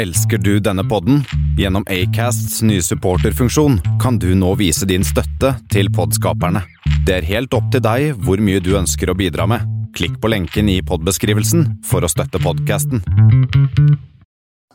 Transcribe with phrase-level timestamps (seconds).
[0.00, 1.18] Elsker du denne podden?
[1.58, 6.62] Gjennom Acasts nye supporterfunksjon kan du nå vise din støtte til podskaperne.
[7.04, 9.66] Det er helt opp til deg hvor mye du ønsker å bidra med.
[9.92, 13.02] Klikk på lenken i podbeskrivelsen for å støtte podkasten.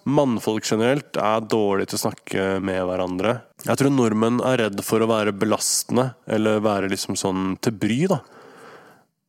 [0.06, 3.34] Mannfolk generelt er dårlige til å snakke med hverandre.
[3.66, 8.04] Jeg tror nordmenn er redd for å være belastende, eller være liksom sånn til bry,
[8.14, 8.22] da.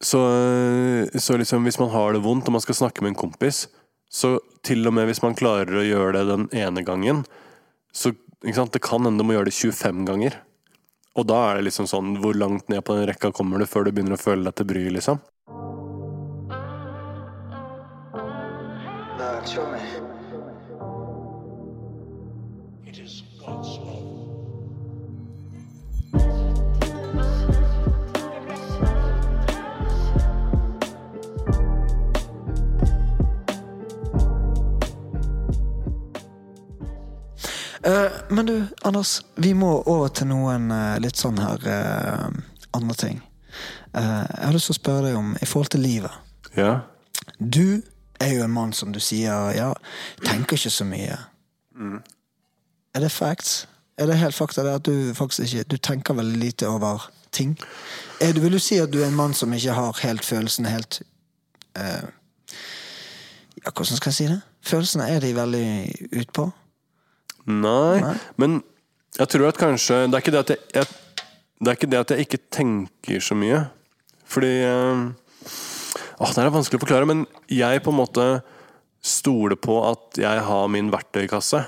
[0.05, 0.21] Så,
[1.17, 3.65] så liksom hvis man har det vondt og man skal snakke med en kompis,
[4.13, 4.37] så
[4.67, 7.25] til og med hvis man klarer å gjøre det den ene gangen,
[7.95, 8.13] så
[8.43, 10.37] det kan hende du må gjøre det 25 ganger.
[11.17, 13.87] Og da er det liksom sånn Hvor langt ned på den rekka kommer du før
[13.87, 15.23] du begynner å føle deg til bry, liksom?
[19.17, 19.96] Lord,
[38.29, 42.27] men du, Anders, vi må over til noen eh, litt sånn her eh,
[42.77, 43.21] andre ting.
[43.93, 46.17] Eh, jeg har lyst til å spørre deg om i forhold til livet.
[46.57, 46.73] Ja.
[47.39, 47.83] Du
[48.21, 49.71] er jo en mann som du sier ja,
[50.25, 51.19] tenker ikke så mye.
[52.97, 53.67] Er det facts?
[53.99, 57.59] Er det helt fakta det at du faktisk ikke Du tenker veldig lite over ting?
[58.21, 60.69] Er du, vil du si at du er en mann som ikke har helt følelsene
[60.69, 61.03] helt
[61.77, 62.05] eh,
[63.65, 64.41] Ja, hvordan skal jeg si det?
[64.63, 65.69] Følelsene er de veldig
[66.13, 66.51] utpå?
[67.47, 68.15] Nei, Nei.
[68.43, 68.59] men
[69.17, 70.89] jeg tror at kanskje Det er ikke det at jeg, jeg,
[71.63, 73.63] det er ikke, det at jeg ikke tenker så mye.
[74.27, 75.07] Fordi eh,
[76.17, 78.27] Åh, Det er vanskelig å forklare, men jeg på en måte
[79.07, 81.63] stoler på at jeg har min verktøykasse.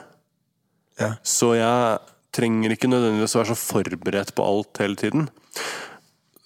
[0.99, 1.13] Ja.
[1.23, 2.01] Så jeg
[2.35, 5.29] trenger ikke nødvendigvis å være så forberedt på alt hele tiden.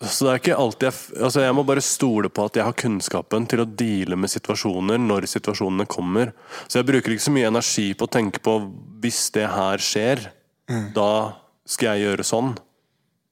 [0.03, 2.75] Så det er ikke alltid jeg, altså jeg må bare stole på at jeg har
[2.75, 6.33] kunnskapen til å deale med situasjoner når situasjonene kommer.
[6.67, 8.57] Så jeg bruker ikke så mye energi på å tenke på
[9.05, 10.25] hvis det her skjer,
[10.97, 11.09] da
[11.69, 12.53] skal jeg gjøre sånn.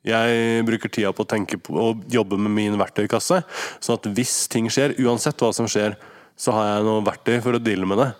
[0.07, 3.43] Jeg bruker tida på å tenke på å jobbe med min verktøykasse,
[3.85, 5.99] sånn at hvis ting skjer, uansett hva som skjer,
[6.41, 8.11] så har jeg noe verktøy for å deale med det.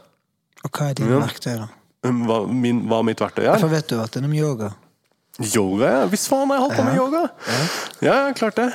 [0.67, 1.23] Og hva er dine Ja.
[1.25, 1.69] verktøy, da?
[2.05, 3.59] Um, Hva, min, hva mitt verktøy er?
[3.61, 4.75] For vet du at det er om yoga?
[5.39, 6.01] Yoga, ja.
[6.11, 7.23] Hvis faen har jeg holdt på med yoga!
[8.05, 8.71] Ja, ja, klart det.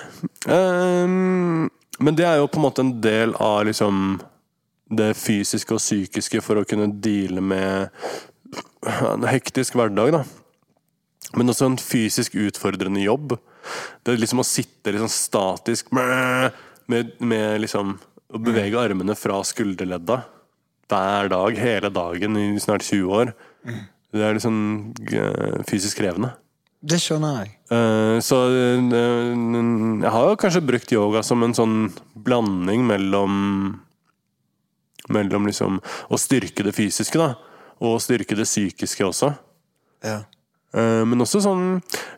[0.48, 1.68] Um,
[2.00, 4.22] men det er jo på en måte en del av liksom
[4.96, 7.90] det fysiske og psykiske for å kunne deale med
[8.86, 10.24] en hektisk hverdag, da.
[11.36, 13.36] Men også en fysisk utfordrende jobb.
[14.06, 16.54] Det er liksom å sitte liksom statisk med,
[16.86, 17.96] med liksom
[18.36, 20.16] Å bevege armene fra skulderledda
[20.90, 23.32] hver dag, hele dagen i snart 20 år.
[24.14, 24.58] Det er liksom
[25.08, 26.34] eh, fysisk krevende.
[26.86, 27.54] Det skjønner jeg.
[27.74, 31.78] Eh, Så eh, jeg har jo kanskje brukt yoga som en sånn
[32.14, 33.82] blanding mellom
[35.10, 35.76] Mellom liksom
[36.10, 37.36] å styrke det fysiske, da,
[37.86, 39.32] og styrke det psykiske også.
[40.06, 40.24] Ja.
[40.74, 41.66] Eh, Men også sånn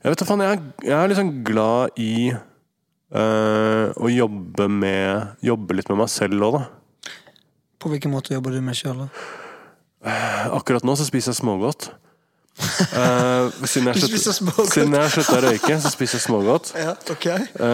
[0.04, 2.32] Jeg vet da faen, jeg, jeg er sånn glad i
[3.08, 6.66] å jobbe med Jobbe litt med meg selv òg, da.
[7.80, 9.08] På hvilken måte jobber du med sjøl, da?
[10.52, 11.88] Akkurat nå så spiser jeg smågodt.
[12.58, 16.74] Eh, siden, jeg slutta å røyke, så spiser jeg smågodt.
[16.86, 17.26] Ja, ok.
[17.30, 17.68] uh,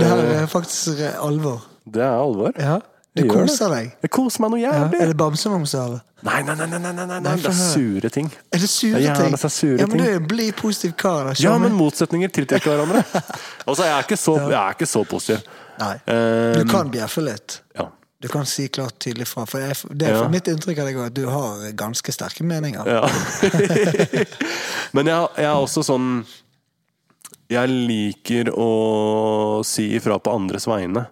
[0.00, 1.62] Det her er faktisk alvor.
[1.84, 2.52] det er alvor.
[2.58, 2.78] Ja.
[3.14, 3.36] Du Jeg det.
[3.36, 3.90] koser deg.
[4.02, 4.72] Jeg koser meg noe Ja.
[4.72, 5.00] jævlig.
[5.02, 6.00] Er det bamsemums, eller?
[6.24, 8.30] Nei, nei, nei, nei, nei, nei, nei, det er sure ting.
[8.52, 9.30] Er det sure Ja, ting?
[9.36, 11.34] det er sure ja, men du er en blid, positiv kar.
[11.38, 13.04] Ja, men motsetninger tiltrekker hverandre.
[13.68, 15.44] Altså, jeg er ikke så, jeg er ikke så positiv.
[15.78, 15.94] Nei.
[16.06, 17.60] Eh, Du kan bjeffe litt.
[17.78, 17.86] Ja.
[18.24, 19.44] Du kan si klart tydelig fra.
[19.44, 20.22] For jeg, det er Ja.
[20.22, 22.86] for mitt inntrykk av deg at du har ganske sterke meninger.
[22.88, 23.02] ja.
[24.96, 26.06] Men jeg, jeg er også sånn
[27.52, 31.02] Jeg liker å si ifra på andres vegne.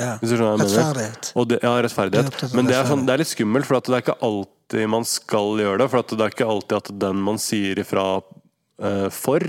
[0.00, 0.14] Ja.
[0.22, 1.32] Rettferdighet.
[1.50, 2.38] Det, ja, er rettferdighet.
[2.40, 4.88] Det Men det er, sånn, det er litt skummelt, for at det er ikke alltid
[4.88, 5.90] man skal gjøre det.
[5.92, 9.44] For at det er ikke alltid at den man sier ifra uh, for,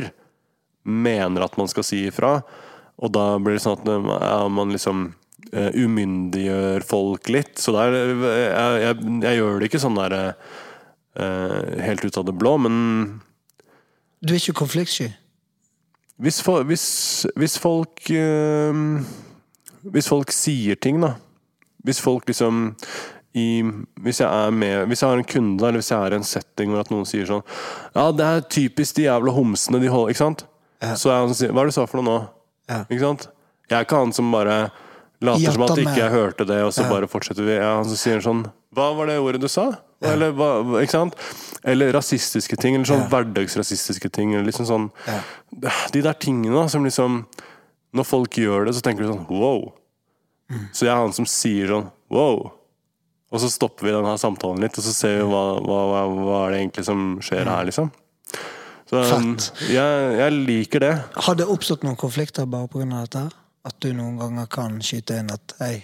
[0.84, 2.42] mener at man skal si ifra.
[3.00, 5.08] Og da blir det sånn at eh, man liksom
[5.52, 7.58] umyndiggjør folk litt.
[7.60, 12.28] Så der, eh, jeg, jeg, jeg gjør det ikke sånn der uh, helt ut av
[12.28, 12.76] det blå, men
[14.22, 15.10] Du er ikke konfliktsky.
[16.22, 16.86] hvis, hvis,
[17.36, 19.02] hvis folk uh,
[19.82, 21.16] Hvis folk sier ting, da.
[21.84, 22.76] Hvis folk liksom
[23.34, 23.64] i,
[24.04, 26.28] hvis jeg er med Hvis jeg har en kunde, eller hvis jeg er i en
[26.28, 27.46] setting hvor at noen sier sånn
[27.96, 30.44] Ja, det er typisk de jævla homsene de holder Ikke sant?
[30.84, 30.98] Ja.
[31.00, 32.18] Så han som sier Hva er det du sa for noe nå?
[32.68, 32.82] Ja.
[32.90, 33.30] Ikke sant?
[33.72, 34.58] Jeg er ikke han som bare
[35.22, 36.90] later som at ikke jeg hørte det, og så Ja.
[36.90, 37.58] bare fortsetter vi.
[37.90, 39.78] Så sier han sånn Hva var det ordet du sa?
[40.02, 41.16] Eller hva, ikke sant?
[41.64, 43.10] Eller rasistiske ting, eller sånn Ja.
[43.10, 44.34] hverdagsrasistiske ting.
[44.34, 45.20] Eller liksom sånn Ja.
[45.92, 47.26] De der tingene som liksom
[47.94, 49.74] Når folk gjør det, så tenker du sånn wow.
[50.50, 50.70] Mm.
[50.72, 52.52] Så jeg er han som sier sånn wow.
[53.32, 56.48] Og så stopper vi denne samtalen litt, og så ser vi hva, hva, hva, hva
[56.48, 57.92] er det egentlig som skjer her, liksom.
[58.92, 59.04] Så
[59.72, 61.04] jeg, jeg liker det.
[61.16, 62.90] Har det oppstått noen konflikter bare pga.
[63.06, 63.20] dette?
[63.24, 63.32] her?
[63.68, 65.76] At du noen ganger kan skyte inn at Hei,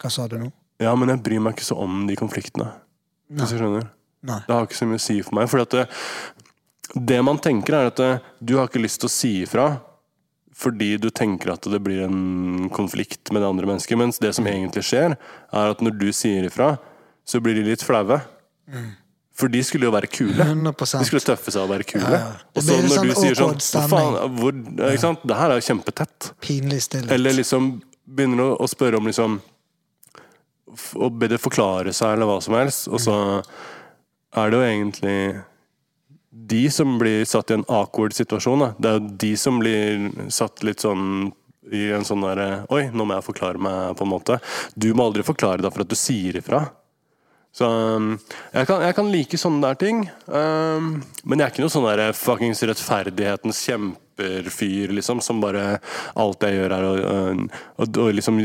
[0.00, 0.50] hva sa du nå?
[0.80, 2.70] Ja, men jeg bryr meg ikke så om de konfliktene.
[3.30, 3.90] Hvis du skjønner.
[4.26, 4.40] Nei.
[4.46, 5.50] Det har ikke så mye å si for meg.
[5.52, 5.84] Fordi at det,
[7.12, 8.10] det man tenker, er at det,
[8.40, 9.68] du har ikke lyst til å si ifra
[10.60, 13.96] fordi du tenker at det blir en konflikt med det andre mennesket.
[13.96, 16.74] Mens det som egentlig skjer, er at når du sier ifra,
[17.24, 18.18] så blir de litt flaue.
[19.40, 20.36] For de skulle jo være kule.
[20.44, 21.00] 100%.
[21.00, 22.04] De skulle tøffe seg og være kule.
[22.04, 22.48] Ja, ja.
[22.54, 24.58] Og så når sånn du sier sånn Hva faen, hvor,
[24.90, 25.24] ikke sant?
[25.24, 26.30] Det her er jo kjempetett.
[26.44, 27.14] Pinlig stillhet.
[27.16, 27.72] Eller liksom
[28.10, 29.38] begynner å, å spørre om liksom
[31.00, 32.90] Å be det forklare seg, eller hva som helst.
[32.92, 33.16] Og så
[34.38, 35.16] er det jo egentlig
[36.30, 38.62] de som blir satt i en awkward situasjon.
[38.62, 38.70] Da.
[38.78, 41.32] Det er jo de som blir satt litt sånn
[41.70, 44.38] i en sånn derre Oi, nå må jeg forklare meg, på en måte.
[44.74, 46.64] Du må aldri forklare deg for at du sier ifra.
[47.50, 48.12] Så um,
[48.54, 50.04] jeg kan, jeg kan like sånne der ting.
[50.26, 55.80] Um, men jeg er ikke noe sånn der fuckings rettferdighetens kjemperfyr, liksom, som bare
[56.20, 58.38] Alt jeg gjør, er å, å liksom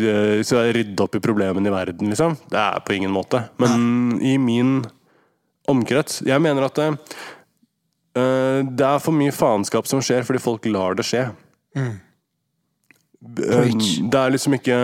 [0.47, 2.37] så jeg rydde opp i problemene i verden, liksom.
[2.49, 3.45] Det er på ingen måte.
[3.61, 4.79] Men i min
[5.69, 6.89] omkrets Jeg mener at det,
[8.17, 11.27] øh, det er for mye faenskap som skjer fordi folk lar det skje.
[11.77, 11.95] Mm.
[13.45, 14.79] øh, Det er liksom ikke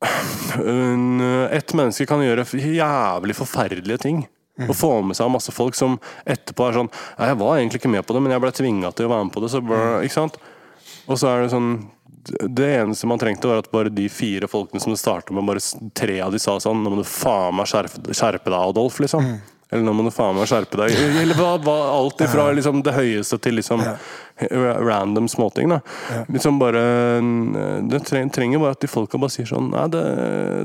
[0.00, 4.22] et menneske kan gjøre jævlig forferdelige ting.
[4.68, 5.98] Og få med seg masse folk som
[6.28, 8.90] etterpå er sånn «Nei, 'Jeg var egentlig ikke med på det, men jeg ble tvinga
[8.92, 10.28] til å være med på det.' Så?
[11.08, 14.80] Og så er det sånn Det eneste man trengte, var at bare de fire folkene
[14.80, 15.62] som det starta med, bare
[15.94, 19.40] tre av de sa sånn 'Nå må du faen meg skjerpe, skjerpe deg, Adolf', liksom.
[19.70, 20.96] Eller 'Nå må du faen meg skjerpe deg'.
[21.22, 23.94] Eller hva, hva, alt ifra liksom, det høyeste til liksom ja.
[24.82, 25.70] random småting.
[25.70, 25.80] da
[26.26, 26.82] Liksom bare
[27.86, 28.02] Det
[28.34, 30.02] trenger, bare at de folka bare sier sånn Nei, det,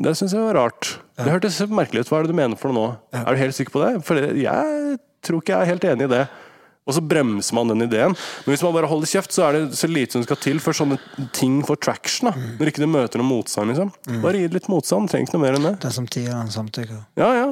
[0.02, 0.96] det syns jeg var rart.
[1.20, 2.10] Det hørtes merkelig ut.
[2.10, 3.22] Hva er det du mener for noe nå?
[3.22, 3.94] Er du helt sikker på det?
[4.08, 6.26] For jeg tror ikke jeg er helt enig i det.
[6.86, 8.14] Og så bremser man den ideen.
[8.46, 10.78] Men hvis man bare holder kjeft, så er det så lite som skal til for
[10.78, 11.00] sånne
[11.34, 12.30] ting får traction.
[12.30, 13.74] da Når ikke det møter noen motstand.
[13.74, 15.10] liksom Bare gi litt motstand.
[15.10, 15.76] Trenger ikke noe mer enn det.
[15.82, 17.06] Det er som tier, den samtykker.
[17.18, 17.50] Ja, ja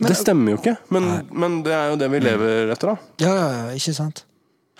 [0.00, 3.12] Det stemmer jo ikke, men, men det er jo det vi lever etter, da.
[3.22, 4.24] Ja, ja, ja, ikke sant?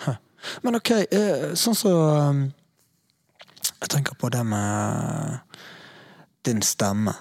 [0.05, 0.19] Huh.
[0.65, 1.91] Men ok, eh, sånn så
[2.29, 2.45] um,
[3.81, 5.41] Jeg tenker på det med
[6.45, 7.13] din stemme.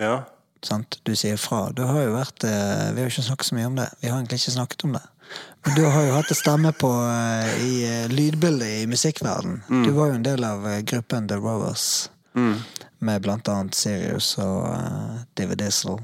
[0.00, 0.22] Ja.
[0.64, 0.98] Sant?
[1.04, 1.66] Du sier fra.
[1.76, 3.88] Du har jo vært eh, Vi har jo ikke snakket så mye om det.
[4.00, 5.04] Vi har egentlig ikke snakket om det.
[5.64, 9.62] Men du har jo hatt en stemme på eh, i eh, lydbildet i musikkverden.
[9.68, 12.10] Du var jo en del av eh, gruppen The Rovers.
[13.04, 16.00] Med blant annet Sirius og uh, David Dizzle.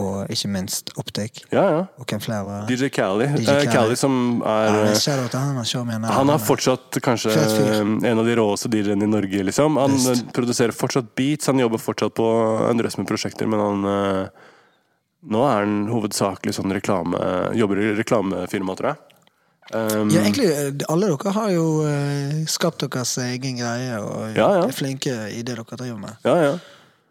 [0.00, 1.42] Og ikke minst Optic.
[1.52, 1.80] ja, ja.
[2.00, 2.60] Og hvem flere?
[2.68, 3.26] DJ Cali.
[3.28, 3.72] Eh, Khaled.
[3.74, 4.14] Khaled som
[4.46, 5.58] er Ja, eh, Shadow han
[6.04, 6.12] er.
[6.16, 9.44] Han er fortsatt kanskje en av de råeste DJ-ene i Norge.
[9.50, 12.30] liksom Han eh, produserer fortsatt beats, han jobber fortsatt på
[12.70, 14.48] en drøss med prosjekter, men han eh,
[15.30, 17.18] Nå er han hovedsakelig sånn reklame
[17.52, 19.02] Jobber i reklamefirma, tror jeg.
[19.74, 24.48] Um, Ja, egentlig, eh, alle dere har jo eh, skapt deres egen greie og Ja,
[24.58, 24.64] ja.
[24.66, 26.16] er flinke i det dere driver med.
[26.26, 26.54] Ja, ja.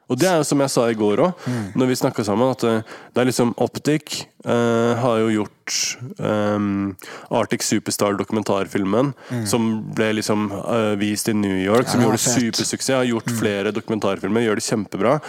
[0.10, 1.72] Og det er jo som jeg sa i går òg, Mm.
[1.76, 2.82] når vi snakka sammen, at eh,
[3.14, 5.76] det er liksom Optic uh, har jo gjort
[6.20, 6.96] um,
[7.32, 9.14] Arctic Superstar-dokumentarfilmen,
[9.46, 12.04] som ble liksom uh, vist i New York, som Mm.
[12.06, 12.30] den var gjorde.
[12.30, 12.52] Mm.
[12.54, 12.96] supersuksess.
[12.96, 15.20] Har gjort flere dokumentarfilmer, gjør det kjempebra.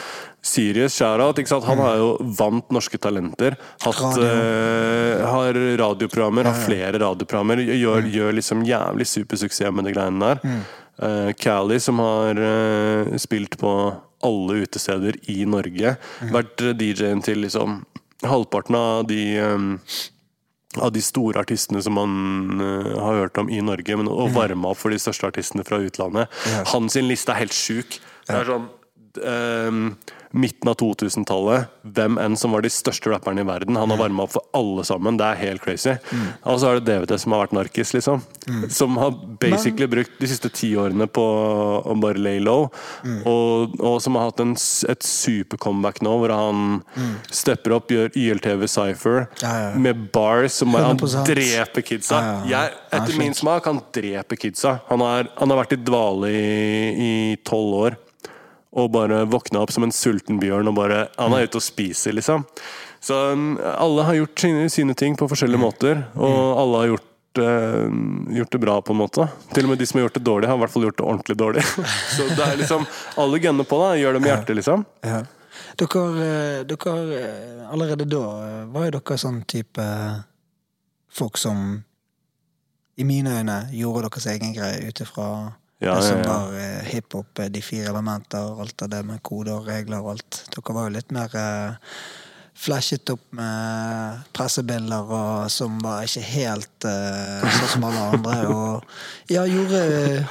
[0.42, 1.36] Sirius Sharat,
[1.66, 3.56] han har jo vant Norske Talenter.
[3.82, 4.16] Hatt, Mm.
[4.16, 4.24] Radio.
[4.24, 7.56] uh, har radioprogrammer, har flere radioprogrammer.
[7.68, 10.40] Gjør, gjør liksom jævlig supersuksess med de greiene der.
[11.02, 13.74] Uh, Cali, som har uh, spilt på
[14.26, 15.96] alle utesteder i Norge.
[16.32, 17.82] Vært eh, DJ-en til liksom
[18.26, 19.70] halvparten av de um,
[20.78, 24.70] av de store artistene som man uh, har hørt om i Norge, men å varme
[24.70, 26.30] opp for de største artistene fra utlandet.
[26.52, 26.62] Ja.
[26.74, 27.98] Hans liste er helt sjuk.
[28.28, 28.68] Det er sånn
[29.18, 29.80] eh,
[30.30, 33.74] Midten av 2000-tallet, hvem enn som var de største rapperne i verden.
[33.74, 35.16] Han har varma opp for alle sammen.
[35.18, 35.96] Det er helt crazy.
[36.46, 38.22] Og så er det DVD som har vært narkis, liksom.
[38.70, 41.24] Som har basically brukt de siste ti årene på
[41.82, 42.68] å bare lay low.
[43.26, 46.78] Og, og som har hatt en, et super-comeback nå, hvor han
[47.34, 49.72] stepper opp, gjør YLTV Cypher Ja, ja.
[49.82, 52.20] med bars som Han dreper kidsa.
[52.20, 52.36] Ja.
[52.52, 54.76] Jeg, er etter min smak, han dreper kidsa.
[54.92, 57.12] Han har, han har vært i dvale i
[57.46, 57.98] tolv år.
[58.70, 62.14] Og bare våkna opp som en sulten bjørn og bare Han er ute og spiser,
[62.14, 62.44] liksom.
[63.00, 67.40] Så um, alle har gjort sine, sine ting på forskjellige måter, og alle har gjort
[67.40, 69.26] eh, gjort det bra, på en måte.
[69.54, 71.06] Til og med de som har gjort det dårlig, har i hvert fall gjort det
[71.06, 71.64] ordentlig dårlig.
[72.16, 72.84] Så det er liksom
[73.24, 73.94] Alle gunner på, da.
[73.96, 74.84] Gjør det med hjertet, liksom.
[75.06, 75.22] Ja.
[75.80, 78.24] Dere, eh, dere eh, Allerede da
[78.70, 79.86] var jo dere sånn type
[81.10, 81.80] folk som
[83.00, 85.26] i mine øyne gjorde deres egen greie ut ifra
[85.80, 89.56] Ja, det som var eh, hiphop, eh, de fire elementer, alt av det med koder
[89.56, 90.42] og regler og alt.
[90.52, 91.94] Dere var jo litt mer eh,
[92.60, 98.34] flashet opp med pressebilder og som var ikke helt eh, sånn som alle andre.
[98.50, 99.80] Og ja, gjorde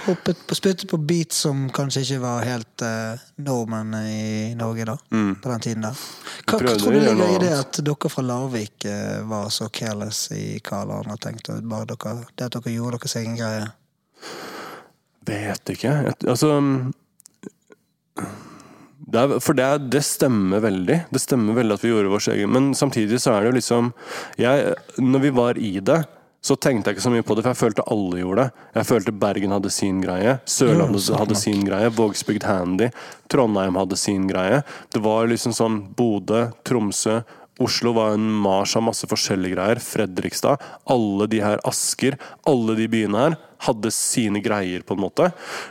[0.05, 4.97] hoppet på spyttet på beat som kanskje ikke var helt eh, normen i Norge da,
[5.09, 6.05] på den tiden der.
[6.45, 10.27] Hva, hva tror du ligger i det at dere fra Larvik eh, var så careless
[10.37, 11.57] i hva alle andre tenkte?
[11.65, 13.65] Bare dere, det at dere gjorde deres egen greie?
[15.29, 15.95] Vet ikke.
[16.27, 16.53] Altså
[19.09, 21.01] det er, For det, det stemmer veldig.
[21.09, 23.91] Det stemmer veldig at vi gjorde vår egen Men samtidig så er det jo liksom
[24.39, 26.03] jeg, Når vi var i det,
[26.39, 28.67] så tenkte jeg ikke så mye på det, for jeg følte alle gjorde det.
[28.77, 32.87] Jeg følte Bergen hadde sin greie, Sørlandet hadde sin greie, Vågsbygd Handy,
[33.31, 34.61] Trondheim hadde sin greie.
[34.87, 37.17] Det var liksom sånn Bodø, Tromsø,
[37.59, 39.81] Oslo var en mars av masse forskjellige greier.
[39.83, 40.63] Fredrikstad.
[40.89, 42.17] Alle de her Asker.
[42.47, 43.37] Alle de byene her
[43.67, 45.29] hadde sine greier, på en måte.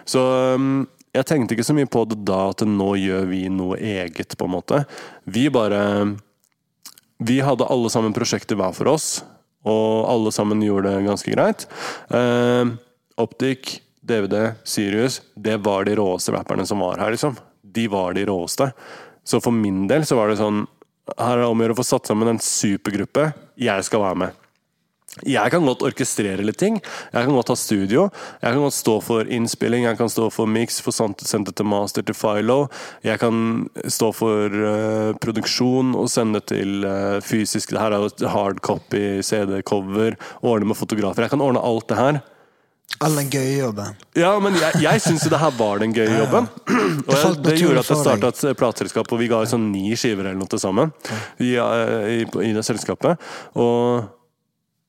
[0.08, 0.20] Så
[0.54, 0.84] um,
[1.16, 4.48] jeg tenkte ikke så mye på det da, at nå gjør vi noe eget, på
[4.48, 4.82] en måte.
[5.24, 5.80] Vi bare
[7.18, 9.24] Vi hadde alle sammen prosjekter hver for oss,
[9.66, 11.66] og alle sammen gjorde det ganske greit.
[12.12, 12.76] Uh,
[13.18, 17.34] Optic, DVD, Sirius, det var de råeste rapperne som var her, liksom.
[17.62, 18.70] De var de råeste.
[19.26, 20.62] Så for min del så var det sånn
[21.16, 23.30] Her er det om å gjøre å få satt sammen en supergruppe.
[23.58, 24.44] Jeg skal være med.
[25.26, 26.76] Jeg kan godt orkestrere litt ting.
[27.10, 28.06] Jeg kan godt ha studio.
[28.42, 32.04] Jeg kan godt stå for innspilling, jeg kan stå for mix, for det til master
[32.06, 32.68] til Philo.
[33.02, 38.10] Jeg kan stå for uh, produksjon og sende til uh, fysisk Det her er jo
[38.12, 41.26] hardcopy, hard copy, CD-cover, ordne med fotografer.
[41.26, 42.20] Jeg kan ordne alt det her.
[43.04, 43.96] All den gøye jobben.
[44.18, 46.48] Ja, men jeg, jeg syns jo det her var den gøye jobben.
[47.06, 50.26] Og jeg, det gjorde at jeg starta et plateselskap og vi ga sånn ni skiver
[50.26, 50.90] eller noe til sammen.
[51.38, 53.20] I, eh, i, I det selskapet.
[53.60, 54.08] Og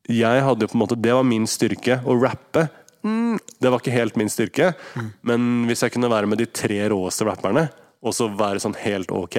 [0.10, 2.00] jeg hadde jo på en måte Det var min styrke.
[2.02, 2.66] Å rappe,
[3.06, 4.72] mm, det var ikke helt min styrke.
[5.22, 7.68] Men hvis jeg kunne være med de tre råeste rapperne,
[8.00, 9.38] og så være sånn helt ok,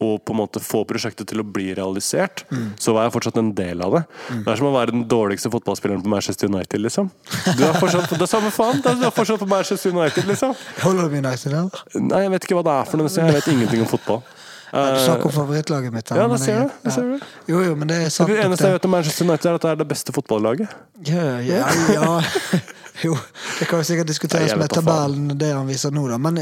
[0.00, 2.44] og på en måte få prosjektet til å bli realisert,
[2.78, 4.02] så var jeg fortsatt en del av det.
[4.44, 7.10] Det er som å være den dårligste fotballspilleren på Manchester United, liksom.
[7.58, 8.78] Du er fortsatt på det samme faen!
[8.84, 10.54] Du er fortsatt på Manchester United, liksom.
[10.84, 11.82] Holder du med United, eller?
[11.98, 14.22] Nei, jeg vet ikke hva det er for noe, jeg vet ingenting om fotball.
[14.68, 16.04] Nei, Du snakker om favorittlaget mitt.
[16.10, 16.72] Da, Ja, det ser jeg- du.
[16.84, 17.20] Det ser du.
[17.48, 17.86] Jo, jo, det.
[17.88, 20.68] Det eneste jeg vet om Manchester United, er at det er det beste fotballaget.
[21.08, 21.64] Ja, ja,
[21.94, 22.20] ja.
[23.04, 23.18] Jo,
[23.58, 26.18] det kan jo sikkert diskuteres med tabellen, det han viser nå, da.
[26.18, 26.40] Men,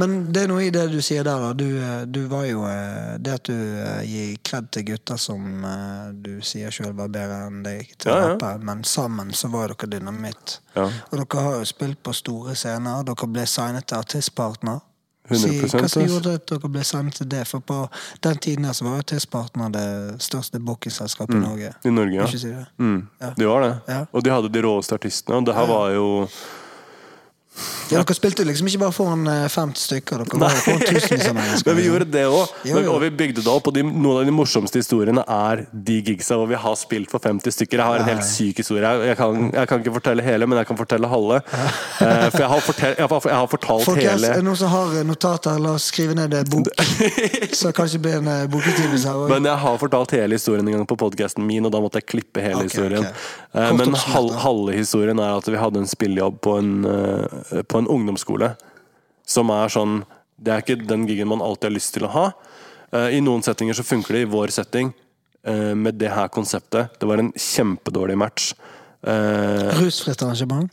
[0.00, 1.52] men det er noe i det du sier der, da.
[1.56, 5.64] Du, eh, du var jo eh, Det at du eh, gir kred til gutter som
[6.24, 8.28] du sier sjøl var bedre enn deg til Ja, ja.
[8.32, 10.60] rappe, men sammen så var dere dynamitt.
[10.74, 10.88] Ja.
[11.10, 13.04] Og dere har jo spilt på store scener.
[13.06, 14.80] Dere ble signet til artistpartner.
[15.30, 15.38] 100%,
[15.70, 17.44] Si, hva som gjorde at dere ble signet til det?
[17.48, 17.76] For på
[18.26, 19.86] den tiden her så var artistpartner det
[20.22, 21.70] største bookingselskapet i Norge.
[21.86, 22.26] I Norge, ja.
[22.26, 22.66] Si det?
[22.78, 23.30] Mm, Ja.
[23.38, 23.74] de var det.
[23.88, 24.00] Ja.
[24.12, 25.36] Og de hadde de råeste artistene.
[25.38, 26.08] Og det her var jo
[27.90, 31.36] Ja, Dere spilte liksom ikke bare foran eh, 50 stykker, dere var foran tusenvis av
[31.38, 31.70] mennesker.
[31.70, 32.54] Men vi gjorde det òg.
[32.90, 33.70] Og vi bygde det opp.
[33.70, 37.22] Og de, noen av de morsomste historiene er de gigsa hvor vi har spilt for
[37.24, 37.80] 50 stykker.
[37.80, 38.94] Jeg har en helt syk historie.
[39.10, 41.40] Jeg- kan, jeg kan ikke fortelle hele, men jeg kan fortelle halve.
[42.00, 44.70] Eh, for jeg har, fortell, jeg har, jeg har fortalt er hele det noen som
[44.72, 45.58] har eh, notater?
[45.60, 46.70] La oss skrive ned det bok.
[47.60, 49.28] Så kanskje blir en uh, bokutgivelse her òg.
[49.34, 52.08] Men jeg har fortalt hele historien en gang på podkasten min, og da måtte jeg
[52.14, 53.04] klippe hele okay, historien.
[53.04, 53.28] ok.
[53.60, 53.94] Eh, Men
[54.40, 58.54] halve historien er at vi hadde en spillejobb på en, eh, på en ungdomsskole.
[59.26, 60.04] Som er sånn
[60.40, 62.32] Det er ikke den gigen man alltid har lyst til å ha.
[62.92, 64.22] Eh, I noen settinger så funker det.
[64.22, 64.92] I vår setting,
[65.44, 68.54] eh, med det her konseptet Det var en kjempedårlig match.
[69.04, 70.70] Eh, Rusfritt arrangement?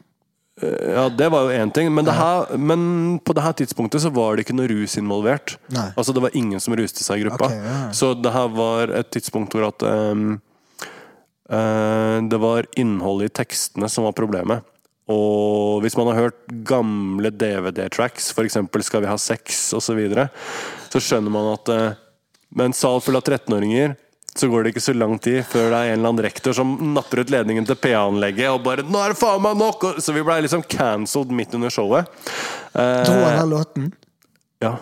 [0.62, 4.10] ja, det var jo én ting, men, det her, men på det her tidspunktet så
[4.10, 5.58] var det ikke noe rus involvert.
[5.70, 5.92] Nei.
[5.96, 7.46] Altså Det var ingen som ruste seg i gruppa.
[7.46, 7.92] Okay, ja.
[7.94, 10.42] Så det her var et tidspunkt hvor at um,
[11.52, 14.66] uh, Det var innholdet i tekstene som var problemet.
[15.12, 18.58] Og hvis man har hørt gamle DVD-tracks, f.eks.
[18.58, 20.28] 'Skal vi ha sex' osv., så, videre,
[20.92, 21.96] så skjønner man at eh,
[22.50, 23.96] med en sal full av 13-åringer
[24.38, 26.76] så går det ikke så lang tid før det er en eller annen rektor som
[26.94, 30.24] napper ut ledningen til PA-anlegget og bare 'Nå er det faen meg nok!' Så vi
[30.24, 32.06] blei liksom cancelled midt under showet.
[32.76, 33.94] Eh, Dro han av låten?
[34.62, 34.78] ja.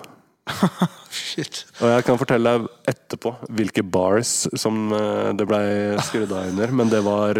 [1.09, 1.65] Shit.
[1.81, 6.71] Og jeg kan fortelle deg etterpå hvilke bars som eh, det blei skrudd av under.
[6.71, 7.39] Men det var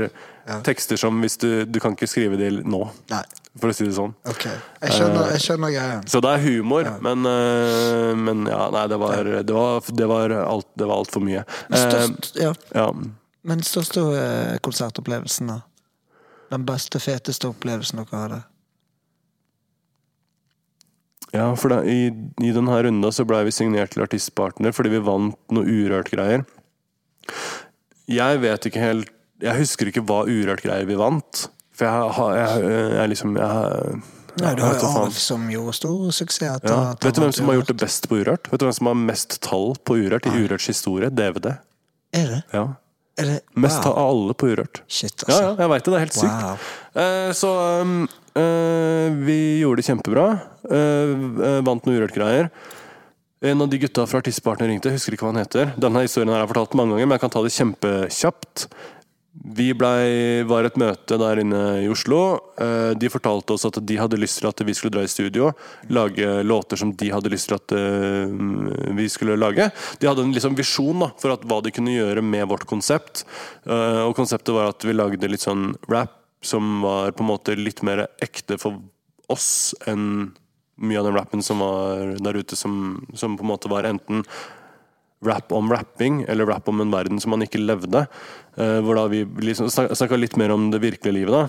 [0.66, 3.24] tekster som hvis du Du kan ikke skrive de nå, Nei.
[3.60, 4.14] for å si det sånn.
[4.30, 4.46] Ok.
[4.46, 6.00] Jeg skjønner, jeg skjønner greia.
[6.12, 10.36] Så det er humor, men, eh, men ja, nei, det var, det var, det var
[10.46, 11.46] alt Det var altfor mye.
[11.70, 12.54] Eh, Størst, ja.
[12.75, 12.90] ja.
[13.46, 15.62] Men største eh, konsertopplevelsen, da?
[16.54, 18.44] Den beste, feteste opplevelsen dere hadde?
[21.36, 22.08] ja, for da, i,
[22.40, 26.46] i denne runda så blei vi signert til artistpartner fordi vi vant noe Urørt-greier.
[28.08, 29.12] Jeg vet ikke helt
[29.44, 31.48] Jeg husker ikke hva Urørt-greier vi vant.
[31.75, 34.00] For jeg har jeg, jeg, liksom jeg,
[34.39, 34.88] Nei, du har jo.
[35.00, 36.63] Arv som gjorde stor suksess.
[36.68, 36.80] Ja.
[37.00, 38.50] Vet du hvem som har gjort det best på Urørt?
[38.51, 41.12] Vet du hvem som har mest tall på Urørt i Urørts historie?
[41.12, 41.56] DVD.
[42.15, 42.42] Er det?
[42.56, 42.65] Ja.
[43.15, 43.38] Er det?
[43.56, 43.94] Mest wow.
[43.94, 44.82] av alle på Urørt.
[44.92, 45.62] Shit, Ja, ja, altså.
[45.63, 45.92] jeg veit det.
[45.92, 46.42] Det er helt sykt.
[46.44, 46.72] Wow.
[47.04, 47.51] Eh, så
[47.82, 47.94] um,
[48.36, 50.25] eh, vi gjorde det kjempebra.
[50.68, 51.13] Eh,
[51.51, 52.51] eh, vant noen Urørt-greier.
[53.46, 55.72] En av de gutta fra Artistpartner ringte, jeg husker ikke hva han heter.
[55.80, 58.68] Denne historien har jeg fortalt mange ganger, men jeg kan ta det kjempekjapt.
[59.44, 62.20] Vi ble, var et møte der inne i Oslo.
[62.58, 65.51] Eh, De fortalte oss at de hadde lyst til at vi skulle dra i studio.
[65.92, 68.32] Lage låter som de hadde lyst til at eh,
[68.96, 69.68] vi skulle lage.
[70.00, 73.25] De hadde en liksom visjon da, for hva de kunne gjøre med vårt konsept.
[73.68, 76.15] Eh, Og konseptet var at vi lagde litt sånn rap
[76.46, 78.80] som var på en måte litt mer ekte for
[79.27, 80.32] oss enn
[80.77, 84.24] mye av den rappen som var der ute, som, som på en måte var enten
[85.24, 88.05] rap om rapping, eller rap om en verden som man ikke levde.
[88.55, 91.43] Uh, hvor da vi liksom snakka litt mer om det virkelige livet, da.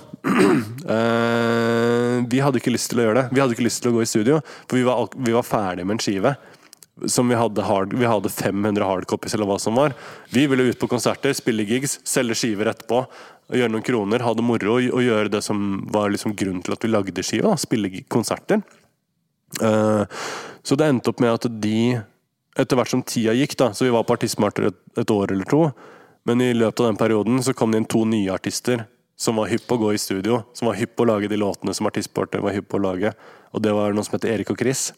[0.87, 3.26] Uh, vi hadde ikke lyst til å gjøre det.
[3.35, 5.87] Vi hadde ikke lyst til å gå i studio, for vi var, vi var ferdig
[5.87, 6.37] med en skive.
[7.12, 9.92] Som vi hadde, hard, vi hadde 500 hardcopies, eller hva som var.
[10.32, 13.02] Vi ville ut på konserter, spille gigs, selge skiver etterpå.
[13.52, 16.82] Gjøre noen kroner, ha det moro og gjøre det som var liksom grunnen til at
[16.82, 17.52] vi lagde skiva.
[17.52, 18.64] da, Spille konserter.
[19.61, 20.02] Uh,
[20.66, 22.00] så det endte opp med at de
[22.56, 25.48] etter hvert som tida gikk, da, så vi var på Artistmarter et, et år eller
[25.50, 25.70] to,
[26.26, 28.86] men i løpet av den perioden så kom det inn to nye artister
[29.16, 31.38] som var hypp på å gå i studio, som var hypp på å lage de
[31.40, 33.12] låtene som Artistpartner var hypp på å lage,
[33.54, 34.90] og det var noe som heter Erik og Chris.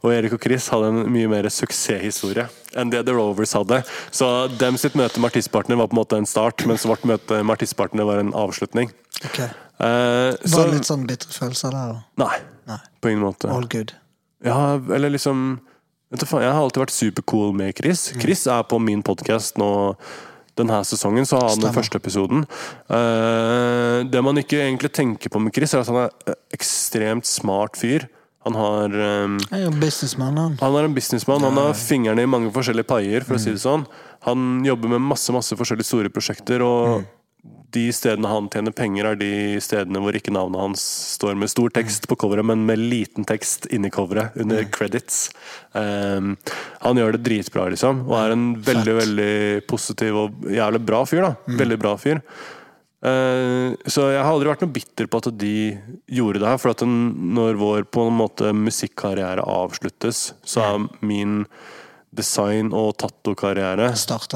[0.00, 2.46] Og Erik og Chris hadde en mye mer suksesshistorie
[2.78, 3.82] enn det The Rovers hadde.
[4.14, 4.26] Så
[4.60, 7.54] dem sitt møte med Artistpartner var på en måte en start, mens vårt møte med
[7.56, 8.92] Artistpartner var en avslutning.
[9.26, 9.40] Ok.
[9.42, 11.98] Eh, så, Var det litt sånn bitre følelser der?
[12.22, 12.36] Nei,
[12.70, 12.78] Nei.
[13.02, 13.50] på ingen måte.
[13.52, 13.92] All good.
[14.44, 15.58] Ja, eller liksom
[16.10, 18.10] vet du faen, Jeg har alltid vært supercool med Chris.
[18.14, 18.20] Mm.
[18.24, 19.70] Chris er på min podkast nå
[20.58, 22.44] denne sesongen, så har han den første episoden.
[22.90, 27.28] Uh, det man ikke egentlig tenker på med Chris, er at han er eh, ekstremt
[27.28, 28.08] smart fyr.
[28.48, 30.54] Han har um, Jeg er han.
[30.60, 31.44] han er en businessmann.
[31.44, 33.84] Han har fingrene i mange forskjellige paier, for å si det sånn.
[34.24, 37.04] Han jobber med masse masse forskjellige store prosjekter, og
[37.70, 40.82] de stedene han tjener penger, er de stedene hvor ikke navnet hans
[41.14, 45.28] står med stor tekst på coveret, men med liten tekst inni coveret, under credits.
[45.72, 46.34] Um,
[46.82, 49.34] han gjør det dritbra, liksom, og er en veldig, veldig
[49.70, 51.28] positiv og jævlig bra fyr.
[51.28, 52.22] da Veldig bra fyr.
[53.00, 55.56] Uh, så jeg har aldri vært noe bitter på at de
[56.12, 56.60] gjorde det her.
[56.60, 56.96] For at den,
[57.38, 61.44] når vår på en måte musikkarriere avsluttes, så er min
[62.16, 63.90] design- og tattokarriere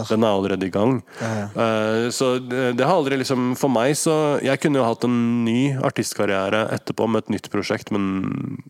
[0.08, 1.02] Den er allerede i gang.
[1.20, 5.04] Ja, Eh, så det, det har aldri liksom For meg så Jeg kunne jo hatt
[5.06, 8.62] en ny artistkarriere etterpå med et nytt prosjekt, men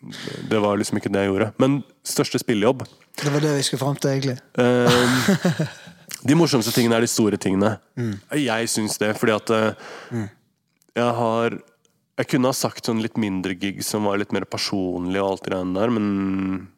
[0.48, 1.52] det var liksom ikke det jeg gjorde.
[1.58, 4.38] Men største spillejobb Det var det vi skulle fram til, egentlig.
[4.58, 5.84] Uh,
[6.24, 7.76] de morsomste tingene er de store tingene.
[8.32, 10.26] Jeg syns det, fordi at eh,
[10.96, 11.58] jeg har
[12.18, 15.48] Jeg kunne ha sagt sånn litt mindre gig som var litt mer personlig og alt
[15.48, 16.06] det der, men
[16.60, 16.68] ja,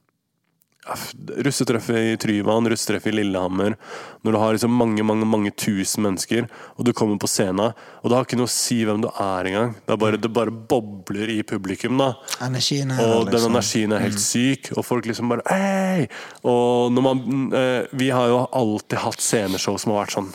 [1.42, 3.74] Russetreffet i Tryvann, russetreffet i Lillehammer.
[4.22, 6.46] Når du har liksom mange mange, mange tusen mennesker,
[6.76, 9.50] og du kommer på scenen, og det har ikke noe å si hvem du er
[9.50, 9.74] engang.
[9.80, 11.98] Det, er bare, det bare bobler i publikum.
[11.98, 12.12] da
[12.46, 13.56] Energien er og den liksom.
[13.56, 16.06] energien er helt syk, og folk liksom bare Hei!
[16.46, 17.24] Og når man
[17.56, 20.30] eh, Vi har jo alltid hatt sceneshow som har vært sånn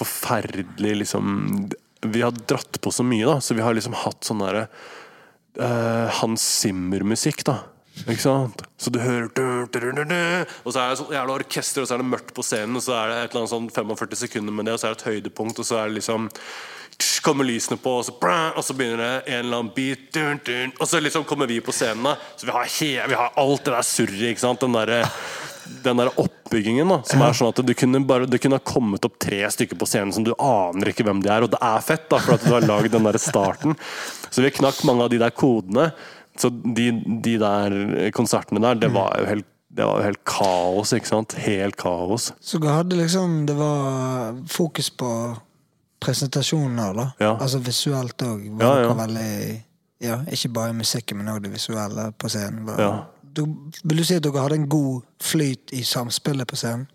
[0.00, 1.68] forferdelig liksom
[2.08, 4.66] Vi har dratt på så mye, da, så vi har liksom hatt sånn derre
[5.60, 7.58] eh, Hans Zimmer-musikk, da.
[8.06, 8.62] Ikke sant?
[8.80, 9.28] Så du hører
[10.64, 12.84] Og så er det sånn jævla orkester, og så er det mørkt på scenen, og
[12.84, 15.00] så er det et eller annet sånn 45 sekunder med det, og så er det
[15.00, 16.30] et høydepunkt, og så er det liksom
[17.24, 20.72] kommer lysene på, og så, og så begynner det en eller annen beat dun, dun,
[20.80, 22.16] Og så liksom kommer vi på scenen, da.
[22.36, 24.44] Så vi har, he, vi har alt det der surret.
[24.60, 25.04] Den derre
[25.84, 29.04] den der oppbyggingen da som er sånn at du kunne, bare, det kunne ha kommet
[29.06, 31.84] opp tre stykker på scenen som du aner ikke hvem de er, og det er
[31.84, 33.76] fett, da for at du har lagd den der starten.
[34.30, 35.90] Så vi knakk mange av de der kodene.
[36.40, 36.86] Så de,
[37.24, 41.34] de der konsertene der, det var jo helt det var helt kaos, ikke sant?
[41.38, 42.32] Helt kaos.
[42.42, 45.10] Så hadde liksom Det var fokus på
[46.02, 47.04] presentasjonen her, da.
[47.20, 47.36] Ja.
[47.36, 48.46] Altså visuelt òg.
[48.60, 48.92] Ja, ja.
[48.98, 49.64] Veldig
[50.00, 52.64] ja, Ikke bare musikken, men òg det visuelle på scenen.
[52.66, 52.90] Var, Ja.
[53.22, 53.44] du,
[53.84, 56.88] vil du si at dere hadde en god flyt i samspillet på scenen?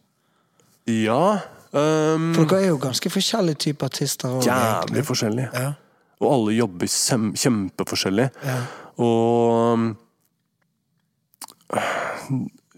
[0.89, 1.37] Ja
[1.71, 4.29] um, For dere er jo ganske forskjellige typer artister.
[4.29, 5.05] også, Jævlig egentlig.
[5.05, 5.47] forskjellig.
[5.53, 5.71] Ja.
[6.19, 6.87] Og alle jobber
[7.35, 8.29] kjempeforskjellig.
[8.43, 8.57] Ja.
[9.01, 9.95] Og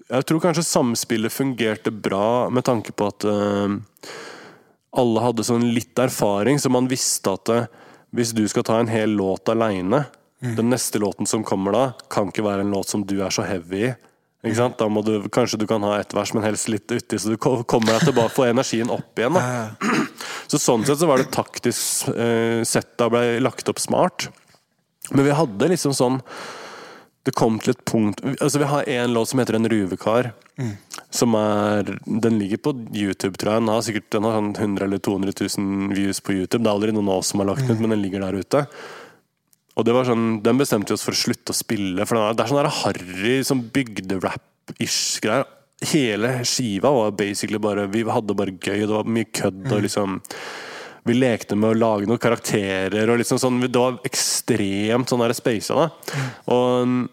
[0.07, 3.81] jeg tror kanskje samspillet fungerte bra med tanke på at um,
[4.97, 7.67] alle hadde sånn litt erfaring, så man visste at uh,
[8.15, 10.05] hvis du skal ta en hel låt aleine,
[10.39, 13.43] den neste låten som kommer da, kan ikke være en låt som du er så
[13.47, 13.95] heavy i.
[14.45, 17.37] Da må du, kanskje du kan ha ett vers, men helst litt uti, så du
[17.41, 19.35] kommer deg tilbake, får energien opp igjen.
[19.35, 19.97] Da.
[20.47, 24.29] Så sånn sett så var det taktisk eh, sett da ble lagt opp smart.
[25.11, 26.21] Men vi hadde liksom sånn
[27.27, 30.31] Det kom til et punkt Altså Vi har en låt som heter En ruvekar.
[31.13, 33.63] Som er Den ligger på YouTube, tror jeg.
[33.63, 36.63] Den har sikkert den har sånn 100 eller 200 000 views på YouTube.
[36.63, 38.39] Det er aldri noen av oss som har lagt den ut, men den ligger der
[38.39, 38.65] ute.
[39.77, 42.05] Og det var sånn, Den bestemte vi oss for å slutte å spille.
[42.09, 45.45] For Det er sånn harry sånn bygderap-ish greier.
[45.85, 50.15] Hele skiva var basically bare Vi hadde bare gøy, det var mye kødd og liksom
[51.07, 55.89] Vi lekte med å lage noen karakterer og liksom sånn Det var ekstremt sånn spasa.
[56.53, 57.07] Og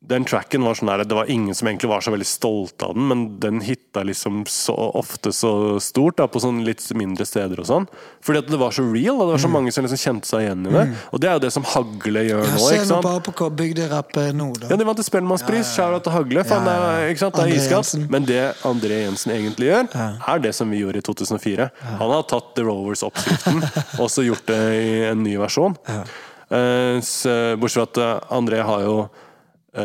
[0.00, 2.94] den tracken var sånn der, Det var ingen som egentlig var så veldig stolte av
[2.94, 7.58] den, men den hitta liksom så ofte så stort da, på sånn litt mindre steder
[7.58, 7.88] og sånn.
[8.22, 10.46] Fordi at det var så real, og det var så mange som liksom kjente seg
[10.46, 10.84] igjen i det.
[11.10, 12.70] Og det er jo det som Hagle gjør Ja, nå.
[12.76, 14.70] ikke nå Se bare på hva bygderapp er nå, da.
[14.70, 15.74] Ja, De vant til Spellemannspris.
[15.74, 16.46] Shout-out til Hagle.
[16.46, 17.42] Det er, ikke sant?
[17.42, 18.08] det er iskaldt.
[18.14, 21.70] Men det André Jensen egentlig gjør, er det som vi gjorde i 2004.
[21.98, 23.64] Han har tatt The Rovers-oppskriften
[24.02, 25.74] og så gjort det i en ny versjon.
[26.48, 29.24] Uh, så, bortsett fra at eh, André har jo eh,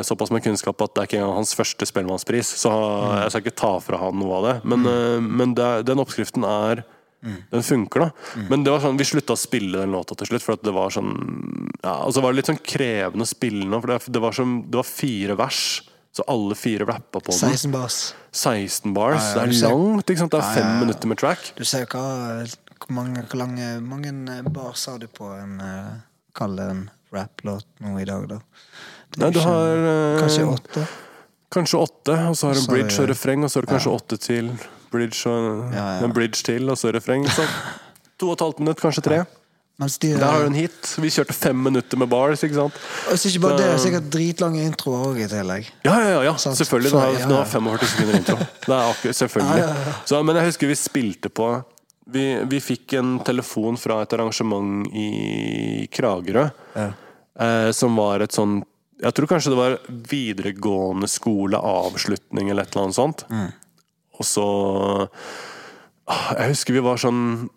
[0.07, 2.55] såpass med kunnskap at det er ikke engang hans første Spellemannspris.
[2.63, 4.55] Så jeg skal ikke ta fra han noe av det.
[4.65, 5.31] Men, mm.
[5.41, 6.85] men det, den oppskriften er
[7.23, 8.41] Den funker, da.
[8.49, 10.91] Men det var sånn, vi slutta å spille den låta til slutt, for det var
[10.91, 11.13] sånn
[11.77, 14.35] ja, Og så var det litt sånn krevende å spille nå, for det, det, var
[14.35, 15.61] som, det var fire vers.
[16.13, 17.39] Så alle fire rappa på den.
[17.39, 18.13] 16 bars.
[18.31, 19.15] 16 bars.
[19.17, 20.09] Ja, ja, det er langt.
[20.09, 20.35] ikke sant?
[20.35, 21.47] Det er fem minutter med track.
[21.57, 22.43] Du ser jo hva
[22.83, 24.11] Hvor mange, hvor lange, mange
[24.53, 25.95] bars har du på en uh,
[26.37, 28.39] Kall det en rap-låt nå i dag, da?
[29.21, 30.85] Nei, du har eh, Kanskje åtte?
[31.53, 33.71] Kanskje åtte, og så har du Så en bridge og refreng, og så har du
[33.75, 34.49] kanskje åtte til.
[34.93, 36.03] Bridge og Ja, ja.
[36.07, 37.27] en bridge til, og så refreng.
[37.29, 37.45] Så
[38.19, 39.23] to og et halvt minutt, kanskje tre.
[39.81, 40.91] Mens de Der har du en hit.
[41.01, 42.75] Vi kjørte fem minutter med bars, ikke sant?
[43.09, 45.69] Og så ikke bare det, det er sikkert dritlange introer òg i tillegg.
[45.85, 46.33] Ja, ja, ja, ja.
[46.37, 46.57] Sant.
[46.59, 46.91] selvfølgelig.
[46.93, 48.35] Nå Den har, ja, den har 45 sekunder intro.
[48.67, 49.87] Det er akkurat, selvfølgelig.
[50.05, 51.47] Så, men jeg husker vi spilte på
[52.13, 56.45] Vi, vi fikk en telefon fra et arrangement i Kragerø.
[56.77, 58.59] Eh, som var et sånn
[59.03, 59.75] Jeg tror kanskje det var
[60.09, 63.25] videregående skole, avslutning eller et eller annet sånt.
[64.13, 64.45] Og så
[66.05, 67.49] ah, Jeg husker vi var sånn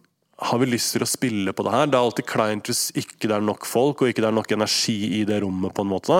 [0.48, 1.90] Har vi lyst til å spille på det her?
[1.90, 4.52] Det er alltid kleint hvis ikke det er nok folk, og ikke det er nok
[4.56, 6.18] energi i det rommet, på en måte.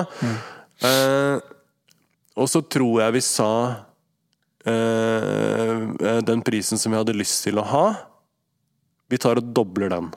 [0.84, 1.36] Eh,
[2.36, 3.50] og så tror jeg vi sa
[4.68, 5.84] eh,
[6.28, 7.84] den prisen som vi hadde lyst til å ha,
[9.12, 10.08] vi tar og dobler den.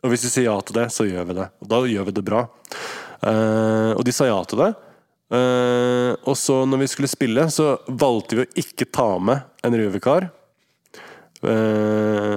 [0.00, 1.48] Og hvis vi sier ja til det, så gjør vi det.
[1.60, 2.46] Og da gjør vi det bra.
[3.26, 4.70] Eh, og de sa ja til det.
[5.30, 9.76] Eh, og så når vi skulle spille, så valgte vi å ikke ta med en
[9.78, 10.30] røverkar.
[11.40, 12.36] Eh,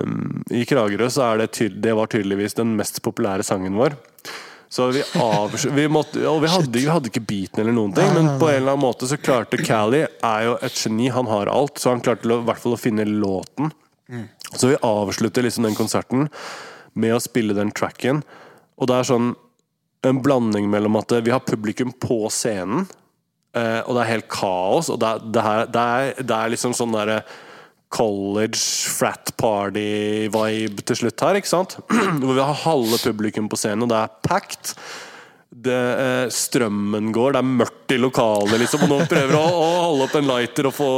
[0.53, 3.97] I Kragerø så er det tydelig, det var tydeligvis den mest populære sangen vår.
[4.73, 5.03] Så vi,
[5.75, 8.55] vi måtte, og vi hadde, vi hadde ikke beaten eller noen ting, men på en
[8.55, 12.01] eller annen måte så klarte Cali er jo et geni, han har alt, så han
[12.01, 13.69] klarte i hvert fall å finne låten.
[14.57, 16.25] Så vi avslutter liksom den konserten
[16.97, 18.23] med å spille den tracken,
[18.81, 19.29] og det er sånn
[20.03, 22.85] en blanding mellom at vi har publikum på scenen,
[23.55, 26.75] eh, og det er helt kaos, og det det her, det er, det er liksom
[26.77, 27.21] sånn derre
[27.93, 28.57] college
[28.89, 31.77] frat party-vibe til slutt her, ikke sant?
[32.23, 34.73] Hvor vi har halve publikum på scenen, og det er packed.
[35.53, 39.67] Det, eh, strømmen går, det er mørkt i lokalet, liksom, og noen prøver å, å
[39.83, 40.89] holde opp en lighter og få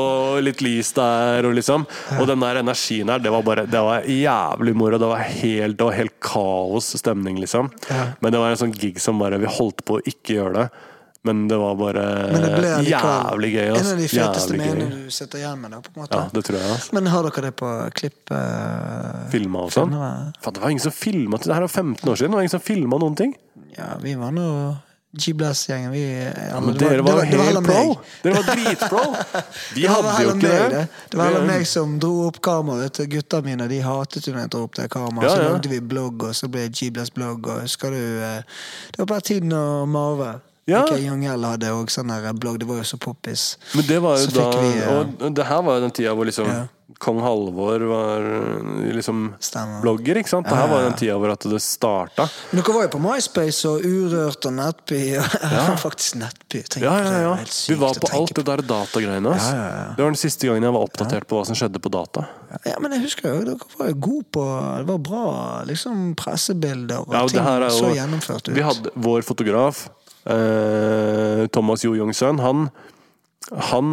[0.45, 1.49] litt lys der.
[1.49, 1.83] Og, liksom.
[2.15, 4.99] og den der energien her, det var bare Det var jævlig moro.
[5.01, 7.71] Det var helt, det var helt kaos stemning, liksom.
[8.21, 10.67] Men det var en sånn gig som bare Vi holdt på å ikke gjøre det.
[11.25, 13.67] Men det var bare Men det jævlig gøy.
[13.73, 15.77] en av de feteste meningene du sitter igjen med.
[15.88, 16.19] På en måte.
[16.19, 16.71] Ja, det tror jeg.
[16.75, 16.97] Altså.
[16.97, 18.19] Men har dere det på klipp?
[18.29, 19.95] Uh, Filma og sånn.
[19.95, 22.31] Det var ingen som filma det her var 15 år siden.
[22.31, 23.33] Det var ingen som filma noen ting.
[23.75, 24.49] Ja, vi var nå
[25.15, 25.91] G-Blast-gjengen.
[25.91, 27.83] Vi ja, Men dere var jo helt pro!
[28.23, 29.03] Dere var dritpro!
[29.75, 30.81] Vi hadde jo ikke det.
[31.11, 32.99] Det var heller meg som dro opp kameraet.
[33.11, 35.31] Gutta mine de hatet jo når jeg dro opp det kameraet.
[35.31, 37.47] Så lagde vi blogg, og så ble det G-Blast blogg.
[37.47, 38.59] Og husker du eh,
[38.91, 40.33] Det var bare tiden å Marve.
[40.65, 40.82] Ja.
[40.86, 42.58] Ikke Young L hadde òg sånn blogg.
[42.62, 43.58] Det var jo så poppis.
[43.75, 44.95] Men det var jo Så da vi, ja.
[45.04, 46.63] Og det her var jo den tida hvor liksom Ja.
[47.01, 49.82] Kong Halvor var eh, liksom Stemmer.
[49.82, 50.47] blogger, ikke sant?
[50.47, 52.28] Det her var jo den tida hvor at det starta.
[52.51, 54.99] Men dere var jo på MySpace og Urørt og Nettby.
[55.17, 56.62] Og faktisk Nettby.
[56.82, 57.34] Ja, ja, ja.
[57.43, 59.34] Vi var på alt det der datagreiene.
[59.34, 59.51] Altså.
[59.51, 59.91] Ja, ja, ja.
[59.97, 62.25] Det var den siste gangen jeg var oppdatert på hva som skjedde på data.
[62.63, 64.45] Ja, men jeg husker jo, dere var jo gode på
[64.80, 65.25] Det var bra
[65.67, 67.43] liksom pressebilder og og ting
[67.75, 68.56] så gjennomført ut.
[68.56, 69.88] Vi hadde vår fotograf,
[70.25, 72.67] eh, Thomas Jo Youngsøn, han,
[73.71, 73.89] han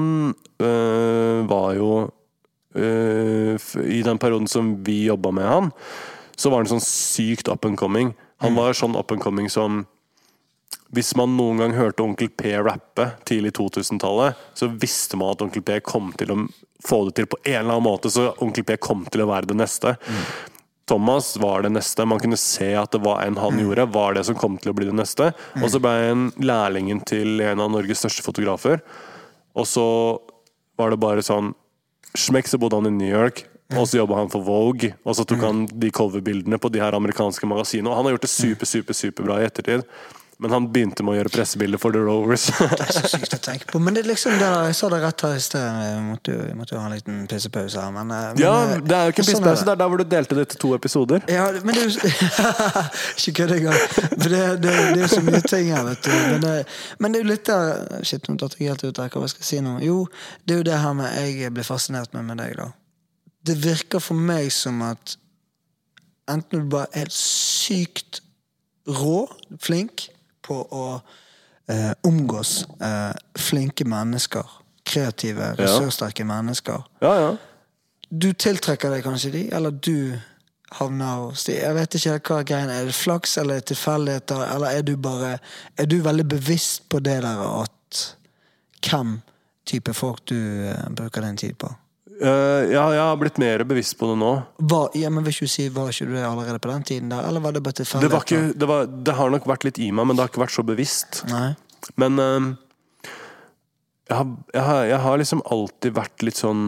[0.62, 1.90] uh, var jo
[2.77, 5.73] uh, I den perioden som vi jobba med han,
[6.37, 8.14] så var han sånn sykt up and coming.
[8.42, 9.85] Han var sånn up and coming som
[10.92, 15.64] hvis man noen gang hørte Onkel P rappe tidlig 2000-tallet, så visste man at Onkel
[15.64, 16.37] P kom til å
[16.85, 19.49] få det til på en eller annen måte, så Onkel P kom til å være
[19.49, 19.95] det neste.
[20.92, 22.05] Thomas var det neste.
[22.05, 23.40] Man kunne se at det var en Mm.
[23.40, 25.33] han gjorde, var det som kom til å bli det neste.
[25.57, 28.83] Og så ble han lærlingen til en av Norges største fotografer.
[29.57, 30.20] Og så
[30.78, 31.55] var det bare sånn
[32.14, 33.46] Smekk, så bodde han i New York.
[33.72, 36.92] Og så jobba han for Vogue, og så tok han de coverbildene på de her
[36.92, 37.88] amerikanske magasinene.
[37.88, 39.87] Og han har gjort det super, super, superbra i ettertid.
[40.38, 42.47] Men han begynte med å gjøre pressebilder for The Rovers.
[42.59, 43.79] Det er så sykt å tenke på.
[43.79, 45.61] Men det er liksom det, jeg sa det rett her i sted.
[45.85, 48.55] Jeg måtte, jo- jeg måtte jo ha en liten pissepause her, men, eh, men ja,
[48.73, 49.64] eh, det er jo ikke en sånn pissepause.
[49.68, 51.23] Det er der hvor du delte det til to episoder.
[51.31, 52.12] Ja, men det er jo
[53.23, 53.79] Ikke kødd engang.
[53.92, 56.11] For det, det, det er jo så mye ting her, vet du.
[56.16, 56.55] Men det,
[56.99, 59.12] men det er jo litt der Shit, nå datt jeg helt ut her.
[59.14, 59.77] Hva skal jeg si nå?
[59.87, 59.99] Jo,
[60.47, 62.71] det er jo det her med jeg blir fascinert med med deg, da.
[63.47, 65.16] Det virker for meg som at
[66.31, 68.21] enten du bare er helt sykt
[68.87, 69.29] rå,
[69.62, 70.09] flink,
[70.42, 70.87] på å
[71.70, 74.59] eh, omgås eh, flinke mennesker.
[74.85, 77.28] Kreative, ressurssterke mennesker Ja, ja.
[78.11, 80.18] du tiltrekker deg kanskje de, eller du
[80.74, 81.55] havner hos de.
[81.61, 82.81] Jeg vet ikke hva greien er.
[82.83, 85.37] Er det flaks eller er det tilfeldigheter, eller er du bare
[85.78, 88.02] Er du veldig bevisst på det der at
[88.83, 89.20] hvem
[89.68, 91.70] type folk du eh, bruker din tid på?
[92.23, 94.31] Eh, ja, jeg har blitt mer bevisst på det nå.
[94.71, 97.25] Var, ja, men vil ikke si, var ikke du det allerede på den tiden der,
[97.27, 99.91] eller var det bare Det, var ikke, det, var, det har nok vært litt i
[99.91, 101.25] meg, men det har ikke vært så bevisst.
[101.33, 101.49] Nei?
[101.99, 102.47] Men eh,
[104.07, 106.65] jeg, har, jeg, har, jeg har liksom alltid vært litt sånn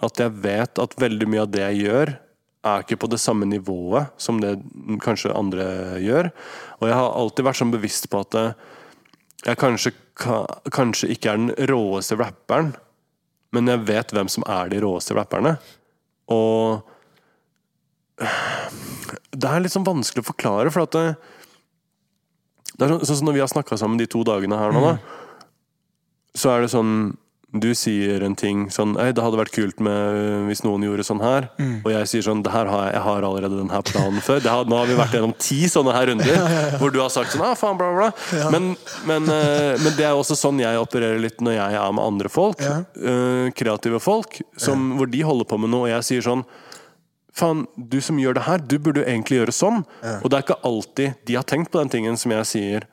[0.00, 2.16] At jeg vet at veldig mye av det jeg gjør,
[2.70, 4.54] er ikke på det samme nivået som det
[5.04, 6.32] kanskje andre gjør.
[6.80, 8.36] Og jeg har alltid vært sånn bevisst på at
[9.44, 9.92] jeg kanskje,
[10.72, 12.72] kanskje ikke er den råeste rapperen,
[13.54, 15.56] men jeg vet hvem som er de råeste rapperne.
[16.30, 16.86] Og
[19.30, 21.06] det er litt sånn vanskelig å forklare, for at det,
[22.76, 24.84] det er sånn, sånn som når vi har snakka sammen de to dagene her nå,
[24.84, 24.94] da.
[26.36, 26.94] Så er det sånn
[27.50, 31.22] Du sier en ting sånn Ei, det hadde vært kult med hvis noen gjorde sånn
[31.22, 31.48] her.
[31.82, 34.38] Og jeg sier sånn Det her har jeg, jeg har allerede den her planen før.
[34.44, 36.44] Det har, nå har vi vært gjennom ti sånne her runder
[36.80, 38.10] hvor du har sagt sånn ah, faen, bla, bla.
[38.54, 38.72] Men,
[39.08, 42.30] men, eh, men det er også sånn jeg opererer litt når jeg er med andre
[42.30, 42.62] folk.
[42.62, 42.80] Ja.
[42.94, 44.38] eh, kreative folk.
[44.60, 46.46] Som, Hvor de holder på med noe, og jeg sier sånn
[47.40, 49.84] Faen, du som gjør det her, du burde jo egentlig gjøre sånn.
[50.18, 52.88] Og det er ikke alltid de har tenkt på den tingen som jeg sier.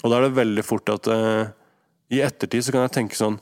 [0.00, 1.50] Og da er det veldig fort at uh,
[2.12, 3.36] i ettertid så kan jeg tenke sånn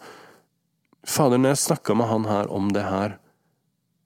[1.06, 3.14] Fader, når jeg snakka med han her om det her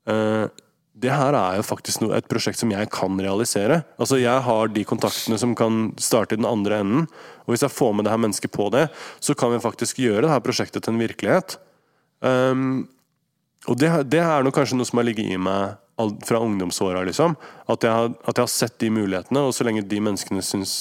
[0.07, 0.46] eh,
[0.94, 3.80] Det her er jo faktisk noe, et prosjekt som jeg kan realisere.
[3.98, 7.09] Altså Jeg har de kontaktene som kan starte i den andre enden.
[7.44, 8.85] Og hvis jeg får med det her mennesket på det,
[9.20, 11.57] så kan vi faktisk gjøre det her prosjektet til en virkelighet.
[12.22, 12.87] Um,
[13.66, 15.74] og det, det er nok kanskje noe som har ligget i meg
[16.28, 17.02] fra ungdomsåra.
[17.07, 17.35] Liksom.
[17.66, 20.76] At, jeg har- at jeg har sett de mulighetene, og så lenge de menneskene syns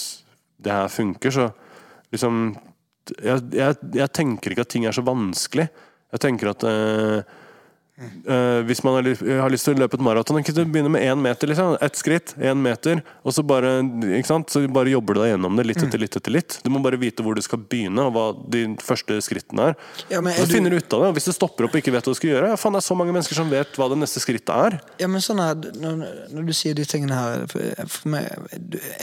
[0.61, 1.49] det her funker, så
[2.13, 2.53] liksom
[3.17, 5.67] jeg, jeg, jeg tenker ikke at ting er så vanskelig.
[6.13, 7.23] Jeg tenker at eh,
[8.27, 9.09] eh, hvis man har,
[9.43, 11.49] har lyst til å løpe et maraton, kan du begynne med én meter.
[11.51, 11.77] Liksom.
[11.83, 13.01] Ett skritt, én meter.
[13.23, 13.75] Og så bare,
[14.51, 16.59] så bare jobber du deg gjennom det litt etter litt etter litt.
[16.63, 19.77] Du må bare vite hvor du skal begynne, og hva de første skrittene er.
[20.11, 21.09] Ja, men er så du- finner du ut av det.
[21.13, 22.83] Og hvis du stopper opp og ikke vet hva du skal gjøre, ja, faen, det
[22.83, 24.79] er så mange mennesker som vet hva det neste skrittet er.
[25.01, 28.29] Ja, men sånn her, når, når du sier de tingene her for, for meg,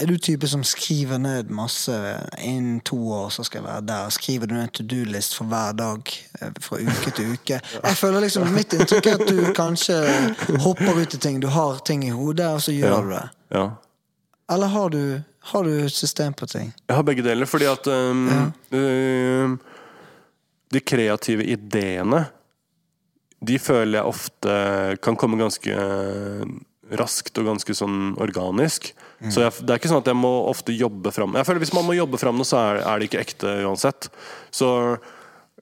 [0.01, 1.93] Er du type som skriver ned masse
[2.41, 4.11] Innen to år så skal jeg være der.
[4.15, 6.11] Skriver du ned to do-list for hver dag
[6.41, 7.61] eh, fra uke til uke?
[7.91, 9.99] Jeg føler liksom Mitt inntrykk er at du kanskje
[10.65, 11.41] hopper ut i ting.
[11.41, 13.27] Du har ting i hodet, og så gjør du det.
[13.55, 13.67] Ja.
[14.51, 15.21] Eller har du,
[15.53, 16.73] har du et system på ting?
[16.87, 19.59] Jeg har begge deler, fordi at um, um,
[20.71, 22.25] De kreative ideene
[23.41, 24.57] De føler jeg ofte
[25.03, 25.77] kan komme ganske
[26.91, 28.91] raskt og ganske sånn organisk.
[29.31, 31.75] Så jeg, det er ikke sånn at jeg må ofte jobbe fram Jeg føler Hvis
[31.77, 34.09] man må jobbe fram noe, så er, er det ikke ekte uansett.
[34.51, 34.71] Så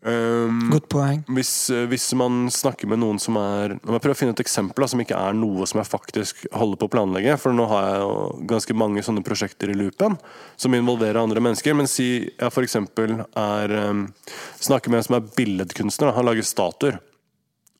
[0.02, 1.22] um, Godt poeng.
[1.34, 4.42] hvis, eh, hvis man snakker med noen som er må jeg prøve å finne et
[4.44, 7.34] eksempel da, som ikke er noe som jeg faktisk holder på å planlegge.
[7.40, 8.14] For nå har jeg jo
[8.54, 10.18] ganske mange sånne prosjekter i loopen
[10.56, 11.76] som involverer andre mennesker.
[11.78, 12.78] Men si jeg f.eks.
[12.78, 14.06] er um,
[14.60, 16.10] snakker med en som er billedkunstner.
[16.10, 16.16] Da.
[16.20, 17.02] Han lager statuer.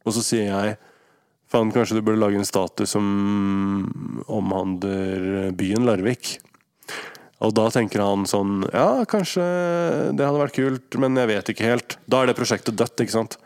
[0.07, 0.79] Og så sier jeg
[1.49, 3.07] Faen, kanskje du burde lage en statue som
[4.29, 6.35] omhandler byen Larvik.
[7.45, 9.45] Og da tenker han sånn Ja, kanskje
[10.17, 11.99] det hadde vært kult, men jeg vet ikke helt.
[12.11, 13.39] Da er det prosjektet dødt, ikke sant.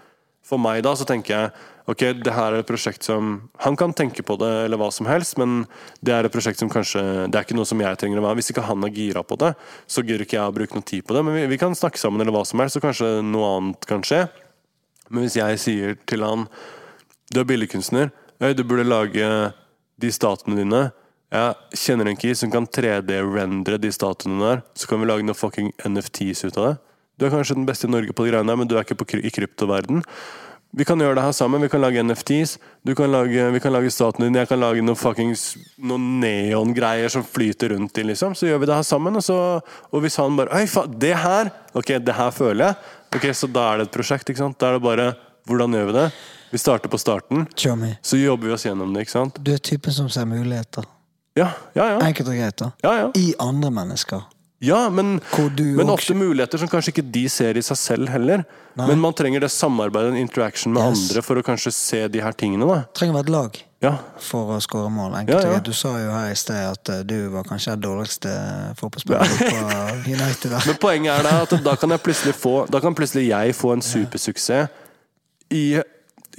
[0.47, 1.51] For meg da så tenker jeg
[1.93, 5.07] ok, det her er et prosjekt som Han kan tenke på det eller hva som
[5.07, 5.65] helst, men
[6.03, 8.41] det er et prosjekt som kanskje Det er ikke noe som jeg trenger å være
[8.41, 9.53] Hvis ikke han er gira på det,
[9.87, 11.25] så gidder ikke jeg å bruke noe tid på det.
[11.27, 14.03] Men vi, vi kan snakke sammen eller hva som helst, så kanskje noe annet kan
[14.07, 14.25] skje.
[15.13, 16.49] Men hvis jeg sier til han
[17.33, 18.11] Du er billedkunstner,
[18.43, 19.27] Øy, du burde lage
[20.03, 20.81] de statuene dine.
[21.33, 24.63] Jeg kjenner en key som kan 3D-rendre de statuene der.
[24.77, 26.75] Så kan vi lage noen fucking NFTs ut av det.
[27.21, 28.99] Du er kanskje den beste i Norge på de greiene der, men du er ikke
[29.01, 30.03] på, kry- i kryptoverden.
[30.73, 31.61] Vi kan gjøre det her sammen.
[31.61, 32.55] Vi kan lage NFTs.
[32.85, 34.39] Du kan lage, vi kan lage staten din.
[34.41, 35.43] Jeg kan lage noen fuckings
[35.85, 38.33] Noen neongreier som flyter rundt i, liksom.
[38.37, 39.17] Så gjør vi det her sammen.
[39.21, 39.37] Og, så,
[39.93, 41.53] og hvis han bare Oi, faen, det her!
[41.77, 42.81] Ok, det her føler jeg.
[43.19, 44.33] Ok, Så da er det et prosjekt.
[44.33, 44.57] ikke sant?
[44.61, 45.11] Da er det bare
[45.49, 46.07] Hvordan gjør vi det?
[46.53, 47.45] Vi starter på starten.
[48.05, 49.39] Så jobber vi oss gjennom det, ikke sant?
[49.45, 50.85] du er typen som ser muligheter.
[51.39, 51.99] Ja, ja, ja.
[52.05, 52.71] Enkelt og greit, da.
[52.85, 53.11] ja, ja.
[53.17, 54.23] I andre mennesker.
[54.63, 55.17] Ja, men,
[55.59, 58.45] men ofte muligheter som kanskje ikke de ser i seg selv heller.
[58.79, 58.85] Nei.
[58.93, 61.01] Men man trenger det samarbeidet, en interaction med Yes.
[61.11, 62.69] andre for å kanskje se de her tingene.
[62.71, 62.85] da.
[62.95, 65.17] Trenger være et lag Ja, for å skåre mål.
[65.19, 65.59] Enkelt Ja, ja.
[65.59, 68.31] Du sa jo her i sted at eh, du var kanskje den dårligste
[68.79, 70.51] fotballspilleren på United.
[70.55, 70.61] Da.
[70.71, 73.83] Men poenget er da at da kan plutselig få Da kan plutselig jeg få en
[73.83, 74.69] supersuksess
[75.51, 75.81] i,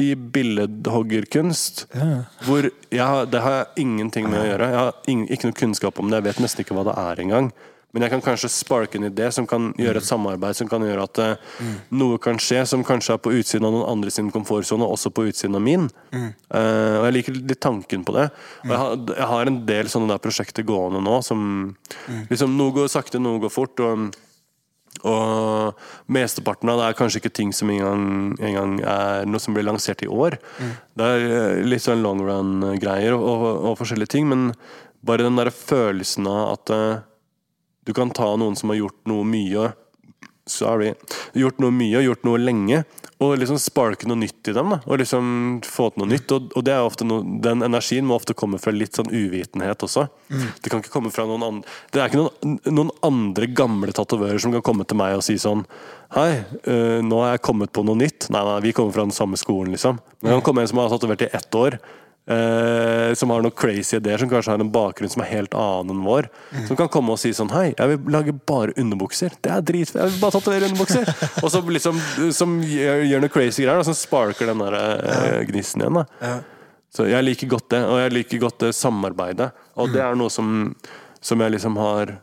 [0.01, 1.85] i billedhoggerkunst.
[1.93, 2.23] Ja.
[2.45, 4.71] Hvor jeg, Det har jeg ingenting med å gjøre.
[4.71, 6.21] Jeg har ingen, ikke noe kunnskap om det.
[6.21, 7.53] Jeg vet nesten ikke hva det er engang.
[7.93, 11.03] Men jeg kan kanskje sparke en idé som kan gjøre et samarbeid som kan gjøre
[11.05, 11.75] at mm.
[11.99, 15.27] noe kan skje som kanskje er på utsiden av noen andre sin komfortsone, også på
[15.29, 15.85] utsiden av min.
[16.09, 18.31] Eh, og jeg liker litt tanken på det.
[18.65, 21.43] Og jeg har, jeg har en del sånne der prosjekter gående nå som
[22.31, 23.85] liksom Noe går sakte, noe går fort.
[23.85, 24.09] og
[25.07, 25.79] og
[26.11, 30.03] mesteparten av det er kanskje ikke ting som engang, engang er noe som blir lansert
[30.05, 30.37] i år.
[30.95, 34.51] Det er eh, litt sånn long run-greier og, og, og forskjellige ting, men
[35.03, 37.01] bare den der følelsen av at uh,
[37.83, 39.73] du kan ta noen som har gjort noe mye
[40.49, 40.91] Sorry.
[41.39, 42.81] Gjort noe mye og gjort noe lenge,
[43.23, 44.73] og liksom sparke noe nytt i dem.
[44.73, 45.25] da Og liksom
[45.63, 46.33] få til noe nytt.
[46.35, 49.85] Og, og det er ofte noe, den energien må ofte komme fra litt sånn uvitenhet
[49.87, 50.09] også.
[50.27, 54.41] Det kan ikke komme fra noen andre Det er ikke noen, noen andre gamle tatovører
[54.43, 55.63] som kan komme til meg og si sånn
[56.13, 58.27] Hei, øh, nå har jeg kommet på noe nytt.
[58.33, 59.97] Nei, nei, vi kommer fra den samme skolen, liksom.
[60.21, 61.79] Men det kan komme en som har tatovert i ett år.
[62.27, 65.95] Eh, som har noen crazy ideer, som kanskje har en bakgrunn som er helt annen
[65.95, 66.29] enn vår.
[66.69, 69.35] Som kan komme og si sånn Hei, jeg vil lage bare underbukser.
[69.43, 70.01] Det er dritfett.
[70.01, 71.13] Jeg vil bare tatovere underbukser.
[71.43, 72.01] og så liksom
[72.35, 76.01] Som gjør, gjør noe crazy greier, og så sparker den der eh, gnisten igjen.
[76.03, 76.35] da
[76.93, 79.49] Så jeg liker godt det, og jeg liker godt det samarbeidet.
[79.81, 80.69] Og det er noe som,
[81.21, 82.17] som jeg liksom har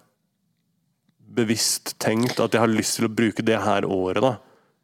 [1.30, 4.32] bevisst tenkt at jeg har lyst til å bruke det her året da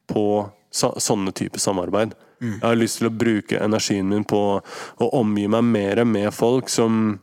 [0.06, 0.22] på
[0.70, 2.14] så, sånne typer samarbeid.
[2.40, 6.68] Jeg har lyst til å bruke energien min på å omgi meg mer med folk
[6.72, 7.18] som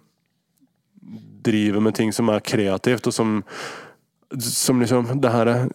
[1.43, 3.41] driver med ting som er kreativt, og som
[4.41, 5.65] som liksom det her er,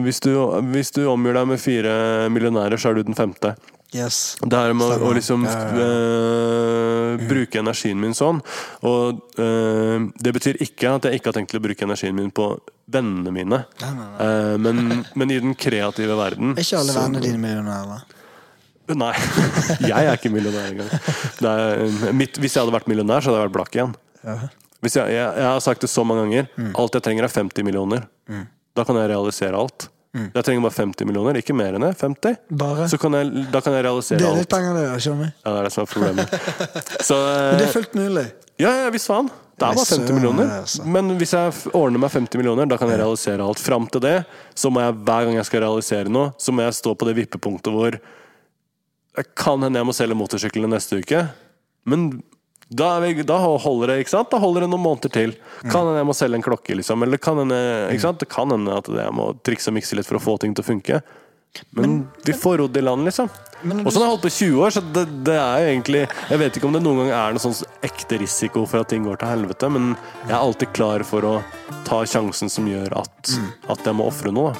[0.00, 0.30] hvis, du,
[0.72, 1.96] hvis du omgir deg med fire
[2.32, 3.50] millionærer, så er du den femte.
[3.94, 4.36] Yes.
[4.40, 8.40] Det her med å, å liksom Ja, ja, eh, bruke energien min sånn.
[8.88, 12.32] Og eh, det betyr ikke at jeg ikke har tenkt til å bruke energien min
[12.34, 12.50] på
[12.92, 13.62] vennene mine.
[13.82, 14.26] Nei, nei, nei.
[14.26, 18.15] Uh, men, men i den kreative verden Er ikke alle vennene dine millionærer?
[18.94, 19.12] Nei.
[19.90, 20.92] Jeg er ikke millionær engang.
[21.40, 23.96] Det er, mitt, hvis jeg hadde vært millionær, så hadde jeg vært blakk igjen.
[24.84, 26.48] Hvis jeg, jeg, jeg har sagt det så mange ganger.
[26.54, 26.70] Mm.
[26.78, 28.06] Alt jeg trenger, er 50 millioner.
[28.76, 29.88] Da kan jeg realisere alt.
[30.16, 30.28] Mm.
[30.32, 31.92] Jeg trenger bare 50 millioner, ikke mer enn det.
[32.00, 32.36] 50.
[32.62, 32.86] Bare?
[32.88, 34.24] Så kan jeg, da kan jeg realisere alt.
[34.24, 35.32] Det er litt penger, det, skjønner.
[35.34, 36.36] Ja, det er det som er problemet.
[37.08, 38.24] Så, Men det eh, er fullt mulig.
[38.62, 39.28] ja, ja, visst faen.
[39.56, 40.50] Det er bare 50 millioner.
[40.60, 40.84] altså.
[40.96, 43.60] Men hvis jeg ordner meg 50 millioner, da kan jeg realisere alt.
[43.60, 44.16] Fram til det,
[44.56, 47.16] så må jeg hver gang jeg skal realisere noe, så må jeg stå på det
[47.22, 47.96] vippepunktet hvor
[49.16, 51.26] det kan hende jeg må selge motorsyklene neste uke.
[51.88, 52.08] Men
[52.68, 54.32] da, vi, da holder det ikke sant?
[54.32, 55.36] Da holder det noen måneder til.
[55.68, 57.04] Kan hende jeg må selge en klokke, liksom.
[57.06, 57.60] Eller kan hende,
[57.92, 58.22] ikke sant?
[58.22, 60.66] det kan hende at jeg må trikse og mikse litt for å få ting til
[60.66, 61.00] å funke.
[61.70, 63.30] Men vi får rodd i land, liksom.
[63.30, 66.02] Og sånn har jeg holdt på i 20 år, så det, det er jo egentlig
[66.04, 69.06] Jeg vet ikke om det noen gang er noen sånn ekte risiko for at ting
[69.06, 69.94] går til helvete, men
[70.26, 71.34] jeg er alltid klar for å
[71.88, 73.36] ta sjansen som gjør at,
[73.72, 74.52] at jeg må ofre noe.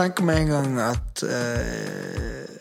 [0.00, 2.56] Tenker med en gang at eh,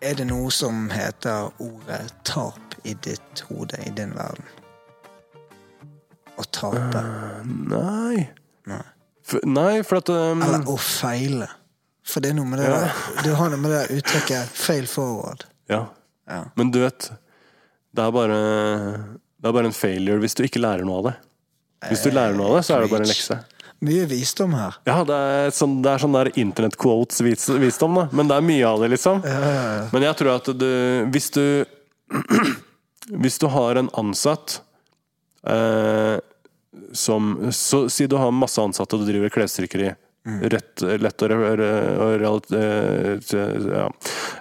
[0.00, 4.44] Er det noe som heter ordet tap i ditt hode, i din verden?
[6.38, 7.02] Å tape.
[7.44, 8.28] Nei.
[8.70, 8.84] Nei.
[9.26, 11.48] For, nei, for at um, Eller å feile.
[12.06, 15.48] For det er noe med det der Du har noe med det uttrykket 'fail forward'.
[15.68, 15.88] Ja.
[16.28, 16.44] Ja.
[16.60, 17.10] Men du vet
[17.96, 18.38] Det er bare
[19.40, 21.16] Det er bare en failure hvis du ikke lærer noe av det.
[21.88, 23.36] Hvis du lærer noe av det, så er det bare en lekse.
[23.86, 24.74] Mye visdom her.
[24.88, 28.06] Ja, det er sånn, det er sånn der internett-quotes-visdom, da.
[28.10, 29.20] Men det er mye av det, liksom.
[29.92, 30.66] Men jeg tror at du
[31.14, 31.44] Hvis du
[33.22, 34.58] Hvis du har en ansatt
[35.46, 36.18] eh,
[36.92, 39.94] som så, Si du har masse ansatte og du driver klesstrykkeri.
[40.28, 43.86] Rett, lett og, re- re- realt, eh, ja.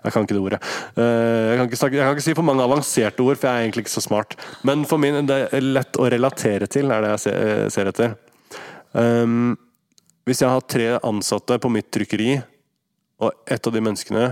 [0.03, 0.59] Jeg kan ikke det ordet.
[0.99, 3.53] Eh, jeg, kan ikke snakke, jeg kan ikke si for mange avanserte ord, for jeg
[3.61, 4.35] er egentlig ikke så smart.
[4.67, 8.17] Men for min det er lett å relatere til, er det jeg ser, ser etter.
[8.97, 9.55] Um,
[10.27, 12.33] Hvis jeg har tre ansatte på mitt trykkeri,
[13.23, 14.25] og ett av de menneskene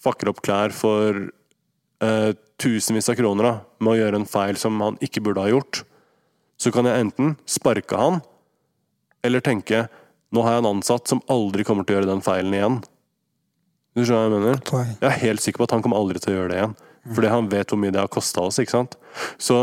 [0.00, 1.20] fucker opp klær for
[2.02, 5.52] uh, tusenvis av kroner da, med å gjøre en feil som han ikke burde ha
[5.52, 5.84] gjort,
[6.60, 8.20] så kan jeg enten sparke han,
[9.24, 9.86] eller tenke
[10.30, 12.76] nå har jeg en ansatt som aldri kommer til å gjøre den feilen igjen.
[13.98, 14.60] Du skjønner hva jeg mener?
[15.00, 16.76] Jeg er helt sikker på at han kommer aldri til å gjøre det igjen.
[17.16, 18.60] Fordi han vet hvor mye det har kosta oss.
[18.62, 18.94] ikke sant?
[19.42, 19.56] Så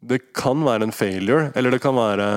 [0.00, 2.28] det kan være en failure, eller det kan være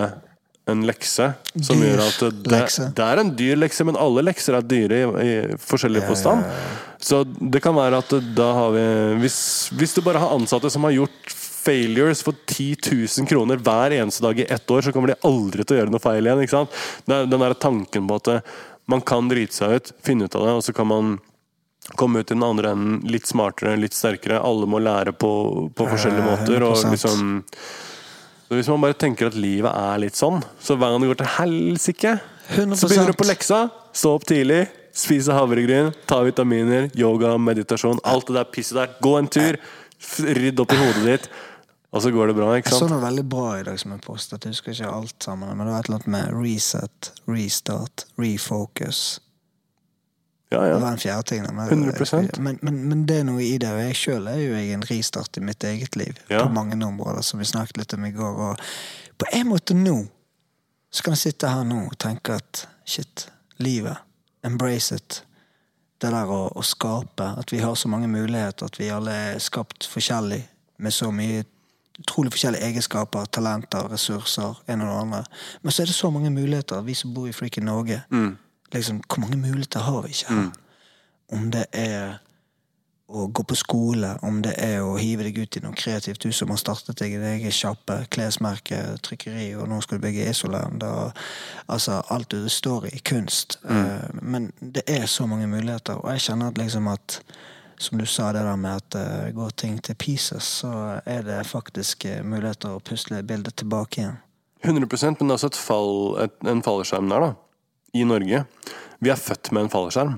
[0.71, 1.27] en lekse
[1.61, 2.61] som Dyr gjør at det,
[2.97, 6.47] det er en dyr lekse, men alle lekser er dyre i, i forskjellig forstand.
[7.01, 8.83] Så det kan være at da har vi
[9.23, 9.37] hvis,
[9.77, 12.75] hvis du bare har ansatte som har gjort failures for 10
[13.21, 15.93] 000 kroner hver eneste dag i ett år, så kommer de aldri til å gjøre
[15.93, 16.41] noe feil igjen.
[16.41, 16.79] ikke sant?
[17.05, 18.47] Den der tanken på at eh,
[18.89, 21.11] man kan drite seg ut, finne ut av det, og så kan man
[21.97, 24.41] komme ut i den andre enden litt smartere, litt sterkere.
[24.41, 25.31] Alle må lære på,
[25.75, 26.65] på forskjellige Ja, måter.
[26.65, 26.91] og 100%.
[26.95, 27.31] liksom
[28.51, 31.19] så Hvis man bare tenker at livet er litt sånn, så hver gang det går
[31.21, 32.11] til helsike,
[32.75, 33.59] så begynner du på leksa.
[33.95, 38.01] Stå opp tidlig, spise havregryn, ta vitaminer, yoga, meditasjon.
[38.03, 38.91] Alt det der pisset der.
[38.99, 39.55] Gå en tur,
[40.35, 41.29] rydd opp i hodet ditt,
[41.95, 42.49] og så går det bra.
[42.59, 42.91] ikke Jeg så sant?
[42.97, 44.43] noe veldig bra i dag som jeg postet.
[44.43, 49.01] Jeg husker ikke alt sammen, men det var et eller annet med reset, restart, refocus.
[50.51, 50.79] Ja, Det ja.
[50.79, 51.45] var en fjerde ting.
[51.55, 52.39] Men, 100%.
[52.39, 53.69] men, men, men det er noe i det.
[53.71, 56.17] Og jeg sjøl er jo jeg en ristart i mitt eget liv.
[56.27, 56.41] Ja.
[56.43, 58.41] På mange områder, som vi snakket litt om i går.
[58.49, 58.59] Og
[59.21, 60.01] på en måte nå
[60.91, 63.29] så kan jeg sitte her nå og tenke at shit,
[63.63, 63.95] livet.
[64.43, 65.21] Embrace it.
[66.01, 67.29] Det der å, å skape.
[67.39, 68.67] At vi har så mange muligheter.
[68.67, 70.41] At vi alle er skapt forskjellig.
[70.83, 71.45] Med så mye
[72.01, 74.59] utrolig forskjellige egenskaper, talenter, ressurser.
[74.67, 75.23] En og det andre.
[75.61, 78.01] Men så er det så mange muligheter, vi som bor i freaking Norge.
[78.71, 80.51] Liksom, hvor mange muligheter har vi ikke her?
[81.31, 82.19] Om det er
[83.11, 86.23] å gå på skole, om det er å hive deg ut i noe kreativt.
[86.23, 90.05] Du som har startet deg i det egen sjappe, klesmerke, trykkeri, og nå skal du
[90.05, 90.85] bygge Isoland.
[91.67, 92.99] Altså, alt du står i.
[93.03, 93.59] Kunst.
[93.67, 94.21] Mm.
[94.21, 97.19] men det er så mange muligheter, og jeg kjenner at liksom at
[97.81, 101.39] som du sa, det der med at uh, går ting til pieces, så er det
[101.49, 104.19] faktisk eh, muligheter å pusle bildet tilbake igjen.
[104.61, 107.31] 100% men det er også et fall, et, en fallskjerm der, da.
[107.97, 108.45] I Norge.
[109.01, 110.15] Vi er født med en fallskjerm.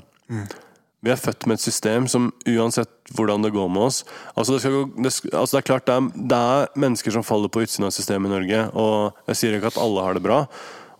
[1.04, 3.98] Vi er født med et system som uansett hvordan det går med oss
[4.40, 7.26] Altså Det, skal gå, det, altså det er klart det er, det er mennesker som
[7.28, 8.62] faller på utsiden av systemet i Norge.
[8.72, 10.40] Og jeg sier ikke at alle har det bra.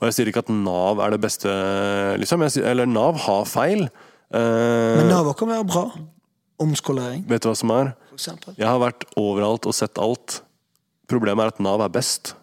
[0.02, 1.52] Og jeg sier ikke at Nav er det beste
[2.20, 2.44] liksom.
[2.44, 3.86] jeg Eller Nav har feil.
[4.34, 5.86] Eh, Men Nav kan være bra.
[6.64, 7.94] Omskolering, vet du hva som er?
[8.60, 10.42] Jeg har vært overalt og sett alt.
[11.10, 12.36] Problemet er at Nav er best.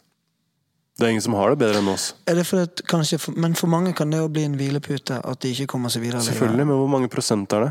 [1.00, 2.10] Det er ingen som har det bedre enn oss.
[2.28, 5.52] Det fordi at kanskje Men for mange kan det jo bli en hvilepute at de
[5.54, 6.20] ikke kommer seg videre.
[6.20, 7.70] Selvfølgelig, men hvor mange prosent er det?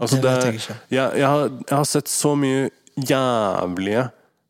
[0.00, 0.76] Altså, Det vet jeg ikke.
[0.94, 4.04] Jeg, jeg, har, jeg har sett så mye jævlige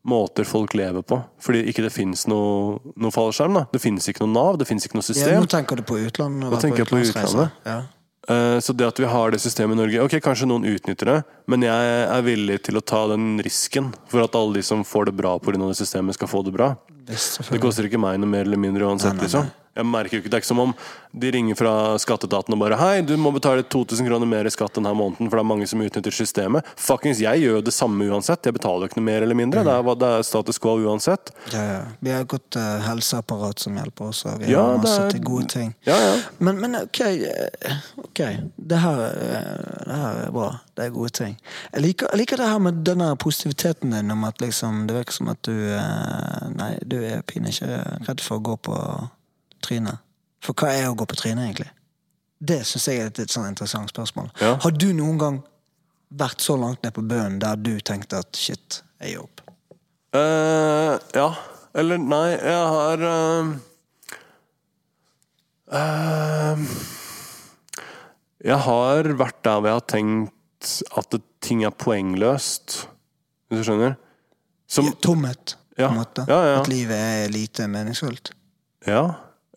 [0.05, 1.17] måter folk lever på.
[1.41, 3.57] Fordi ikke det fins noe, noe fallskjerm.
[3.57, 5.41] da Det fins ikke noe Nav, det fins ikke noe Ja, system.
[5.41, 6.51] nå tenker du på utlandet.
[6.51, 7.51] Nå tenker jeg på utlandet.
[7.65, 7.79] Ja.
[8.29, 11.23] Eh, Så det at vi har det systemet i Norge Ok, kanskje noen utnytter det,
[11.47, 15.05] men jeg er villig til å ta den risken for at alle de som får
[15.11, 15.57] det bra pga.
[15.57, 16.75] det systemet, skal få det bra.
[17.05, 19.51] Det koster ikke meg noe mer eller mindre uansett, Nei, nei, liksom.
[19.75, 20.73] Jeg merker jo ikke, Det er ikke som om
[21.15, 24.75] de ringer fra skatteetaten og bare Hei, du må betale 2000 kroner mer i skatt
[24.75, 26.67] denne måneden, for det er mange som utnytter systemet.
[26.75, 28.43] Fuckings, jeg gjør jo det samme uansett.
[28.47, 29.63] Jeg betaler jo ikke noe mer eller mindre.
[29.63, 31.31] Det, er, det er status quo uansett.
[31.53, 31.79] Ja, ja.
[32.03, 34.25] Vi har et godt uh, helseapparat som hjelper oss.
[34.27, 35.73] og Vi Ja, har det masse er- til gode ting.
[35.87, 36.13] Ja, ja.
[36.39, 38.21] Men, men ok, eh, ok.
[38.59, 39.49] Det her, eh,
[39.87, 40.49] det her er bra.
[40.75, 41.35] Det er gode ting.
[41.73, 45.19] Jeg liker, jeg liker det her med denne positiviteten din om at liksom, det virker
[45.21, 45.55] som at du
[46.55, 48.75] Nei, du er pinlig ikke redd for å gå på
[49.65, 50.01] trynet.
[50.45, 51.71] For hva er å gå på trynet, egentlig?
[52.45, 54.29] Det syns jeg er et et sånn interessant spørsmål.
[54.43, 54.55] Ja.
[54.61, 55.37] Har du noen gang
[56.15, 59.41] vært så langt ned på bønnen der du tenkte at shit, jeg gir opp?
[60.15, 61.29] Uh, ja.
[61.75, 63.49] Eller nei, jeg har uh,
[65.75, 66.61] uh,
[68.45, 72.85] Jeg har vært der hvor jeg har tenkt at det, ting er poengløst.
[73.49, 73.97] Hvis du skjønner?
[74.71, 75.89] Som, Tomhet, på Ja.
[75.91, 76.23] en måte.
[76.29, 76.59] Ja, ja.
[76.61, 78.31] At livet er lite meningsfullt.
[78.87, 79.03] Ja.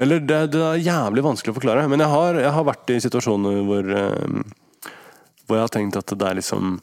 [0.00, 1.88] Eller det, det er jævlig vanskelig å forklare.
[1.90, 4.38] Men jeg har, jeg har vært i situasjoner hvor eh,
[5.48, 6.78] Hvor jeg har tenkt at det er liksom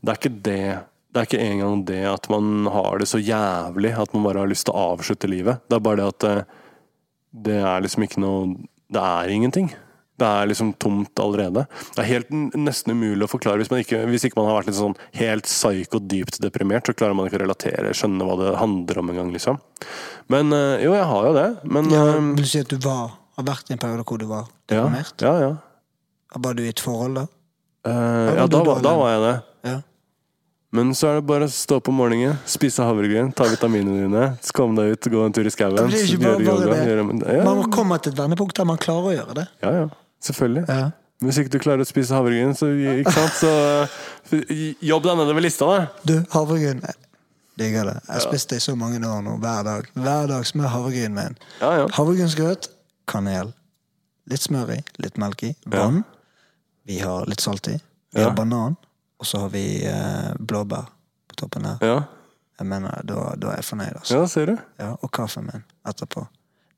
[0.00, 0.64] Det er ikke det
[1.10, 4.50] Det er ikke engang det at man har det så jævlig at man bare har
[4.50, 5.64] lyst til å avslutte livet.
[5.66, 6.34] Det er bare det at det,
[7.50, 8.54] det er liksom ikke noe
[8.90, 9.72] Det er ingenting.
[10.20, 11.64] Det er liksom tomt allerede.
[11.94, 13.62] Det er helt nesten umulig å forklare.
[13.62, 16.96] Hvis, man ikke, hvis ikke man har vært litt sånn helt psyko dypt deprimert, så
[16.96, 19.60] klarer man ikke å relatere, skjønne hva det handler om engang, liksom.
[20.30, 21.48] Men eh, jo, jeg har jo det.
[21.64, 24.20] Men Ja, eh, vil du si at du var, har vært i en periode hvor
[24.20, 25.16] du var deprimert?
[25.24, 25.52] ja, ja.
[26.36, 27.26] Var du i et forhold da?
[27.80, 29.36] Uh, ja, da, da, da var jeg det.
[29.66, 29.78] Ja.
[30.70, 34.26] Men så er det bare å stå opp om morgenen, spise havregryn, ta vitaminene dine,
[34.54, 38.54] komme deg ut, gå en tur i skauen, ja, Man må komme til et vendepunkt
[38.54, 39.46] der man klarer å gjøre det.
[39.64, 39.88] ja, ja,
[40.24, 40.64] selvfølgelig.
[40.68, 40.90] Ja.
[41.20, 43.50] Men Hvis ikke du klarer å spise havregryn, så ikke sant, så
[44.38, 45.86] eh, jobb deg nedover lista, da.
[46.08, 46.94] Du, havregryn jeg
[47.60, 47.96] Digger det.
[48.06, 49.88] Jeg har spist det i så mange år nå, hver dag.
[49.92, 51.34] Hver dag smør havregryn med en.
[51.60, 51.88] Ja, ja.
[51.92, 52.70] Havregrynsgrøt,
[53.10, 53.50] kanel.
[54.32, 55.98] Litt smør i, litt melk i, vann.
[56.88, 57.74] Vi har litt salt i.
[58.14, 58.30] Vi Ja.
[58.30, 58.78] har banan,
[59.20, 60.88] og så har vi eh, blåbær
[61.28, 61.84] på toppen der.
[61.84, 61.98] Ja,
[62.60, 64.14] Jeg mener, da, da er jeg fornøyd, altså.
[64.22, 64.56] ja ser du.
[64.80, 66.24] Ja, og kaffen min etterpå.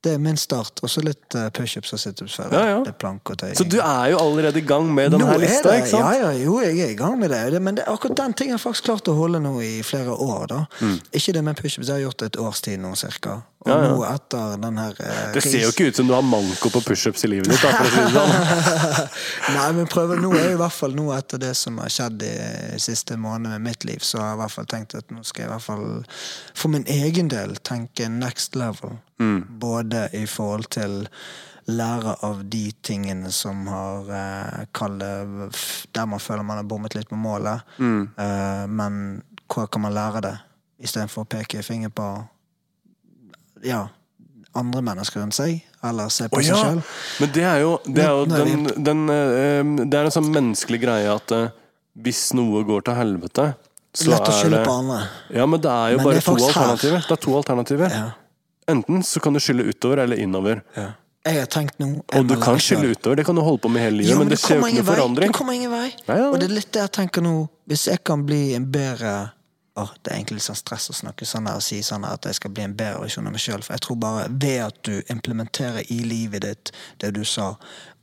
[0.03, 0.81] Det er min start.
[0.83, 2.39] Og så litt uh, pushups og situps.
[2.43, 2.79] Ja, ja.
[2.83, 3.53] Litt plank og tøy.
[3.55, 6.17] Så du er jo allerede i gang med denne er lista, det- ikke sant?
[6.19, 7.63] Ja, ja, jo, jeg er i gang med det.
[7.63, 10.47] men det, akkurat den har jeg faktisk klart å holde nå i flere år.
[10.51, 10.65] da.
[11.15, 13.43] Ikke det med pushups, jeg har gjort det et års tid nå, cirka.
[13.63, 13.73] Og Mm.
[13.73, 13.91] Ja, ja.
[13.95, 16.81] nå etter den her eh, Det ser jo ikke ut som du har manko på
[16.83, 17.63] pushups i livet ditt.
[17.63, 18.33] Da, for å si det sånn.
[19.57, 22.25] Nei, men prøver, nå er jeg i hvert fall nå etter det som har skjedd
[22.27, 22.33] i
[22.83, 25.45] siste måned med mitt liv, så har jeg i hvert fall tenkt at nå skal
[25.45, 25.87] jeg i hvert fall
[26.59, 28.99] for min egen del tenke next level.
[29.63, 31.07] Både i forhold til
[31.71, 37.07] lære av de tingene som har eh, Kall Der man føler man har bommet litt
[37.13, 37.63] på målet.
[37.79, 40.35] Eh, men hvor kan man lære det,
[40.83, 42.09] istedenfor å peke finger på
[43.67, 43.87] ja,
[44.59, 46.63] andre mennesker rundt seg, eller se på oh, seg ja!
[46.63, 46.81] sjøl.
[47.23, 50.81] Men det er jo, det er jo den, den, eh, Det er en sånn menneskelig
[50.83, 51.53] greie at eh,
[52.03, 53.53] hvis noe går til helvete,
[53.93, 55.03] så Lett å skylde på andre.
[55.37, 56.97] Ja, men det er jo Men bare er to alternativer.
[56.97, 57.07] her.
[57.09, 57.93] Det er to alternativer.
[57.93, 58.07] Ja.
[58.73, 60.63] Enten så kan du skylde utover eller innover.
[61.23, 63.85] Jeg har tenkt noe Og du kan skylde utover, det kan du holde på med
[63.85, 65.31] hele livet, jo, men det skjer jo ikke noe forandring.
[65.31, 65.85] Du kommer ingen vei.
[66.09, 66.31] Ja, ja.
[66.33, 67.35] Og det er litt det jeg tenker nå.
[67.71, 69.13] Hvis jeg kan bli en bedre
[69.77, 72.13] Åh, Det er egentlig litt sånn stress å snakke sånn her og si sånn her
[72.19, 73.63] at jeg skal bli en bedre versjon av meg sjøl.
[73.65, 77.55] For jeg tror bare ved at du implementerer i livet ditt det du sa,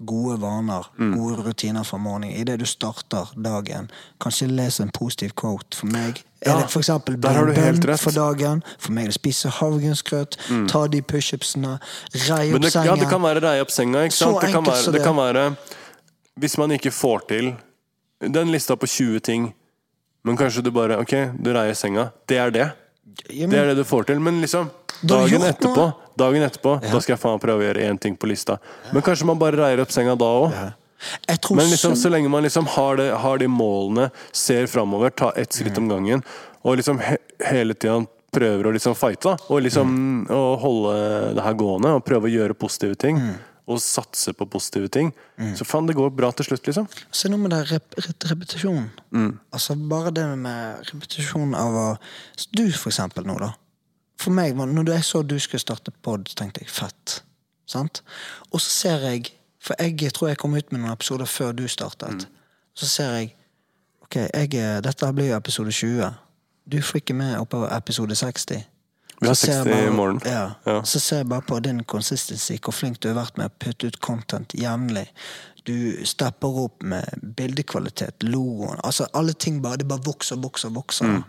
[0.04, 1.14] gode vaner, Mm.
[1.18, 5.76] gode rutiner fra morgenen, idet du starter dagen, kanskje lese en positiv quote.
[5.76, 8.64] For meg er Ja, det for eksempel bønn for dagen.
[8.80, 10.38] For meg er det spise havregrynsgrøt,
[10.70, 11.80] ta de pushupsene,
[12.30, 14.06] rei opp det, ja, det kan være rei opp senga.
[14.08, 14.42] Ikke sant?
[14.42, 15.04] Det kan, være, det.
[15.04, 15.58] kan være
[16.40, 17.56] Hvis man ikke får til
[18.22, 19.54] den lista på 20 ting,
[20.24, 22.10] men kanskje du bare Ok, du reier senga.
[22.28, 22.68] Det er det.
[23.30, 23.50] Jamen.
[23.54, 24.20] Det er det du får til.
[24.20, 24.70] Men liksom
[25.02, 25.86] Dagen etterpå,
[26.20, 28.58] dagen etterpå da skal jeg faen prøve å gjøre én ting på lista.
[28.92, 30.52] Men kanskje man bare reier opp senga da òg.
[30.52, 30.70] Ja.
[31.56, 35.54] Men liksom, så- lenge man liksom har, det, har de målene, ser framover, tar ett
[35.56, 36.24] skritt om gangen,
[36.64, 37.16] og liksom he,
[37.48, 38.02] hele tida
[38.36, 42.34] prøver å liksom fighte, da, og liksom å holde det her gående, og prøve å
[42.34, 43.18] gjøre positive ting,
[43.70, 45.12] og satse på positive ting,
[45.56, 46.88] så faen, det går bra til slutt, liksom.
[47.14, 48.88] Se noe med det rep rep repetisjon.
[49.14, 49.32] Mm.
[49.54, 51.88] Altså Bare det med repetisjon av å
[52.50, 53.54] Du, for eksempel, nå, da.
[54.20, 57.20] For meg, når jeg så du skulle starte pod, tenkte jeg fett.
[57.70, 58.02] Sant?
[58.50, 61.68] Og så ser jeg For jeg tror jeg kom ut med noen episoder før du
[61.68, 62.24] startet.
[62.26, 62.66] Mm.
[62.74, 63.36] Så ser jeg
[64.04, 66.08] Ok, jeg, dette blir jo episode 20.
[66.66, 68.64] Du får ikke med oppover episode 60.
[69.20, 70.22] Vi har Så ser jeg 60 i morgen.
[70.26, 70.52] Ja.
[70.66, 70.84] Ja.
[70.84, 73.88] Så ser jeg bare på din consistency, hvor flink du har vært med å putte
[73.88, 75.08] ut content jevnlig.
[75.68, 80.70] Du stepper opp med bildekvalitet, logoen altså Alle ting bare, det bare vokser vokser.
[80.70, 81.06] vokser.
[81.06, 81.24] Mm.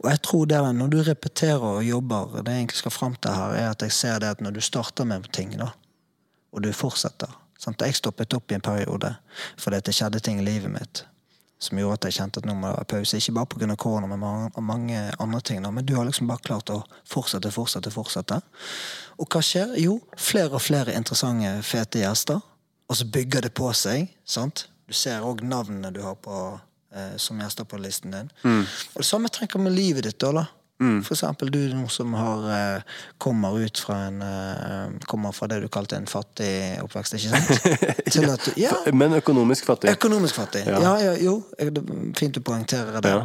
[0.00, 3.14] Og jeg tror det er når du repeterer og jobber, det jeg egentlig skal fram
[3.14, 5.70] til her, er at jeg ser det at når du starter med ting, da,
[6.52, 7.28] og du fortsetter
[7.58, 7.80] sant?
[7.80, 9.14] Jeg stoppet opp i en periode
[9.60, 11.04] fordi det skjedde ting i livet mitt
[11.64, 13.20] som gjorde at jeg kjente at nå må det være pause.
[13.20, 13.76] Ikke bare pga.
[13.80, 15.62] korona, men mange, mange andre ting.
[15.64, 15.70] Da.
[15.74, 18.40] Men du har liksom bare klart å fortsette, fortsette, fortsette.
[19.18, 19.76] Og hva skjer?
[19.82, 22.42] Jo, flere og flere interessante, fete gjester.
[22.88, 24.10] Og så bygger det på seg.
[24.24, 24.66] sant?
[24.86, 26.60] Du ser òg navnene du har på,
[26.92, 28.30] eh, som gjester på listen din.
[28.94, 30.18] Og det samme jeg med livet ditt.
[30.18, 30.46] da, da.
[30.78, 32.82] For eksempel du nå som har, eh,
[33.22, 37.68] kommer ut fra en eh, Kommer fra det du kalte en fattig oppvekst, ikke sant?
[38.34, 39.92] At du, ja, Men økonomisk fattig.
[39.94, 40.64] Økonomisk fattig.
[40.66, 40.80] Ja.
[40.82, 41.36] Ja, ja, jo.
[42.18, 43.14] Fint du poengterer det.
[43.14, 43.22] Ja.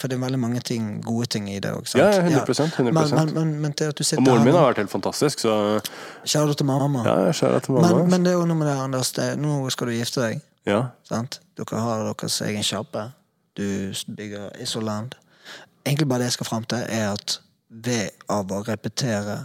[0.00, 1.90] For det er veldig mange ting, gode ting i det òg.
[1.98, 2.86] Ja, ja, 100%, 100%.
[2.86, 5.42] Men, men, men, men til at du sitter Og moren min har vært helt fantastisk,
[5.42, 5.52] så
[6.24, 7.02] Kjære til mamma.
[7.04, 7.90] ja, kjære til mamma.
[7.98, 9.10] men, men det er jo noe med det, Anders.
[9.18, 10.40] Det, nå skal du gifte deg.
[10.70, 10.86] ja.
[11.10, 11.42] Sant?
[11.60, 13.10] Dere har deres egen sjappe.
[13.58, 13.66] Du
[14.16, 15.18] bygger Isoland.
[15.86, 17.38] Egentlig bare det jeg skal fram til, er at
[17.70, 19.38] ved av å repetere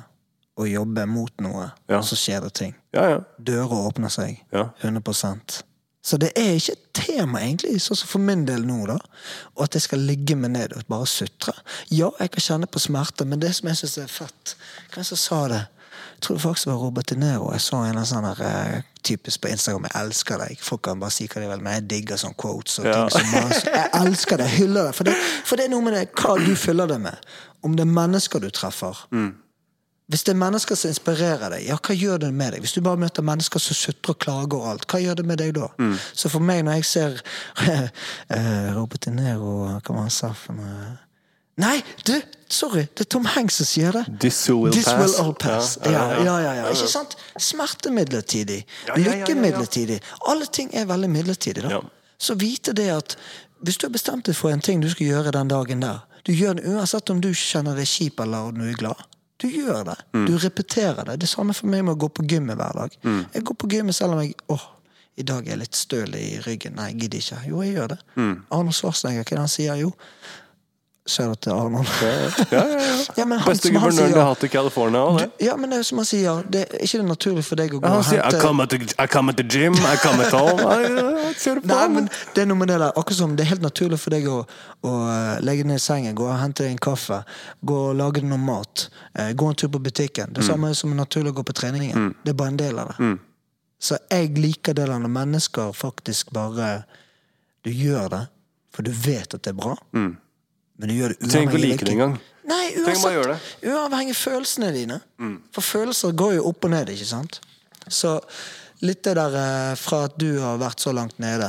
[0.58, 2.02] og jobbe mot noe, Ja.
[2.02, 2.76] så skjer det ting.
[2.94, 3.20] ja, ja.
[3.40, 4.40] Dører åpner seg.
[4.54, 4.70] Ja.
[4.82, 5.62] 100%
[6.06, 8.98] Så det er ikke et tema, egentlig, sånn som for min del nå, da.
[9.58, 11.54] Og at jeg skal ligge meg ned og bare sutre.
[11.90, 14.56] Ja, jeg kan kjenne på smerte, men det som jeg syns er fett
[14.94, 15.64] Hvem som sa det?
[16.16, 17.52] Jeg tror det faktisk var Robert De Niro.
[17.52, 20.58] Jeg så en sånn her, eh, typisk på Instagram 'Jeg elsker deg'.
[20.66, 22.80] Folk kan bare si hva de vil, men jeg digger sånne quotes.
[22.80, 23.08] Og Ja.
[23.08, 24.96] ting som bare, jeg elsker deg, hyller deg.
[24.96, 25.16] For, det.
[25.46, 27.18] for det er noe med det hva du fyller det med.
[27.64, 29.06] Om det er mennesker du treffer,
[30.08, 32.60] Hvis det er mennesker som inspirerer deg, ja, hva gjør det med deg?
[32.62, 35.38] Hvis du bare møter mennesker som sutrer og klager og alt, hva gjør det med
[35.42, 35.68] deg da?
[35.80, 35.96] Mm.
[36.14, 37.22] Så for meg, når jeg ser
[38.30, 40.98] eh, Robert De Niro Hva var han sa for noe?
[41.62, 41.78] Nei,
[42.08, 42.16] du!
[42.52, 44.04] Sorry, det er Tom Hanks som sier det.
[44.22, 45.00] This will This pass.
[45.00, 45.78] will all pass.
[45.86, 46.54] Ja, Ja, ja, ja.
[46.60, 46.66] ja.
[46.76, 47.16] Ikke sant?
[47.42, 48.60] Smerte midlertidig.
[48.96, 49.98] Lykke midlertidig.
[50.30, 51.64] Alle ting er veldig midlertidig.
[51.66, 51.80] da.
[52.22, 53.16] Så vite det at
[53.66, 56.32] hvis du har bestemt deg for en ting du skal gjøre den dagen der, du
[56.34, 59.02] gjør det uansett om du kjenner deg kjip eller om du er glad.
[59.42, 59.98] Du gjør det.
[60.14, 60.26] Mm.
[60.30, 61.18] Du repeterer det.
[61.24, 62.94] Det samme for meg med å gå på gymmet hver dag.
[63.04, 63.26] Mm.
[63.34, 64.64] Jeg går på gymmet selv om jeg åh,
[65.18, 66.76] i dag er jeg litt støl i ryggen.
[66.78, 67.42] Nei, jeg gidder ikke.
[67.50, 68.00] Jo, jeg gjør det.
[68.16, 68.36] Mm.
[68.52, 69.76] Arnold Schwarzenegger, hva er det han sier?
[69.82, 69.92] Jo,
[71.06, 71.86] Ser du til Arnold?
[72.02, 72.94] Ja, ja, ja.
[73.18, 75.04] Ja, han, Beste guvernøren de har hatt i California.
[75.06, 75.46] også, det.
[75.46, 77.76] ja, men det er jo som han sier, det er ikke det naturlig for deg
[77.78, 80.00] å gå Han og sier I hente come, the, I come at the gym, I
[80.02, 80.66] come at home.
[81.44, 81.70] Kjør på.
[81.70, 84.18] Nei, men det er noe med det der Akkurat som det er helt naturlig for
[84.18, 84.40] deg å,
[84.82, 87.22] å eh, legge ned sengen, gå og hente deg en kaffe,
[87.62, 90.34] gå og lage deg noe mat, eh, gå en tur på butikken.
[90.34, 90.36] Mm.
[90.40, 92.12] Det samme som er naturlig å gå på treningen.
[92.26, 93.14] Det er bare en del av det.
[93.78, 96.86] Så jeg liker det når mennesker faktisk bare
[97.66, 98.26] Du gjør det,
[98.74, 99.78] for du vet at det er bra,
[100.78, 101.30] men du gjør det uavhengig.
[101.30, 102.16] Du trenger ikke å like det engang.
[102.46, 103.54] Nei, uansett.
[103.66, 105.00] Uavhengig av følelsene dine.
[105.22, 105.38] Mm.
[105.56, 107.40] For følelser går jo opp og ned, ikke sant?
[107.90, 108.20] Så
[108.86, 111.48] litt det der eh, fra at du har vært så langt nede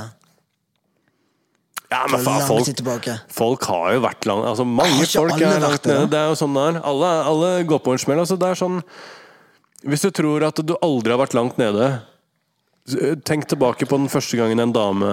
[1.91, 5.89] Ja, men faen, folk, folk har jo vært langt altså Mange Har folk er langt
[5.89, 6.09] nede.
[6.13, 6.81] Det er jo sånn det er.
[6.93, 8.23] Alle, alle går på en smell.
[8.23, 8.81] Altså, det er sånn
[9.87, 11.91] Hvis du tror at du aldri har vært langt nede
[13.27, 15.09] Tenk tilbake på den første gangen en dame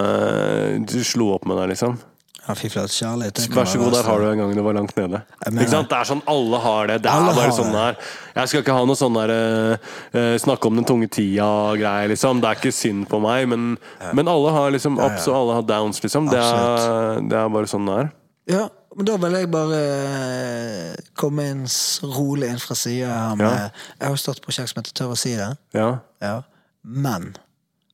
[0.86, 1.96] du slo opp med deg, liksom.
[2.44, 3.40] Ja, fy flate, kjærlighet.
[3.56, 5.22] Vær så god, der har du en gang du var langt nede.
[5.46, 5.88] Mener- Ikke sant?
[5.90, 6.98] Det er sånn alle har det.
[7.06, 7.96] Det er bare sånn det er.
[8.36, 9.78] Jeg skal ikke ha noe sånn der eh,
[10.20, 12.42] eh, snakke om den tunge tida-greie, liksom.
[12.44, 13.78] Det er ikke synd på meg, men,
[14.14, 16.28] men alle har liksom ups og alle har downs, liksom.
[16.30, 18.12] Det er, det er bare sånn det er.
[18.52, 18.68] Ja,
[18.98, 21.64] men da vil jeg bare eh, komme inn
[22.04, 23.70] rolig inn fra sida her med Ja.
[24.00, 25.48] Jeg har jo startet et prosjekt som heter Tør å si det.
[25.74, 25.88] Ja.
[26.22, 26.42] Ja.
[26.84, 27.32] Men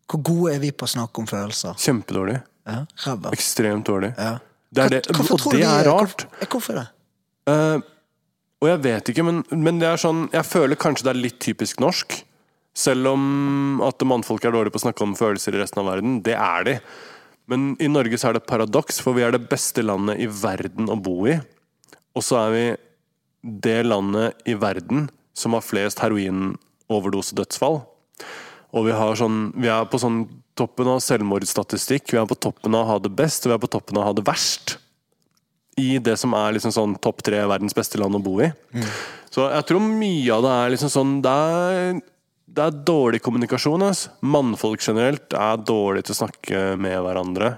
[0.10, 1.78] hvor gode er vi på å snakke om følelser?
[1.78, 2.42] Kjempedårlig.
[2.70, 3.34] Ja, Ræva.
[3.36, 4.14] Ekstremt dårlig.
[4.18, 4.38] Ja.
[4.70, 6.26] Det er det, hvorfor og tror du det er rart.
[6.30, 6.88] Hvorfor, hvorfor det?
[7.50, 7.86] Eh,
[8.60, 11.40] og jeg vet ikke, men, men det er sånn Jeg føler kanskje det er litt
[11.42, 12.20] typisk norsk.
[12.78, 16.20] Selv om at mannfolk er dårlige på å snakke om følelser i resten av verden.
[16.24, 16.76] Det er de.
[17.50, 20.28] Men i Norge så er det et paradoks, for vi er det beste landet i
[20.30, 21.40] verden å bo i.
[22.14, 22.66] Og så er vi
[23.66, 25.08] det landet i verden
[25.38, 27.82] som har flest heroinoverdosedødsfall.
[28.70, 30.22] Og vi, har sånn, vi er på sånn
[30.60, 32.12] toppen av selvmordsstatistikk.
[32.14, 34.04] Vi er på toppen av å ha det best, og vi er på toppen av
[34.04, 34.78] å ha det verst.
[35.80, 38.50] I det som er liksom sånn topp tre verdens beste land å bo i.
[39.32, 42.02] Så jeg tror mye av det er liksom sånn Det er,
[42.50, 43.86] det er dårlig kommunikasjon.
[43.88, 44.10] ass.
[44.20, 47.54] Mannfolk generelt er dårlige til å snakke med hverandre.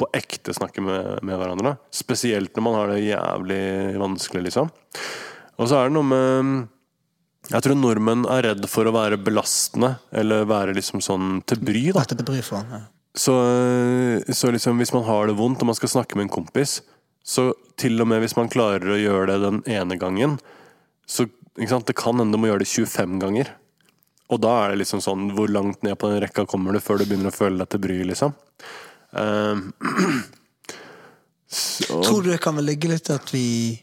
[0.00, 1.76] På ekte snakke med, med hverandre.
[1.92, 3.64] Spesielt når man har det jævlig
[4.00, 4.70] vanskelig, liksom.
[5.60, 6.68] Og så er det noe med
[7.48, 11.86] Jeg tror nordmenn er redd for å være belastende, eller være liksom sånn til bry,
[11.96, 12.04] da.
[12.06, 12.66] Til bry for.
[12.68, 12.84] Ja.
[13.16, 13.34] Så,
[14.36, 16.78] så liksom hvis man har det vondt og man skal snakke med en kompis,
[17.26, 20.36] så til og med hvis man klarer å gjøre det den ene gangen,
[21.10, 21.26] så
[21.56, 23.50] det kan hende du må gjøre det 25 ganger.
[24.30, 27.00] Og da er det liksom sånn Hvor langt ned på den rekka kommer du før
[27.00, 28.36] du begynner å føle deg til bry, liksom?
[29.10, 29.58] Uh,
[31.50, 33.74] så, Tror du det kan vel ligge litt at vi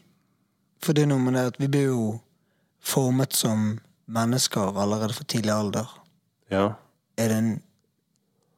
[0.80, 2.06] For det er noe med det at vi blir jo
[2.88, 3.78] formet som
[4.08, 5.88] mennesker allerede fra tidlig alder.
[6.52, 6.68] ja.
[7.18, 7.62] Er det, en,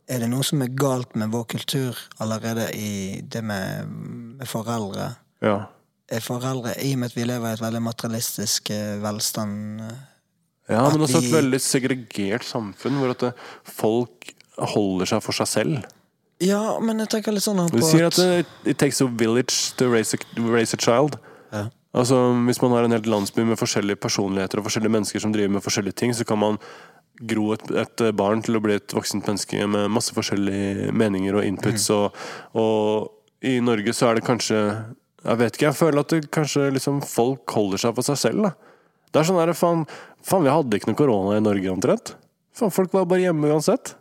[0.08, 3.88] er det noe som er galt med vår kultur allerede i det med,
[4.38, 5.14] med foreldre?
[5.42, 5.60] ja.
[6.10, 9.98] Er foreldre, I og med at vi lever i et veldig materialistisk eh, velstand eh,
[10.72, 13.22] Ja, men også et veldig segregert samfunn, hvor at
[13.62, 15.76] folk holder seg for seg selv.
[16.42, 18.18] Ja, men jeg tenker litt sånn Du sier at
[18.66, 20.18] it takes a village to raise a,
[20.50, 21.14] raise a child.
[21.54, 21.68] Ja.
[21.92, 22.16] Altså,
[22.46, 25.64] Hvis man har en helt landsby med forskjellige personligheter og forskjellige mennesker som driver med
[25.64, 26.58] forskjellige ting, så kan man
[27.20, 31.44] gro et, et barn til å bli et voksent menneske med masse forskjellige meninger og
[31.44, 31.90] inputs.
[31.90, 31.96] Mm.
[31.96, 34.56] Og, og i Norge så er det kanskje
[35.20, 38.46] Jeg vet ikke, jeg føler at det kanskje liksom folk holder seg for seg selv.
[38.46, 38.54] da
[39.12, 39.84] Det er sånn der, faen,
[40.24, 42.14] faen, vi hadde ikke noe korona i Norge omtrent.
[42.60, 43.94] Faen, Folk var bare hjemme uansett.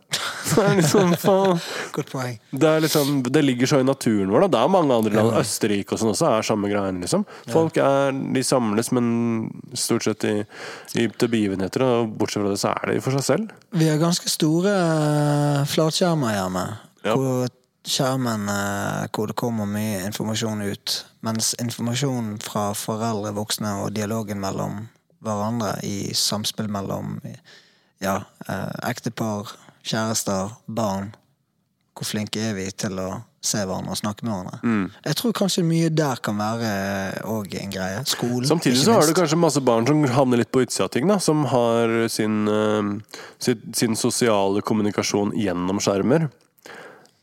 [0.50, 1.12] Det er liksom,
[2.50, 4.46] det, er liksom, det ligger så i naturen vår.
[4.46, 4.48] Da.
[4.50, 6.98] Det er mange andre land, Østerrike og sånn også, er samme greien.
[7.04, 7.22] Liksom.
[7.52, 9.06] Folk er, de samles, men
[9.78, 10.34] stort sett i,
[10.98, 11.84] i, til begivenheter.
[11.86, 13.54] Og bortsett fra det, så er de for seg selv.
[13.78, 16.66] Vi har ganske store eh, flatskjermer hjemme.
[17.06, 17.14] Ja.
[17.14, 17.46] Hvor
[17.86, 21.00] skjermen eh, hvor det kommer mye informasjon ut.
[21.26, 24.88] Mens informasjon fra foreldre, voksne og dialogen mellom
[25.24, 27.18] hverandre i samspill mellom
[28.00, 29.52] ja, eh, ektepar,
[29.84, 31.14] kjærester, barn
[31.96, 33.08] Hvor flinke er vi til å
[33.44, 34.58] se hverandre og snakke med hverandre.
[34.64, 34.84] Mm.
[35.04, 36.70] Jeg tror kanskje mye der kan være
[37.28, 38.02] òg en greie.
[38.08, 38.46] Skolen.
[38.48, 41.18] Samtidig så har du kanskje masse barn som havner litt på utsida av ting, da.
[41.20, 46.30] Som har sin, eh, sin, sin sosiale kommunikasjon gjennom skjermer.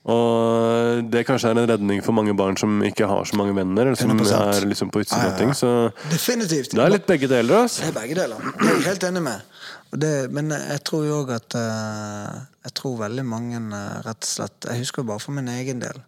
[0.07, 3.89] Og det kanskje er en redning for mange barn som ikke har så mange venner,
[3.89, 4.33] eller som 100%.
[4.55, 5.51] er liksom på ja, av ting.
[5.57, 5.71] Så
[6.11, 6.71] Definitivt.
[6.71, 7.83] det er litt begge deler, altså.
[7.83, 8.45] Det er begge deler.
[8.55, 9.41] Det er jeg helt enig med.
[9.91, 14.27] Det, men jeg tror jo òg at eh, Jeg tror veldig mange eh, rett og
[14.27, 16.01] slett Jeg husker jo bare for min egen del.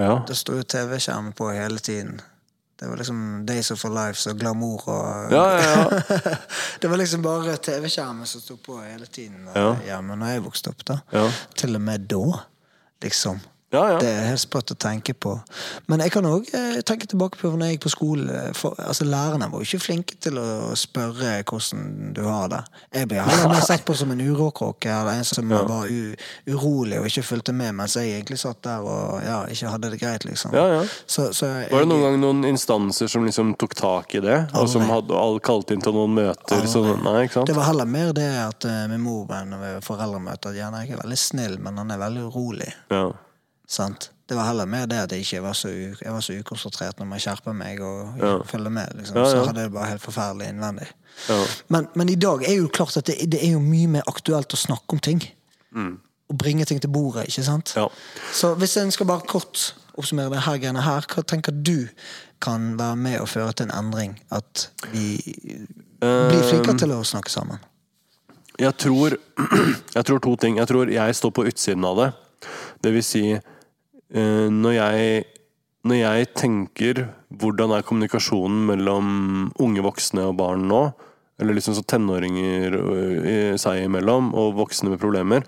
[0.00, 0.14] Ja.
[0.24, 2.20] Det sto jo TV-skjermen på hele tiden.
[2.78, 6.34] Det var liksom Days of Our Lives og glamour og Ja, ja, ja.
[6.80, 9.74] Det var liksom bare TV-skjermen som sto på hele tiden Ja.
[9.90, 10.84] hjemme når jeg vokste opp.
[10.88, 11.26] da Ja.
[11.58, 12.22] Til og med da,
[13.02, 13.40] liksom.
[13.70, 13.96] Ja, ja.
[14.00, 15.34] Det er helt sprøtt å tenke på.
[15.92, 18.38] Men jeg kan òg eh, tenke tilbake på når jeg gikk på skole.
[18.80, 22.62] Altså, lærerne var jo ikke flinke til å spørre hvordan du har det.
[22.96, 26.14] Jeg ble heller mer sett på som en uråkråke eller en som var u
[26.48, 30.00] urolig og ikke fulgte med, mens jeg egentlig satt der og ja, ikke hadde det
[30.00, 30.56] greit, liksom.
[30.56, 30.80] Ja, ja.
[31.04, 34.38] Så, så jeg, Var det noen gang noen instanser som liksom tok tak i det?
[34.56, 36.64] Og som hadde kalte kalt inn til noen møter?
[36.70, 37.28] Så, nei?
[37.28, 41.04] Det var heller mer det at uh, min mor var foreldremøte, at gjerne ikke er
[41.04, 42.72] veldig snill, men han er veldig urolig.
[42.92, 43.08] Ja.
[43.68, 44.10] Sant?
[44.28, 47.06] Det var heller mer det at jeg ikke var så, jeg var så ukonsentrert når
[47.08, 48.34] man skjerper meg og Ja.
[48.44, 48.92] følger med.
[48.98, 49.14] Liksom.
[49.24, 50.88] Så hadde jeg det bare helt forferdelig innvendig.
[51.28, 51.38] Ja.
[51.72, 54.52] Men, men i dag er jo klart at det, det er jo mye mer aktuelt
[54.52, 55.22] å snakke om ting.
[56.28, 57.72] Og bringe ting til bordet, ikke sant?
[57.76, 57.80] Mm.
[57.82, 57.88] Ja.
[58.36, 61.88] Så hvis en skal bare kort oppsummere det her greiene her, hva tenker du
[62.44, 64.18] kan være med å føre til en endring?
[64.30, 65.16] At vi
[66.00, 67.64] blir flinkere til å snakke sammen?
[68.60, 69.16] Jeg tror,
[69.96, 70.58] jeg tror to ting.
[70.60, 72.08] Jeg tror jeg står på utsiden av det.
[72.84, 73.22] Det vil si,
[74.14, 75.24] når jeg,
[75.84, 79.08] når jeg tenker hvordan er kommunikasjonen mellom
[79.60, 80.80] unge voksne og barn nå,
[81.38, 85.44] eller liksom så tenåringer øh, seg imellom, og voksne med problemer,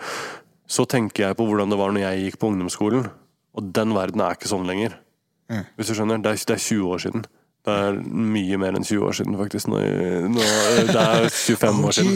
[0.70, 3.08] så tenker jeg på hvordan det var når jeg gikk på ungdomsskolen.
[3.58, 4.92] Og den verden er ikke sånn lenger.
[5.74, 6.20] Hvis du skjønner?
[6.22, 7.24] Det er, det er 20 år siden.
[7.66, 9.66] Det er mye mer enn 20 år siden, faktisk.
[9.68, 9.80] Nå,
[10.32, 10.44] nå,
[10.92, 12.14] det er 25 år siden.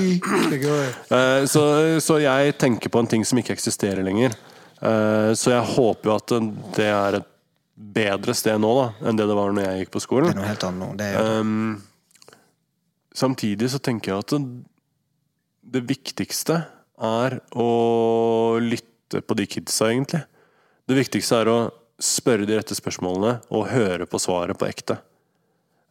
[1.11, 1.65] Eh, Så,
[2.01, 4.39] så jeg tenker på en ting som ikke eksisterer lenger.
[4.85, 6.35] Eh, Så jeg håper jo at
[6.77, 7.31] det er et
[7.75, 10.31] bedre sted nå da enn det det var når jeg gikk på Det skolen.
[10.31, 10.91] er noe helt annet nå.
[11.01, 11.41] Det jo det.
[11.41, 11.83] Um,
[13.15, 14.43] samtidig så tenker jeg at det,
[15.75, 16.61] det viktigste
[17.05, 17.69] er å
[18.63, 20.23] lytte på de kidsa, egentlig.
[20.87, 21.59] Det viktigste er å
[22.03, 24.99] spørre de rette spørsmålene og høre på svaret på ekte.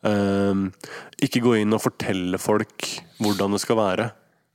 [0.03, 0.67] Um,
[1.23, 2.87] ikke gå inn og fortelle folk
[3.23, 4.09] hvordan det skal være.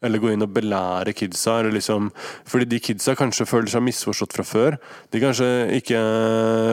[0.04, 1.58] Eller gå inn og belære kidsa.
[1.60, 2.12] Eller liksom,
[2.48, 4.78] fordi de kidsa kanskje føler seg misforstått fra før.
[5.12, 6.00] De kanskje ikke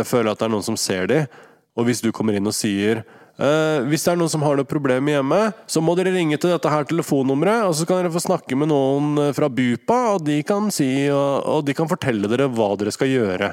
[0.07, 1.29] føler at det er noen som ser dem.
[1.75, 4.67] Og hvis du kommer inn og sier eh, hvis det er noen som har noe
[4.67, 8.23] problem hjemme, så må dere ringe til dette her telefonnummeret, og så kan dere få
[8.23, 12.31] snakke med noen eh, fra BUPA, og de kan si og, og de kan fortelle
[12.31, 13.51] dere hva dere skal gjøre.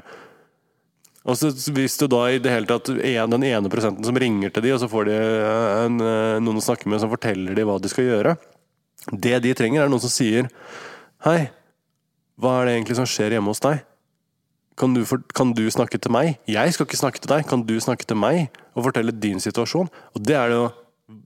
[1.23, 4.51] Og så Hvis du da i det hele tatt er den ene prosenten som ringer
[4.51, 7.59] til de, og så får de eh, en, eh, noen å snakke med som forteller
[7.59, 8.39] de hva de skal gjøre
[9.11, 10.47] Det de trenger, er noen som sier
[11.27, 11.51] Hei,
[12.39, 13.83] hva er det egentlig som skjer hjemme hos deg?
[14.79, 16.39] Kan du, for, kan du snakke til meg?
[16.51, 17.45] Jeg skal ikke snakke til deg.
[17.47, 19.91] Kan du snakke til meg og fortelle din situasjon?
[20.17, 20.71] Og det er det jo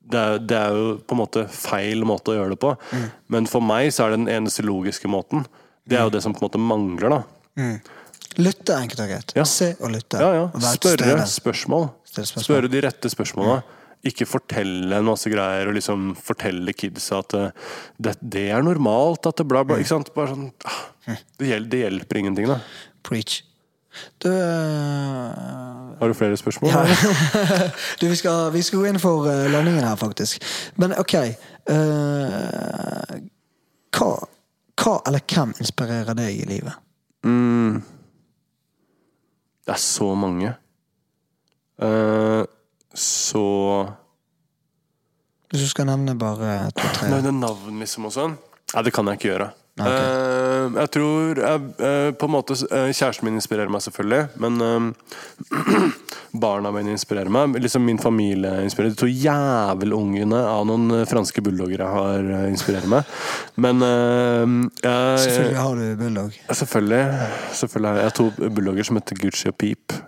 [0.06, 2.72] det er, det er jo på en måte feil måte å gjøre det på.
[3.32, 5.46] Men for meg så er det den eneste logiske måten.
[5.86, 7.68] Det er jo det som på en måte mangler, da.
[8.36, 9.34] Lytte, enkelt og greit.
[9.38, 9.46] Ja.
[9.48, 10.20] Se og lytte.
[10.20, 10.72] Ja, ja.
[10.74, 11.88] Spørre spørsmål.
[12.08, 12.46] Spørsmål.
[12.48, 13.60] Spørre de rette spørsmåla.
[14.06, 19.26] Ikke fortelle en masse greier og liksom fortelle kidsa at eh, det, det er normalt
[19.26, 19.80] at det bla, bla.
[19.80, 20.12] Ikke sant?
[20.16, 22.60] Bare sånn ah, det, hjelper, det hjelper ingenting, da.
[23.06, 23.40] Preach.
[24.18, 26.70] Du eh, Har du flere spørsmål?
[26.70, 26.84] ja.
[28.00, 30.44] du, vi skal, vi skal gå inn for eh, landingen her, faktisk.
[30.76, 31.30] Men OK eh,
[33.96, 34.10] hva,
[34.76, 36.82] hva eller hvem inspirerer deg i livet?
[37.26, 37.80] Mm.
[39.66, 40.52] Det er så mange.
[41.82, 42.42] Eh,
[42.96, 43.44] så
[45.52, 48.36] Hvis du skal nevne bare to-tre Nevne navn, liksom, og sånn?
[48.72, 49.52] Nei, det kan jeg ikke gjøre.
[49.76, 49.92] Okay.
[49.92, 54.94] Eh, jeg tror jeg, eh, på en måte eh, Kjæresten min inspirerer meg selvfølgelig, men
[56.46, 57.58] barna mine inspirerer meg.
[57.60, 63.12] Liksom Min familie inspirerer De to jævelungene av noen franske bulldogger jeg har, inspirerer meg.
[63.60, 66.40] Men jeg, Selvfølgelig har du bulldog.
[66.48, 67.30] Selvfølgelig.
[67.60, 70.00] selvfølgelig har jeg, jeg har to bulldogger som heter Gucci og Peep.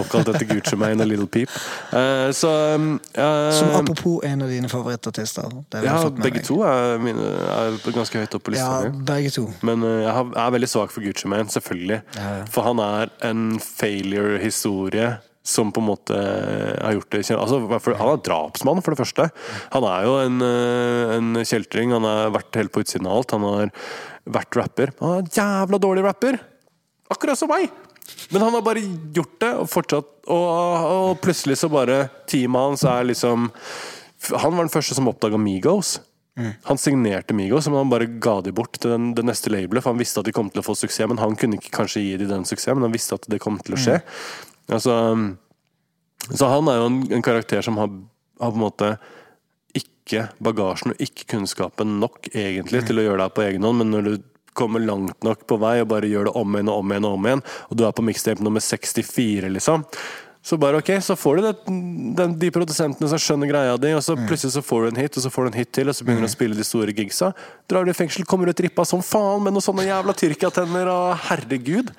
[0.00, 1.52] Oppkalt etter Gucci Mane og Little Peep.
[1.92, 5.52] Uh, så eh, Som apropos en av dine favorittartister.
[5.84, 6.48] Ja, begge meg.
[6.48, 9.46] to er, mine, er ganske høyt oppe på lista Ja, begge to.
[9.66, 12.02] Men uh, jeg har, er veldig svak for Gucci Mane, selvfølgelig.
[12.18, 12.50] Ja, ja.
[12.52, 15.16] For han er en failure-historie
[15.46, 19.28] som på en måte har gjort det altså, Han er drapsmann, for det første.
[19.76, 21.94] Han er jo en, en kjeltring.
[21.94, 23.34] Han har vært helt på utsiden av alt.
[23.36, 23.70] Han har
[24.26, 24.92] vært rapper.
[24.98, 26.40] Han er en jævla dårlig rapper!
[27.14, 27.70] Akkurat som meg!
[28.30, 28.82] Men han har bare
[29.14, 33.48] gjort det, og fortsatt Og, og plutselig så bare Teamet hans er liksom
[34.32, 35.98] Han var den første som oppdaga Migos.
[36.66, 39.94] Han signerte Migos, men han bare ga de bort til den, det neste labelet, for
[39.94, 42.16] han visste at de kom til å få suksess, men han kunne ikke kanskje gi
[42.20, 43.94] de den suksessen, men han visste at det kom til å skje.
[44.72, 44.96] Altså,
[46.26, 47.88] så han er jo en, en karakter som har,
[48.42, 48.90] har på en måte
[49.76, 53.80] ikke bagasjen og ikke kunnskapen nok egentlig til å gjøre det her på egen hånd,
[53.80, 54.14] men når du
[54.56, 57.18] kommer langt nok på vei og bare gjør det om igjen og om igjen, og
[57.18, 59.84] om igjen og du er på mixtape nummer 64, liksom
[60.46, 61.54] så bare ok, så får du det,
[62.16, 65.16] den, de produsentene som skjønner greia di, og så plutselig så får du en hit,
[65.18, 66.94] og så får du en hit til, og så begynner du å spille de store
[66.94, 67.32] gigsa.
[67.66, 71.18] Drar du i fengsel, kommer ut rippa som faen med noen sånne jævla tyrkiatenner, og
[71.26, 71.90] herregud.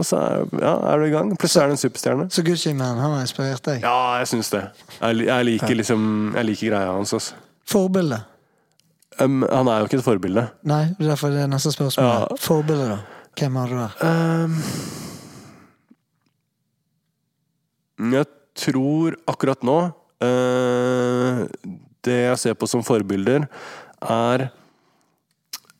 [0.00, 1.36] Og så er, ja, er du i gang.
[1.36, 2.26] Plutselig er du en superstjerne.
[2.32, 3.84] Så Gucci Man han har inspirert deg?
[3.84, 4.64] Ja, jeg syns det.
[4.96, 7.12] Jeg, jeg liker liksom Jeg liker greia hans.
[7.20, 7.36] Altså.
[7.68, 8.24] Forbilde?
[9.22, 10.42] Um, han er jo ikke et forbilde.
[10.66, 12.06] Nei, derfor er det neste spørsmål.
[12.06, 12.38] Ja.
[12.40, 12.98] Forbilde, da?
[13.38, 13.92] Hvem har du der?
[17.98, 18.26] Um, jeg
[18.58, 19.78] tror akkurat nå
[20.22, 21.38] uh,
[22.04, 23.46] Det jeg ser på som forbilder,
[24.02, 24.48] er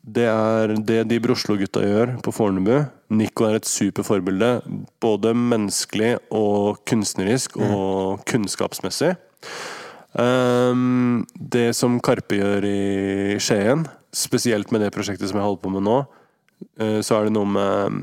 [0.05, 2.83] det er det de Broslo-gutta gjør på Fornebu.
[3.17, 4.61] Nico er et superforbilde.
[5.01, 9.15] Både menneskelig og kunstnerisk og kunnskapsmessig.
[10.15, 13.83] Um, det som Karpe gjør i Skien,
[14.15, 15.97] spesielt med det prosjektet som jeg holder på med nå,
[16.79, 17.97] uh, så er det noe med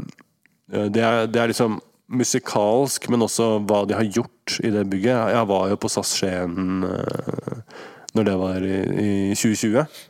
[0.74, 1.78] uh, det, er, det er liksom
[2.12, 5.32] musikalsk, men også hva de har gjort i det bygget.
[5.32, 10.02] Jeg var jo på SAS Skien uh, når det var i, i 2020.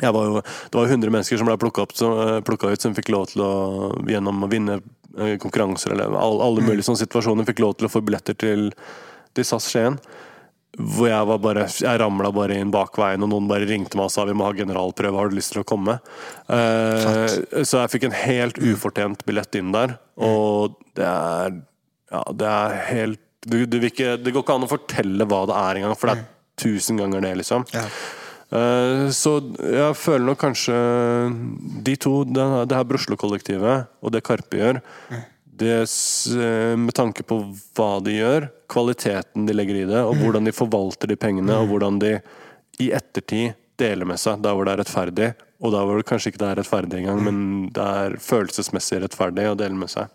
[0.00, 1.84] Jeg var jo, det var jo 100 mennesker som ble plukka
[2.72, 3.52] ut, som fikk lov til å
[4.10, 4.80] gjennom å vinne
[5.42, 8.68] konkurranser eller alle, alle mulige sånne situasjoner fikk lov til å få billetter til,
[9.34, 9.98] til SAS Skien.
[10.78, 14.12] Hvor jeg var bare Jeg ramla bare inn bakveien, og noen bare ringte meg og
[14.14, 15.96] sa vi må ha generalprøve, har du lyst til å komme?
[16.48, 21.58] Eh, så jeg fikk en helt ufortjent billett inn der, og det er
[22.10, 25.54] Ja, det er helt du, du ikke, Det går ikke an å fortelle hva det
[25.58, 26.24] er engang, for det er
[26.60, 27.62] tusen ganger det, liksom.
[27.74, 27.84] Ja.
[28.52, 30.76] Eh, Så jeg føler nok kanskje
[31.86, 34.80] de to, det, det her Broslo-kollektivet og det Karpe gjør,
[35.60, 37.40] det eh, med tanke på
[37.76, 41.70] hva de gjør, kvaliteten de legger i det, og hvordan de forvalter de pengene, og
[41.70, 42.16] hvordan de
[42.80, 45.30] i ettertid deler med seg der hvor det er rettferdig,
[45.60, 47.40] og der hvor det kanskje ikke det er rettferdig engang, men
[47.76, 50.12] det er følelsesmessig rettferdig å dele med seg.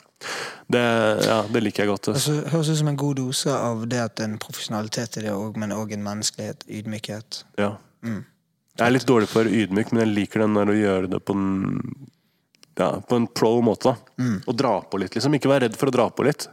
[0.71, 0.81] Det,
[1.27, 2.09] ja, det liker jeg godt.
[2.13, 2.37] Altså.
[2.53, 5.75] Høres ut som en god dose av det at en profesjonalitet i det òg, men
[5.75, 7.43] òg en menneskelighet, ydmykhet.
[7.61, 7.75] Ja.
[8.05, 11.35] Jeg er litt dårlig for ydmyk, men jeg liker den der å gjøre det på
[11.37, 11.45] en
[12.75, 13.93] ja, på en pro måte.
[13.93, 14.29] da.
[14.45, 15.35] Og dra på litt, liksom.
[15.37, 16.47] Ikke være redd for å dra på litt.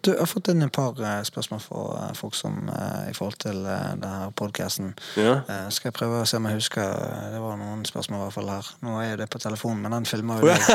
[0.00, 3.14] Du, jeg har fått inn et par eh, spørsmål fra eh, folk som eh, i
[3.16, 4.92] forhold til denne podkasten.
[5.18, 5.40] Ja.
[5.74, 6.92] skal jeg prøve å se om jeg husker
[7.32, 8.68] Det var noen spørsmål i hvert fall her.
[8.86, 10.68] Nå er jo det på telefonen, men den filmer jo deg.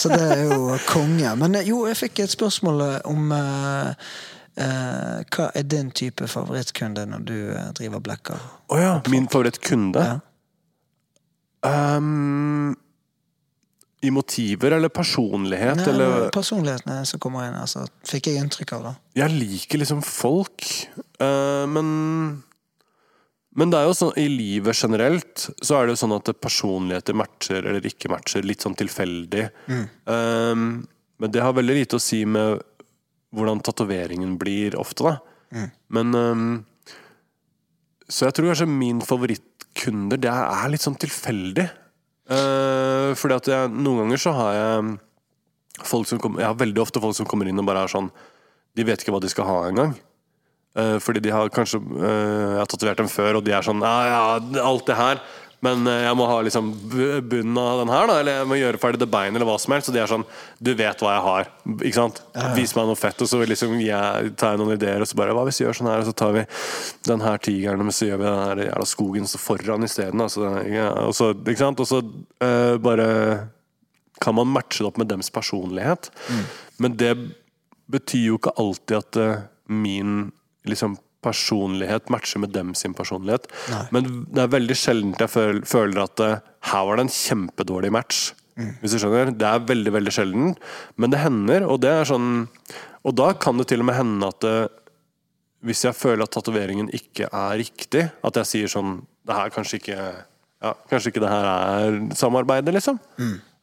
[0.00, 1.32] Så det er jo konge.
[1.40, 4.10] Men jo, jeg fikk et spørsmål om uh,
[4.60, 7.38] uh, Hva er din type favorittkunde når du
[7.80, 8.44] driver blekker?
[8.68, 8.92] Å ja.
[9.08, 10.04] Min favorittkunde?
[10.04, 10.18] Ja.
[11.64, 12.76] Um,
[14.00, 18.82] I motiver eller personlighet, Nei, eller Personlighetene som kommer inn, altså, fikk jeg inntrykk av.
[18.84, 20.66] da Jeg liker liksom folk,
[21.18, 21.88] eh, men
[23.58, 27.16] Men det er jo sånn i livet generelt så er det jo sånn at personligheter
[27.18, 29.48] matcher eller ikke matcher, litt sånn tilfeldig.
[29.66, 30.54] Eh,
[31.18, 32.62] men det har veldig lite å si med
[33.34, 35.66] hvordan tatoveringen blir ofte, da.
[35.90, 36.94] Men eh,
[38.08, 41.66] Så jeg tror kanskje min favorittkunder, det er litt sånn tilfeldig.
[42.28, 44.88] Uh, fordi at jeg, noen ganger så har jeg
[45.88, 48.10] folk som kommer, Jeg har veldig ofte folk som kommer inn og bare er sånn
[48.76, 49.94] De vet ikke hva de skal ha engang.
[50.76, 53.80] Uh, fordi de har kanskje uh, Jeg har tatovert dem før, og de er sånn
[53.80, 55.22] Ja, ja, alt det her.
[55.64, 56.68] Men uh, jeg må ha liksom
[57.30, 58.18] bunnen av den her, da.
[58.22, 59.88] Eller jeg må gjøre ferdig det beinet, eller hva som helst.
[59.88, 60.26] Så de er sånn
[60.62, 61.50] Du vet hva jeg har.
[61.78, 62.22] Ikke sant?
[62.56, 63.24] Vis meg noe fett.
[63.24, 65.80] Og så liksom jeg tar jeg noen ideer, og så bare Hva hvis vi gjør
[65.80, 66.46] sånn her, og så tar vi
[67.08, 70.24] den her tigeren, men så gjør vi den her jævla skogen så foran isteden.
[70.24, 71.82] Altså, ja, og så, ikke sant?
[71.82, 73.08] Og så uh, bare
[74.22, 76.10] kan man matche det opp med dems personlighet.
[76.82, 77.12] Men det
[77.90, 80.32] betyr jo ikke alltid at uh, min
[80.68, 83.48] liksom, personlighet matcher med dem sin personlighet.
[83.72, 83.84] Nei.
[83.94, 88.28] Men det er veldig sjelden jeg føler at eh, her var det en kjempedårlig match.
[88.82, 89.30] Hvis du skjønner?
[89.38, 90.54] Det er veldig veldig sjelden,
[90.98, 91.66] men det hender.
[91.70, 92.48] Og det er sånn
[93.06, 94.56] Og da kan det til og med hende at det,
[95.62, 99.78] hvis jeg føler at tatoveringen ikke er riktig, at jeg sier sånn Det her kanskje
[99.78, 102.98] ikke ja, Kanskje ikke det her er samarbeidet, liksom.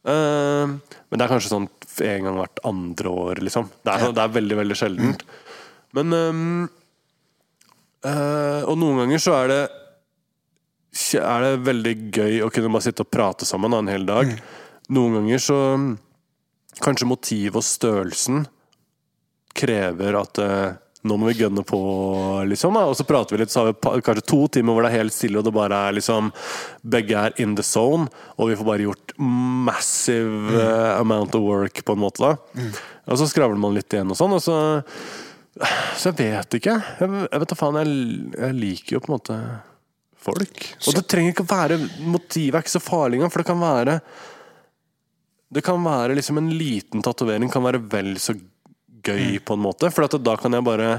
[0.06, 1.68] Eh, men det er kanskje sånn
[2.06, 3.68] en gang hvert andre år, liksom.
[3.84, 5.24] Det er, det er veldig, veldig sjeldent.
[5.96, 6.66] Men ehm,
[8.06, 9.64] eh, Og noen ganger så er det
[10.96, 14.30] er det veldig gøy å kunne bare sitte og prate sammen da, en hel dag.
[14.96, 15.58] Noen ganger så
[16.80, 18.46] kanskje motivet og størrelsen
[19.56, 20.76] krever at uh,
[21.06, 21.78] nå må vi gønne på,
[22.50, 22.76] liksom.
[22.76, 22.86] Da.
[22.90, 25.14] Og så prater vi litt, så har vi kanskje to timer hvor det er helt
[25.14, 26.32] stille, og det bare er liksom
[26.96, 31.84] Begge er in the zone, og vi får bare gjort massive uh, amount of work,
[31.84, 32.24] på en måte.
[32.24, 32.66] da
[33.06, 34.58] Og så skravler man litt igjen og sånn, og så
[35.96, 36.74] Så jeg vet ikke.
[37.00, 39.38] Jeg, jeg vet da faen, jeg, jeg liker jo på en måte
[40.26, 40.64] folk.
[40.84, 43.62] Og det trenger ikke å være Motivet er ikke så farlig engang, for det kan
[43.62, 44.00] være
[45.56, 48.34] Det kan være liksom en liten tatovering kan være vel så
[49.06, 49.90] gøy, på en måte.
[49.94, 50.90] For da kan jeg bare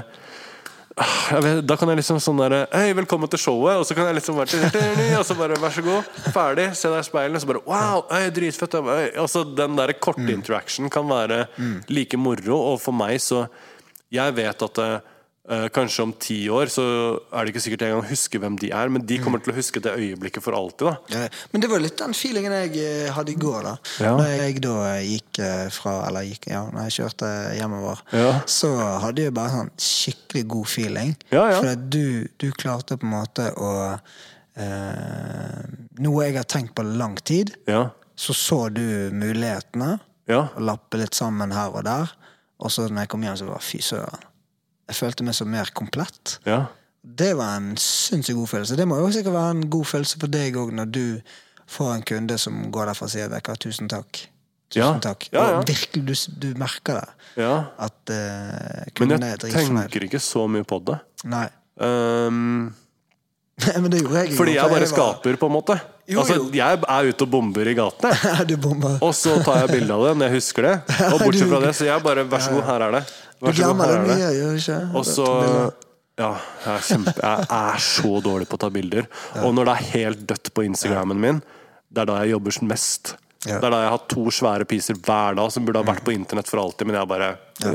[1.44, 3.78] vet, Da kan jeg liksom sånn derre Hei, velkommen til showet.
[3.78, 6.90] Og så kan jeg liksom være til Og så bare vær så god, ferdig, se
[6.90, 7.38] deg i speilet.
[7.38, 8.78] Og så bare wow, hei, dritfett.
[8.80, 11.44] Og så Den der korte interaction kan være
[11.92, 13.46] like moro, og for meg så
[14.14, 16.82] Jeg vet at eh, kanskje om ti år så
[17.32, 19.56] er det ikke sikkert jeg engang husker hvem de er, men de kommer til å
[19.56, 20.86] huske det øyeblikket for alltid.
[20.86, 23.74] da Ja, Men det var litt den feelingen jeg eh, hadde i går, da.
[24.00, 24.14] Ja.
[24.16, 25.40] Når jeg da gikk
[25.76, 28.32] fra Eller gikk, ja, når jeg kjørte hjemover, Ja.
[28.46, 28.72] så
[29.04, 31.14] hadde jeg bare sånn skikkelig god feeling.
[31.32, 31.46] Ja.
[31.60, 33.72] For at du, du klarte på en måte å
[34.56, 35.62] eh,
[36.04, 39.98] Noe jeg har tenkt på lang tid, Ja, så så du mulighetene.
[40.28, 42.10] ja, Og lappe litt sammen her og der.
[42.58, 44.24] Og så når jeg kom hjem, så var fy søren.
[44.88, 46.38] Jeg følte meg så mer komplett.
[46.46, 46.64] ja.
[47.08, 48.76] Det var en sinnssykt god følelse.
[48.76, 51.20] Det må jo sikkert være en god følelse for deg òg, når du
[51.70, 53.30] får en kunde som går derfra og sier
[53.62, 54.28] tusen takk.
[54.68, 54.98] Tusen Ja.
[55.00, 55.28] takk.
[55.32, 55.60] Ja, ja.
[55.62, 56.14] Virkelig, du,
[56.48, 57.08] du merker det.
[57.36, 57.64] ja.
[57.78, 60.98] At uh, Men kunden er jeg tenker ikke så mye på det.
[61.24, 61.46] Nei.
[61.80, 62.74] Um,
[63.82, 64.36] Men det gjorde jeg ikke.
[64.36, 65.78] fordi jeg bare bare var- skaper, på en måte.
[66.08, 66.44] Jo, altså, jo.
[66.56, 68.12] jeg er ute og bomber i gatene.
[69.04, 70.76] Og så tar jeg bilde av det når jeg husker det.
[71.12, 73.02] Og bortsett fra det, så jeg bare Vær så god, her er det.
[73.44, 74.80] Vær så god, det her er det.
[74.96, 75.28] Og så
[76.18, 76.32] Ja,
[76.64, 79.04] jeg er, kjempe, jeg er så dårlig på å ta bilder.
[79.44, 81.42] Og når det er helt dødt på Instagrammen min,
[81.92, 83.12] det er da jeg jobber mest.
[83.44, 86.16] Det er da jeg har to svære piser hver dag som burde ha vært på
[86.16, 87.30] internett for alltid, men jeg bare
[87.60, 87.74] Det,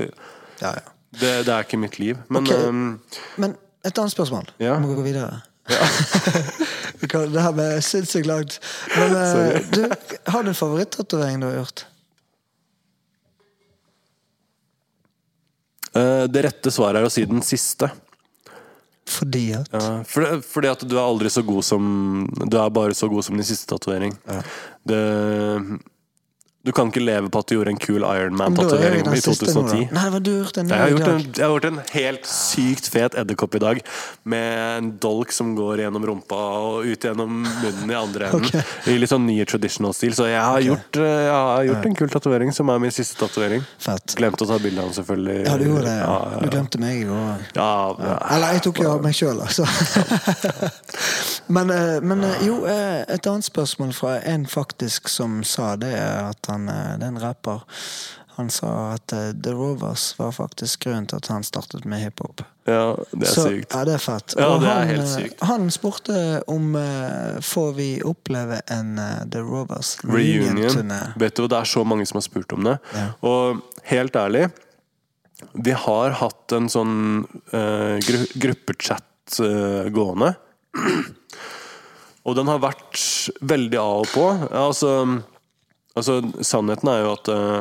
[0.60, 0.90] Ja, ja.
[1.22, 2.18] det er ikke mitt liv.
[2.28, 2.52] Men Ok.
[2.68, 3.00] um,
[3.38, 3.56] Men
[3.86, 4.52] et annet spørsmål.
[4.58, 5.44] Vi må gå videre.
[7.12, 8.60] Kan- det her ble sinnssykt langt.
[8.98, 9.82] Men eh, du,
[10.32, 11.86] har du en favorittatovering du har gjort?
[15.98, 17.92] uh, det rette svaret er å si den siste.
[19.14, 21.84] Fordi at Ja, for, fordi at du er aldri så god som
[22.48, 24.14] Du er bare så god som din siste tatovering.
[24.88, 25.60] Det-
[26.64, 29.66] Du kan ikke leve på at du gjorde en kul er Ironman-tatovering i siste nå,
[29.68, 29.90] 2010.
[29.92, 32.30] Nei, det var du gjort en Jeg har, gjort en, jeg har gjort en helt
[32.32, 33.82] sykt fet edderkopp i dag.
[34.32, 38.48] Med en dolk som går gjennom rumpa og ut gjennom munnen i andre enden.
[38.48, 38.94] okay.
[38.94, 40.16] I litt sånn ny traditional stil.
[40.16, 43.20] Så jeg har gjort, eh, jeg har gjort en kul tatovering, som er min siste
[43.20, 43.68] tatovering.
[44.16, 45.38] Glemte å ta bilde av den, selvfølgelig.
[45.50, 45.98] Ja, du gjorde det.
[46.00, 46.32] Ja, Ja.
[46.32, 47.44] ja, Du glemte meg i òg.
[48.38, 49.68] Eller jeg tok jo av meg sjøl, altså.
[51.60, 56.30] men eh, men eh, jo, et annet spørsmål fra en faktisk som sa det, er
[56.32, 57.64] at han eh, Det er en rapper.
[58.36, 62.42] Han sa at eh, The Rovers var faktisk grunnen til at han startet med hiphop.
[62.66, 63.74] ja, det er Så- sykt.
[63.76, 64.34] Ja, det er fett.
[64.40, 65.44] Ja, det er han, helt eh, sykt.
[65.50, 70.56] Han spurte om uh, får vi oppleve en uh, The Rovers Reunion.
[70.58, 71.02] reunion-turné.
[71.20, 72.78] Vet du, Det er så mange som har spurt om det.
[72.96, 73.08] Ja.
[73.22, 74.48] Og helt ærlig,
[75.54, 80.34] vi har hatt en sånn uh, gru gruppechat uh, gående.
[82.26, 82.98] Og den har vært
[83.44, 84.26] veldig av og på.
[84.56, 84.94] Altså,
[85.98, 87.60] altså Sannheten er jo at eh,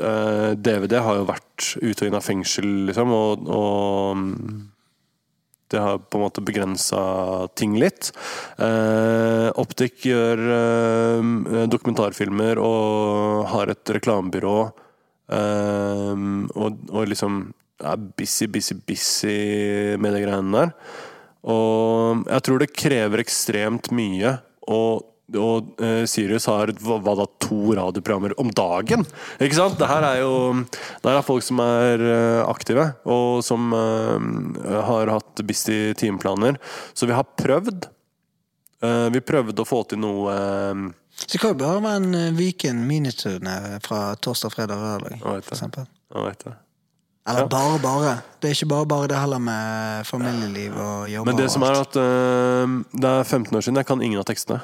[0.00, 4.60] eh, DVD har jo vært ute og inn av fengsel, liksom, og, og mm,
[5.72, 7.02] det har på en måte begrensa
[7.56, 8.10] ting litt.
[8.60, 11.30] Eh, Optic gjør eh,
[11.72, 14.58] dokumentarfilmer og har et reklamebyrå.
[15.32, 17.46] Eh, og, og liksom
[17.82, 19.38] er busy, busy, busy
[20.00, 20.74] med de greiene der.
[21.42, 24.36] Og jeg tror det krever ekstremt mye.
[24.70, 25.08] Og
[25.38, 29.04] og eh, Sirius har hva, da, to radioprogrammer om dagen!
[29.42, 29.78] Ikke sant?
[29.80, 30.32] Det her er jo
[30.64, 34.18] Det her er folk som er eh, aktive, og som uh,
[34.88, 36.58] har hatt busy timeplaner.
[36.94, 37.88] Så vi har prøvd.
[38.82, 40.32] Vi prøvde å få til noe
[41.14, 45.22] Så det kan jo bare være en uh, Viken miniturné fra torsdag, fredag, lørdag.
[45.22, 45.86] For eksempel.
[46.10, 47.46] Eller Ja.
[47.46, 48.16] bare, bare.
[48.42, 51.30] Det er ikke bare bare det heller med familieliv og jobber.
[51.30, 54.26] Men det og som er at det er 15 år siden, jeg kan ingen av
[54.26, 54.58] tekstene.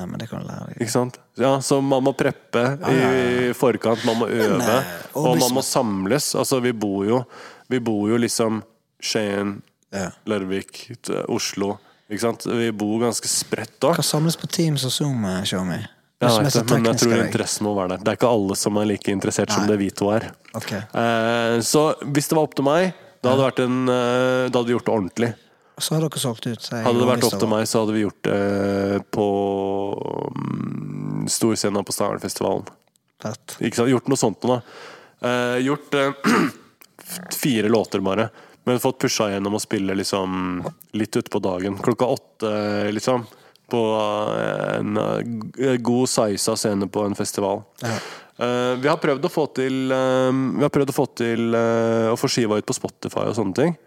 [0.00, 0.78] Nei, men det kan du lære deg.
[0.80, 1.18] Ikke sant?
[1.36, 5.64] Ja, Så man må preppe i forkant, man må øve, eh, og og man må
[5.66, 6.32] samles.
[6.40, 7.24] Altså, vi bor jo
[7.70, 8.62] Vi bor jo liksom
[9.00, 9.60] Skien,
[9.92, 10.10] Ja.
[10.26, 10.88] Larvik,
[11.28, 11.78] Oslo.
[12.10, 12.44] Ikke sant?
[12.46, 13.94] Vi bor ganske spredt òg.
[13.98, 15.78] Kan samles på Teams og Zoom, eh, Xiaomi.
[16.20, 18.02] Ja, er vet det, men jeg tror interessen må være der.
[18.04, 20.30] Det er ikke alle som er like interessert som det vi to er.
[20.54, 20.82] Okay.
[20.92, 22.90] Eh, så hvis det var opp til meg,
[23.24, 25.30] da hadde, en, eh, da hadde vi gjort det ordentlig.
[25.80, 26.70] Så har dere solgt ut.
[26.70, 29.26] Hadde det vært opp til meg, så hadde vi gjort det på
[30.36, 31.96] mm, storscenen på
[33.24, 33.56] sant?
[33.60, 34.88] Gjort noe sånt noe, da.
[35.20, 36.12] Eh, gjort eh,
[37.42, 38.28] fire låter bare.
[38.64, 40.62] Men fått pusha gjennom å spille liksom
[40.96, 41.78] litt utpå dagen.
[41.80, 42.52] Klokka åtte,
[42.92, 43.26] liksom.
[43.70, 43.82] På
[44.78, 47.62] en eh, god siza scene på en festival.
[47.84, 52.30] Eh, vi har prøvd å få til Vi har prøvd å få til å få
[52.32, 53.78] skiva ut på Spotify og sånne ting.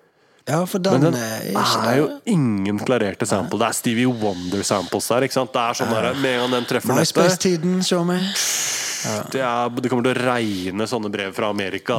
[0.46, 3.56] Ja, for den, den eh, er ikke er jo ingen klarerte sample.
[3.62, 5.26] Det er Stevie Wonder-samples der.
[5.28, 5.54] ikke sant?
[5.56, 7.78] Det er sånn der, Med en gang den treffer MySpace-tiden,
[8.10, 8.26] meg.
[9.32, 11.98] det, er, det kommer til å regne sånne brev fra Amerika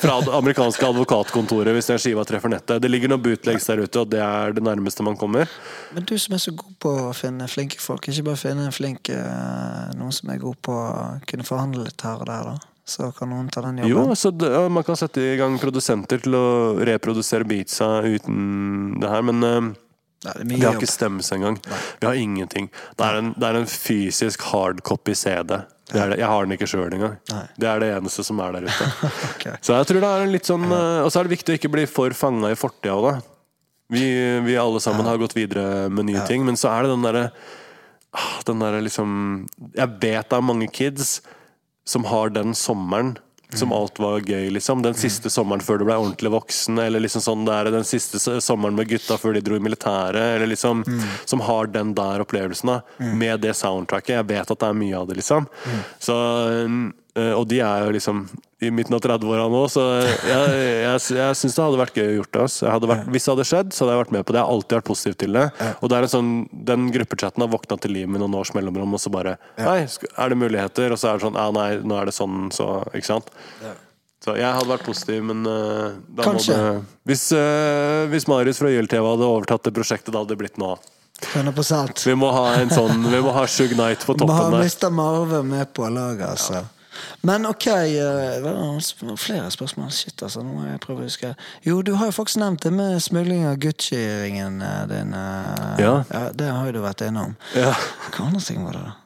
[0.00, 2.80] Fra det amerikanske advokatkontoret hvis den skiva treffer nettet.
[2.84, 5.52] Det ligger noen bootlegs der ute, og det er det nærmeste man kommer.
[5.92, 8.76] Men du som er så god på å finne flinke folk, ikke bare finne en
[8.76, 10.98] flink eh, noen som er god på å
[11.28, 12.74] kunne forhandle litt her og der, da.
[12.88, 13.92] Så kan noen ta den jobben.
[13.92, 16.46] Jo, så det, ja, Man kan sette i gang produsenter til å
[16.88, 19.58] reprodusere beatsa uten det her, men uh,
[20.24, 20.80] Nei, det vi har jobb.
[20.80, 21.58] ikke stemmes engang.
[22.00, 22.70] Vi har ingenting.
[22.96, 25.60] Det er en, det er en fysisk hardcopy CD.
[25.92, 26.18] Det det.
[26.20, 27.14] Jeg har den ikke sjøl engang.
[27.30, 27.44] Nei.
[27.60, 28.90] Det er det eneste som er der ute.
[29.34, 29.56] okay.
[29.64, 31.60] Så jeg tror det er en litt sånn uh, Og så er det viktig å
[31.60, 33.34] ikke bli for fanga i fortida òg, da.
[33.88, 34.04] Vi,
[34.44, 37.22] vi alle sammen har gått videre med nye ting, men så er det den derre
[38.12, 39.10] ah, Den derre liksom
[39.72, 41.20] Jeg vet det er mange kids
[41.88, 43.16] som har den sommeren
[43.56, 44.82] som alt var gøy, liksom.
[44.84, 48.76] Den siste sommeren før du ble ordentlig voksen, eller liksom sånn der, den siste sommeren
[48.76, 50.82] med gutta før de dro i militæret, eller liksom
[51.24, 52.80] Som har den der opplevelsen, da.
[53.16, 54.18] Med det soundtracket.
[54.18, 55.48] Jeg vet at det er mye av det, liksom.
[55.98, 56.76] Så øh,
[57.38, 58.26] Og de er jo liksom
[58.58, 62.14] i midten av 30-åra nå, så jeg, jeg, jeg syns det hadde vært gøy å
[62.16, 62.46] gjort det.
[62.90, 64.40] Vært, hvis det hadde skjedd, så hadde jeg vært med på det.
[64.40, 65.44] Jeg har alltid vært positiv til det.
[65.78, 66.30] Og det er en sånn,
[66.70, 70.32] Den gruppechatten har våkna til liv med noen års mellomrom, og så bare Nei, er
[70.32, 70.94] det muligheter?
[70.94, 73.30] Og så er det sånn Ja, nei, nå er det sånn, så Ikke sant?
[74.24, 76.56] Så jeg hadde vært positiv, men uh, da Kanskje.
[76.58, 80.40] må det Hvis, uh, hvis Marius fra YLTV hadde overtatt det prosjektet, da hadde det
[80.40, 80.80] blitt noe.
[81.30, 84.52] 100 Vi må ha en sånn Vi må ha Shug Night på toppen Vi har
[84.54, 84.60] ha.
[84.62, 84.90] Mr.
[84.94, 86.66] Marve med på laget, altså.
[87.22, 87.66] Men ok,
[88.80, 89.90] sp- flere spørsmål.
[89.92, 90.42] Shit, altså.
[90.42, 91.34] Nå må jeg prøve å huske.
[91.66, 95.12] Jo, du har jo faktisk nevnt det med smugling av Gucci-ringen eh, din.
[95.14, 96.30] eh, Ja.
[96.34, 97.36] Det har jo du vært innom.
[97.54, 97.74] Ja.
[98.14, 98.96] Hva andre ting var det, da?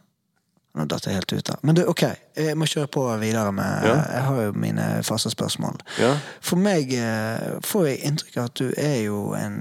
[0.74, 1.54] Nå datt jeg helt ut da.
[1.62, 2.00] Men du, ok,
[2.36, 3.96] jeg må kjøre på videre med Ja.
[4.14, 5.76] Jeg har jo mine faste spørsmål.
[6.00, 6.14] Ja.
[6.40, 6.94] For meg
[7.60, 9.58] får jeg inntrykk av at du er jo en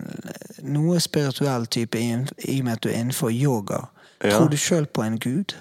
[0.64, 2.14] noe spirituell type i,
[2.48, 3.82] i og med at du er innenfor yoga.
[4.24, 4.38] Ja.
[4.38, 5.52] Tror du sjøl på en gud?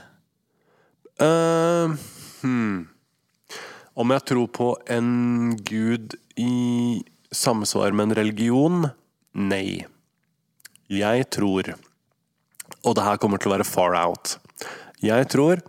[1.20, 1.88] Eh,
[2.42, 2.88] hmm.
[4.00, 7.02] Om jeg tror på en gud i
[7.34, 8.90] samsvar med en religion?
[9.34, 9.84] Nei.
[10.90, 11.74] Jeg tror
[12.80, 14.38] Og det her kommer til å være far out.
[15.04, 15.60] Jeg tror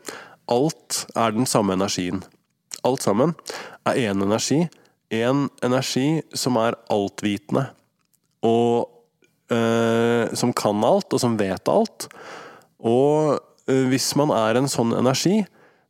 [0.51, 2.21] alt er den samme energien.
[2.87, 3.33] Alt sammen
[3.85, 4.63] er én energi.
[5.11, 7.67] En energi som er altvitende.
[8.47, 8.87] Og
[9.51, 12.07] øh, som kan alt, og som vet alt.
[12.79, 15.41] Og øh, hvis man er en sånn energi,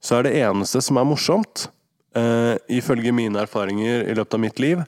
[0.02, 1.68] så er det eneste som er morsomt,
[2.18, 4.82] uh, ifølge mine erfaringer i løpet av mitt liv,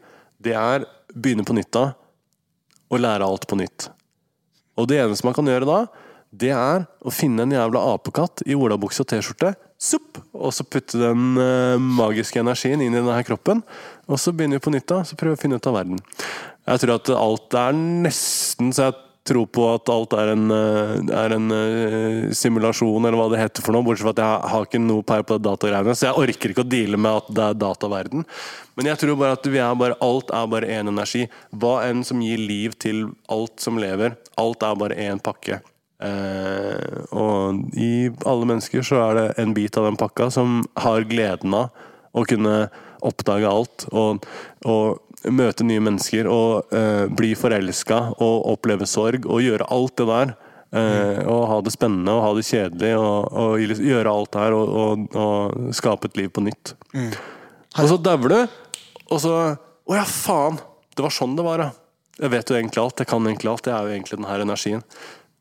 [0.44, 1.92] det er begynne på nytt da,
[2.92, 3.90] og lære alt på nytt.
[4.78, 5.84] Og det eneste man kan gjøre da,
[6.34, 9.54] det er å finne en jævla apekatt i olabukse og T-skjorte,
[10.34, 13.62] og så putte den uh, magiske energien inn i denne her kroppen,
[14.10, 16.02] og så begynner vi på nytt da, så prøver vi å finne ut av verden.
[16.64, 20.96] Jeg tror at alt er nesten så jeg tror på at alt er en, eh,
[21.16, 24.68] er en eh, simulasjon, eller hva det heter for noe, bortsett fra at jeg har
[24.68, 27.46] ikke noe peil på det datagreiene, så jeg orker ikke å deale med at det
[27.46, 28.26] er dataverden.
[28.76, 31.28] Men jeg tror bare at er bare, alt er bare én energi.
[31.52, 35.62] Hva enn som gir liv til alt som lever, alt er bare én pakke.
[36.04, 41.06] Eh, og i alle mennesker så er det en bit av den pakka som har
[41.08, 41.70] gleden av
[42.14, 42.68] å kunne
[43.04, 44.26] oppdage alt og,
[44.68, 45.00] og
[45.32, 50.34] møte nye mennesker og uh, bli forelska og oppleve sorg og gjøre alt det der.
[50.74, 54.56] Eh, og ha det spennende og ha det kjedelig og, og gjøre alt det her
[54.58, 56.72] og, og, og skape et liv på nytt.
[57.78, 58.40] Og så dauer du,
[59.06, 59.36] og så
[59.84, 60.58] Å ja, faen!
[60.96, 61.70] Det var sånn det var, ja.
[62.24, 63.02] Jeg vet jo egentlig alt.
[63.02, 63.68] Jeg kan egentlig alt.
[63.68, 64.84] Jeg er jo egentlig den her energien.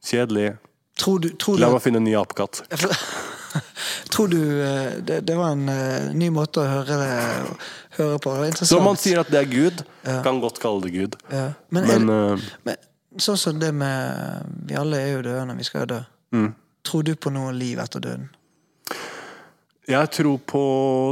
[0.03, 0.47] Kjedelig.
[0.99, 2.65] Tror du, tror du La meg finne en ny apekatt.
[4.13, 7.59] Tror du eh, det, det var en eh, ny måte å høre, det,
[7.99, 8.33] høre på?
[8.33, 8.73] Det var interessant.
[8.73, 10.21] Så man sier at det er Gud, Ja.
[10.25, 11.19] kan godt kalle det Gud.
[11.31, 11.53] ja.
[11.71, 15.67] Men, Men er, uh, men sånn som det med Vi alle er jo døende, vi
[15.69, 16.05] skal jo dø.
[16.33, 16.53] Mm.
[16.83, 18.31] Tror du på noe liv etter døden?
[19.93, 20.65] jeg tror på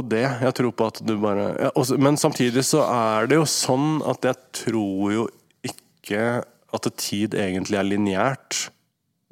[0.07, 0.23] det.
[0.41, 3.99] Jeg tror på at du bare ja, også, Men samtidig så er det jo sånn
[4.07, 5.25] at jeg tror jo
[5.67, 6.41] ikke
[6.71, 8.69] at tid egentlig er lineært.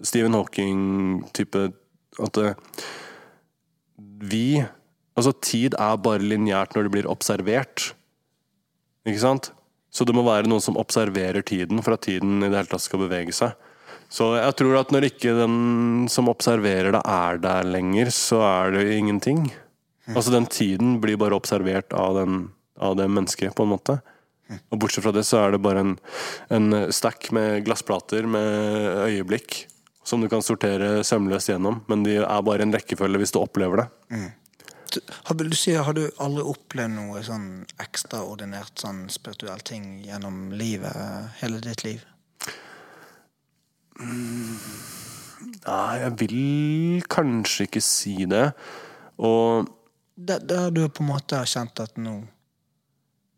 [0.03, 1.69] Stephen Hawking-type
[2.25, 2.39] At
[4.19, 4.65] vi
[5.19, 7.89] Altså, tid er bare lineært når det blir observert.
[9.03, 9.49] Ikke sant?
[9.91, 12.85] Så det må være noen som observerer tiden for at tiden i det hele tatt
[12.85, 13.57] skal bevege seg.
[14.09, 18.77] Så jeg tror at når ikke den som observerer det, er der lenger, så er
[18.77, 19.49] det ingenting.
[20.09, 22.39] Altså Den tiden blir bare observert av, den,
[22.79, 23.99] av det mennesket, på en måte.
[24.71, 25.91] Og bortsett fra det så er det bare en,
[26.49, 29.65] en stack med glassplater med øyeblikk
[30.09, 33.83] som du kan sortere sømløst gjennom, men de er bare en rekkefølge hvis du opplever
[33.83, 33.87] det.
[34.15, 34.29] Mm.
[35.27, 37.49] Har, du har du aldri opplevd noe sånn
[37.81, 42.01] ekstraordinært sånn spirituell ting gjennom livet, hele ditt liv?
[43.99, 48.47] Nei, jeg vil kanskje ikke si det.
[49.21, 49.69] Og
[50.15, 52.23] Der, der du på en måte har kjent at nå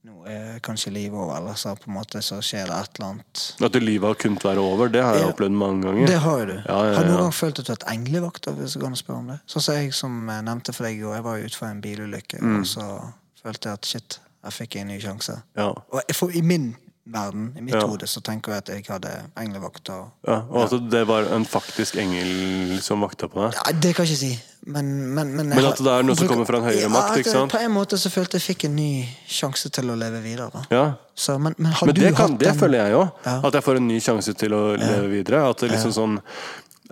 [0.03, 3.10] Nå er kanskje livet over, eller så på en måte så skjer det et eller
[3.11, 3.41] annet.
[3.61, 5.30] at livet har kunnet være over, det har jeg Ja.
[5.32, 6.07] opplevd mange ganger.
[6.07, 6.53] Det har du.
[6.53, 8.41] Ja, ja, Har du noen gang følt at du har hatt englevakt?
[8.45, 9.40] da, Hvis jeg kan spørre om det?
[9.48, 11.82] Sånn som jeg som jeg nevnte for deg i går, jeg var jo utfor en
[11.82, 12.60] bilulykke, Mm.
[12.60, 13.14] og så
[13.45, 15.41] følte jeg at shit, jeg fikk en ny sjanse.
[15.56, 15.68] Ja.
[15.91, 16.76] Og for i min
[17.06, 17.82] verden, i mitt Ja.
[17.88, 19.11] hode, så tenker jeg at jeg hadde
[19.41, 19.90] englevakt.
[19.90, 23.53] Og, Ja, og at det var en faktisk engel som vakta på deg.
[23.57, 26.15] ja, det kan jeg ikke si, men Men, men, jeg Men at det er noe
[26.15, 27.52] som kommer fra en høyere makt, ikke sant?
[27.52, 30.64] På en måte så følte jeg fikk en ny sjanse til å leve videre.
[30.69, 30.94] Ja.
[31.15, 33.10] Så, men, men Men du det, kan, det den føler jeg jo.
[33.26, 33.41] Ja.
[33.44, 35.49] At jeg får en ny sjanse til å leve videre.
[35.49, 36.19] At det liksom sånn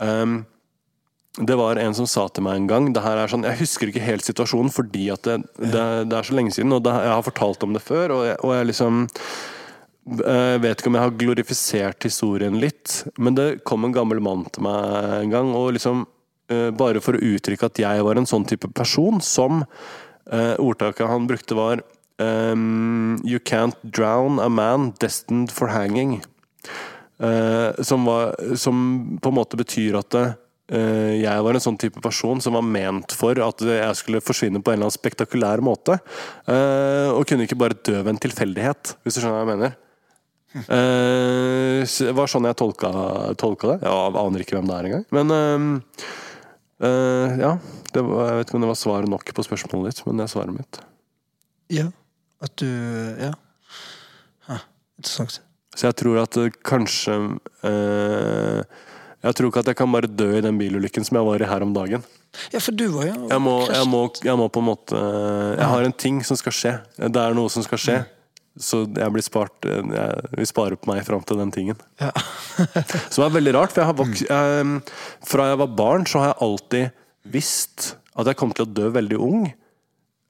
[0.01, 0.45] um,
[1.39, 3.87] Det var en som sa til meg en gang det her er sånn, Jeg husker
[3.87, 7.13] ikke helt situasjonen fordi at det, det, det er så lenge siden, og det, jeg
[7.13, 8.11] har fortalt om det før.
[8.17, 9.07] Og jeg, og jeg liksom
[10.17, 14.45] jeg vet ikke om jeg har glorifisert historien litt, men det kom en gammel mann
[14.49, 16.05] til meg en gang, og liksom
[16.49, 19.63] eh, Bare for å uttrykke at jeg var en sånn type person som
[20.31, 21.83] eh, Ordtaket han brukte var
[22.21, 26.19] ehm, You can't drown a man destined for hanging.
[27.19, 31.99] Eh, som, var, som på en måte betyr at eh, jeg var en sånn type
[32.03, 35.99] person som var ment for at jeg skulle forsvinne på en eller annen spektakulær måte.
[36.47, 39.77] eh, og kunne ikke bare dø ved en tilfeldighet, hvis du skjønner hva jeg mener.
[40.49, 42.89] Så det var sånn jeg tolka,
[43.37, 43.77] tolka det.
[43.85, 45.05] Jeg aner ikke hvem det er engang.
[45.13, 45.35] Men
[46.81, 47.51] uh, ja.
[47.93, 50.25] Det var, jeg vet ikke om det var svaret nok på spørsmålet ditt, men det
[50.27, 50.81] er svaret mitt.
[51.73, 51.87] Ja.
[52.41, 52.67] At du
[53.19, 53.33] Ja.
[54.47, 54.65] Ah,
[54.97, 55.41] interessant.
[55.75, 56.35] Så jeg tror at
[56.65, 57.15] kanskje
[57.63, 58.61] eh,
[59.19, 61.49] Jeg tror ikke at jeg kan bare dø i den bilulykken som jeg var i
[61.49, 62.03] her om dagen.
[62.53, 65.01] Ja, for du var jo Jeg må, jeg må, jeg må på en måte
[65.57, 66.73] Jeg har en ting som skal skje.
[66.97, 67.99] Det er noe som skal skje.
[68.59, 71.79] Så jeg blir spart Jeg vi sparer på meg fram til den tingen.
[72.01, 72.11] Ja.
[73.13, 74.81] Som er veldig rart, for jeg har vok jeg,
[75.31, 76.89] fra jeg var barn, så har jeg alltid
[77.31, 79.45] visst at jeg kom til å dø veldig ung.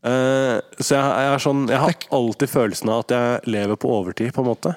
[0.05, 4.31] Uh, så jeg, er sånn, jeg har alltid følelsen av at jeg lever på overtid,
[4.35, 4.75] på en måte.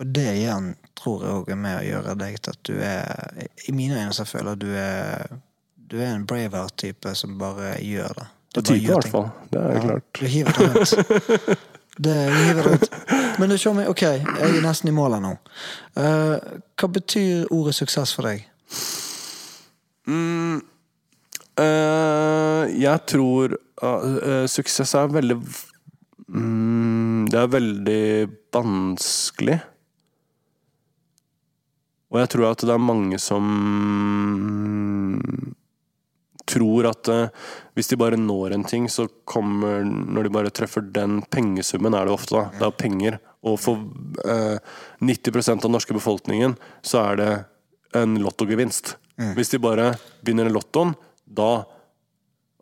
[0.00, 3.44] Og det igjen tror jeg òg er med å gjøre deg til at du er
[3.68, 5.36] I mine øyne så føler jeg at du er
[5.76, 8.26] Du er en braver type som bare gjør det.
[8.54, 9.28] Du bare Type, i hvert fall.
[9.52, 10.08] Det er Ja, klart.
[10.18, 11.64] Du hiver det ut.
[11.96, 12.88] Det hiver ut.
[13.38, 15.34] Men du, meg, ok, jeg er nesten i mål nå.
[15.98, 16.36] Uh,
[16.78, 18.46] hva betyr ordet suksess for deg?
[21.54, 28.06] Eh, jeg tror uh, suksess er veldig mm, Det er veldig
[28.52, 29.60] vanskelig.
[32.10, 33.46] Og jeg tror at det er mange som
[36.50, 40.84] tror at uh, hvis de bare når en ting, så kommer Når de bare treffer
[40.84, 42.58] den pengesummen, er det ofte, da.
[42.58, 43.18] Det er penger.
[43.44, 43.80] Og for
[44.24, 44.58] uh,
[45.04, 47.32] 90% av den norske befolkningen så er det
[48.00, 48.96] en lottogevinst.
[49.36, 49.92] Hvis de bare
[50.26, 51.64] vinner lottoen, da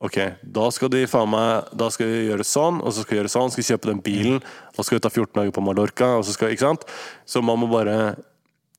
[0.03, 3.21] Ok, da skal de faen meg Da skal de gjøre sånn, og så skal de
[3.21, 4.41] gjøre sånn, skal de kjøpe den bilen,
[4.75, 6.87] og så skal de ta 14 dager på Mallorca, og så skal Ikke sant?
[7.23, 8.17] Så man må bare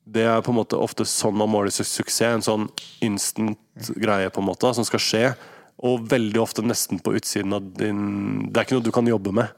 [0.05, 2.33] Det er på en måte ofte sånn man måler su- suksess.
[2.35, 2.69] En sånn
[3.01, 3.57] instant
[3.95, 5.25] greie, på en måte, som skal skje.
[5.83, 9.33] Og veldig ofte nesten på utsiden av din Det er ikke noe du kan jobbe
[9.33, 9.49] med,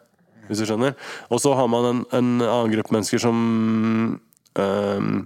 [0.47, 0.95] hvis du skjønner.
[1.29, 4.19] Og så har man en, en annen gruppe mennesker som
[4.55, 5.25] øhm,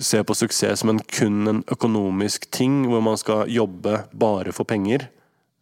[0.00, 4.64] ser på suksess som en kun en økonomisk ting, hvor man skal jobbe bare for
[4.68, 5.08] penger.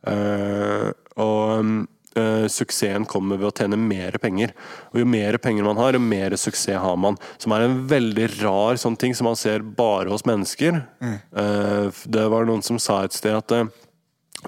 [0.06, 1.86] Eh, og
[2.16, 4.54] eh, suksessen kommer ved å tjene mer penger.
[4.92, 7.18] Og jo mer penger man har, jo mer suksess har man.
[7.42, 10.82] Som er en veldig rar sånn ting som man ser bare hos mennesker.
[11.02, 13.66] Eh, det var noen som sa et sted at uh,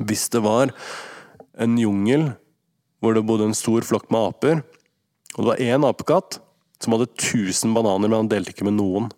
[0.06, 0.74] hvis det var
[1.60, 2.30] en jungel
[3.00, 4.60] hvor det bodde en stor flokk med aper,
[5.36, 6.40] og det var én apekatt
[6.80, 9.08] som hadde 1000 bananer, men han delte ikke med noen.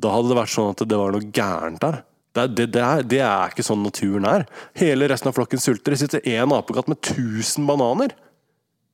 [0.00, 2.00] Da hadde det vært sånn at det var noe gærent der.
[2.34, 4.46] Det, det, det, er, det er ikke sånn naturen er.
[4.78, 5.94] Hele resten av flokken sulter.
[5.94, 8.14] Det sitter én apekatt med 1000 bananer.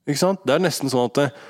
[0.08, 0.42] Ikke sant?
[0.44, 1.40] Det er nesten sånn at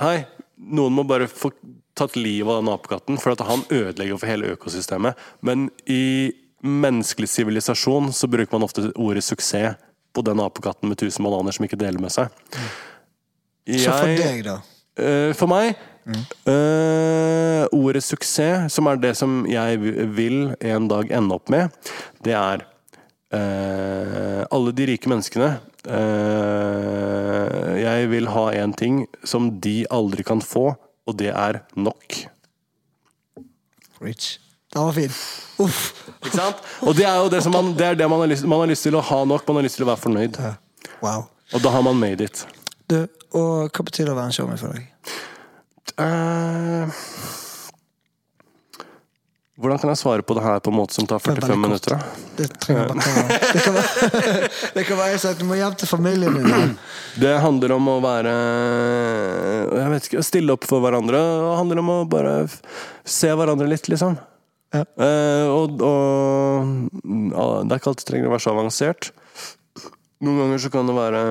[0.00, 0.22] Hei,
[0.56, 1.50] noen må bare få
[1.98, 5.18] tatt livet av den apekatten, for at han ødelegger for hele økosystemet.
[5.44, 6.32] Men i
[6.64, 9.76] menneskelig sivilisasjon så bruker man ofte ordet suksess
[10.16, 12.32] på den apekatten med 1000 bananer som ikke deler med seg.
[13.68, 14.56] Så for deg, da?
[15.00, 15.76] Eh, for meg
[16.08, 19.78] eh, Ordet suksess, som er det som jeg
[20.16, 21.70] vil en dag ende opp med,
[22.24, 22.64] det er
[23.34, 25.58] uh, Alle de rike menneskene
[25.88, 30.74] Uh, Jeg vil ha én ting som de aldri kan få,
[31.08, 32.18] og det er nok.
[34.04, 34.38] Rich.
[34.72, 35.14] Den var fin.
[35.58, 35.80] Uff.
[36.20, 36.60] Ikke sant?
[36.86, 38.68] Og det er jo det som man, det er det man har lyst Man har
[38.70, 40.38] lyst til å ha nok, man har lyst til å være fornøyd.
[41.02, 41.26] Wow.
[41.56, 42.44] Og da har man made it.
[42.90, 43.02] Du,
[43.34, 44.86] og hva betyr det å være en showman for deg?
[45.98, 47.00] Eh,
[49.60, 51.58] hvordan kan jeg svare på det her på en måte som tar er 45 det
[51.60, 52.04] minutter?
[52.38, 55.90] Det trenger bare Det kan være, det kan være sånn at du må hjem til
[55.90, 56.48] familien din.
[56.48, 56.60] da.
[57.24, 58.32] Det handler om å være
[59.74, 61.20] Jeg vet ikke, Stille opp for hverandre.
[61.20, 62.34] Det handler om å bare
[63.04, 64.16] se hverandre litt, liksom.
[64.70, 64.84] Ja.
[64.86, 69.10] Eh, og, og ja, Det er ikke alltid trenger å være så avansert.
[70.24, 71.22] Noen ganger så kan det være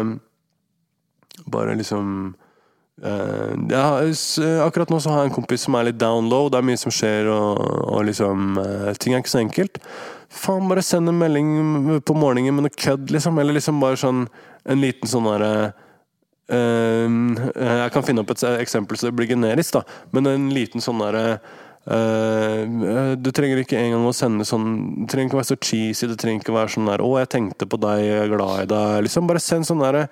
[1.50, 2.36] bare liksom
[3.04, 6.50] har, s- Akkurat nå så har jeg en kompis som er litt down low.
[6.52, 7.60] Det er mye som skjer, og,
[7.94, 9.80] og liksom eh, Ting er ikke så enkelt.
[10.30, 13.40] Faen, bare send en melding på morgenen med noe kødd, liksom.
[13.42, 14.26] Eller liksom bare sånn
[14.70, 15.54] en liten sånn derre
[16.52, 17.08] uh,
[17.56, 19.84] Jeg kan finne opp et eksempel så det blir generisk, da.
[20.14, 21.40] Men en liten sånn derre
[21.96, 24.68] eh, du trenger ikke engang å sende sånn
[25.02, 26.10] Det trenger ikke å være så cheesy.
[26.12, 28.64] Det trenger ikke å være sånn der 'Å, jeg tenkte på deg, jeg er glad
[28.64, 29.04] i deg'.
[29.08, 30.08] Liksom Bare send sånn derre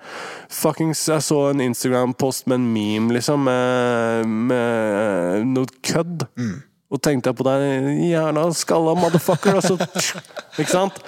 [0.48, 6.26] Fuckings Jeg så en Instagram-post med en meme, liksom, med, med noe kødd.
[6.88, 7.62] Og tenkte jeg på deg,
[8.08, 9.76] jævla skalla motherfucker, og så
[10.60, 11.02] Ikke sant?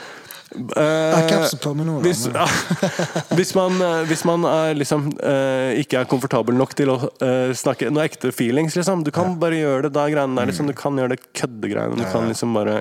[0.50, 2.46] Har på med noe, Hvis, ja,
[3.38, 7.52] hvis, man, eh, hvis man er liksom eh, ikke er komfortabel nok til å eh,
[7.54, 9.04] snakke noe ekte feelings, liksom.
[9.06, 10.70] Du kan bare gjøre det der greiene der, liksom.
[10.70, 12.00] Du kan gjøre det køddegreiene.
[12.00, 12.80] Du kan liksom bare.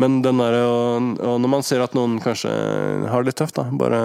[0.00, 2.52] Men den derre og, og når man ser at noen kanskje
[3.08, 4.02] har det litt tøft, da, bare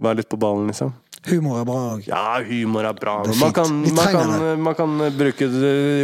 [0.00, 0.94] være litt på ballen, liksom.
[1.28, 2.06] Humor er bra òg.
[2.08, 3.18] Ja, humor er bra.
[3.28, 5.48] Er man, kan, man, kan, man kan bruke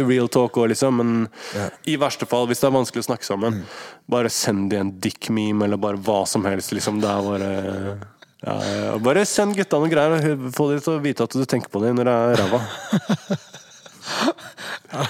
[0.05, 0.99] real talk òg, liksom.
[1.01, 1.13] Men
[1.55, 1.69] Ja.
[1.89, 3.63] i verste fall, hvis det er vanskelig å snakke sammen,
[4.07, 6.71] bare send de en dick-meme, eller bare hva som helst.
[6.71, 7.01] Liksom.
[7.01, 7.97] Det er bare
[8.45, 8.97] ja.
[9.01, 11.81] Bare send gutta noen greier, og få dem til å vite at du tenker på
[11.81, 12.61] dem når det er ræva.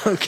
[0.09, 0.23] Ok.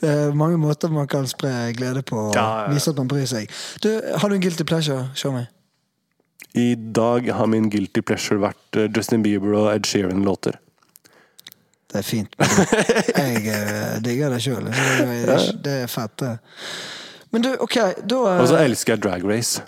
[0.00, 2.36] Det er mange måter man kan spre glede på og
[2.70, 3.50] vise at man bryr seg.
[3.82, 3.88] Du,
[4.20, 5.08] Har du en guilty pleasure?
[5.18, 5.48] Show meg.
[6.54, 10.60] I dag har min guilty pleasure vært eh, Justin Bieber og Ed Sheeran-låter.
[11.90, 12.34] Det er fint.
[12.38, 14.64] Jeg eh, digger det sjøl.
[14.70, 15.36] Det,
[15.66, 16.32] det er fett, det.
[17.34, 19.62] Men du, OK, da Og så eh, elsker jeg Drag Race.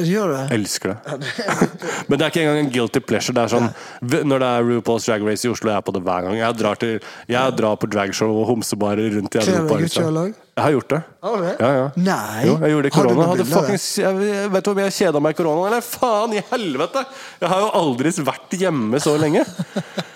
[0.00, 0.42] Gjør du det?
[0.54, 1.16] Elsker det.
[2.08, 3.34] Men det er ikke engang en guilty pleasure.
[3.36, 3.66] Det er sånn,
[4.12, 6.36] v- Når det er RuPaul's Drag Race i Oslo, jeg er på det hver gang.
[6.38, 7.00] Jeg drar, til,
[7.32, 9.74] jeg drar på dragshow og homsebarer rundt i Kler du Europa.
[9.74, 10.06] deg ut liksom.
[10.06, 10.38] sjøl òg?
[10.60, 11.00] Jeg har gjort det.
[11.24, 11.52] Har det?
[11.56, 11.84] Ja, ja.
[11.96, 12.42] Nei!
[12.44, 13.28] Jo, jeg gjorde det i korona.
[13.30, 15.62] Hadde fuckings, jeg, vet du mye jeg kjeda meg i korona?
[15.70, 17.04] Eller faen i helvete!
[17.40, 19.46] Jeg har jo aldri vært hjemme så lenge.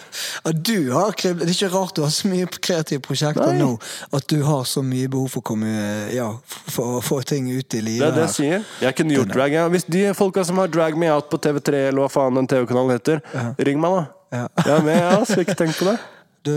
[0.54, 3.64] Du har, det er ikke rart du har så mye kreative prosjekter Nei.
[3.64, 3.72] nå.
[4.14, 5.72] At du har så mye behov for å komme
[6.14, 6.28] Ja,
[6.70, 8.04] for å få ting ut i livet.
[8.04, 8.68] Det er det jeg sier.
[8.84, 9.56] Jeg kunne gjort drag.
[9.58, 9.66] Ja.
[9.72, 12.94] Hvis de folka som har Drag Me Out på TV3, eller hva faen den TV-kanalen
[12.94, 13.24] heter,
[13.66, 14.04] ring meg, da.
[14.34, 14.46] Ja.
[14.62, 15.16] Jeg er med, jeg.
[15.18, 15.40] Altså.
[15.42, 15.98] Ikke tenk på det.
[16.44, 16.52] Du,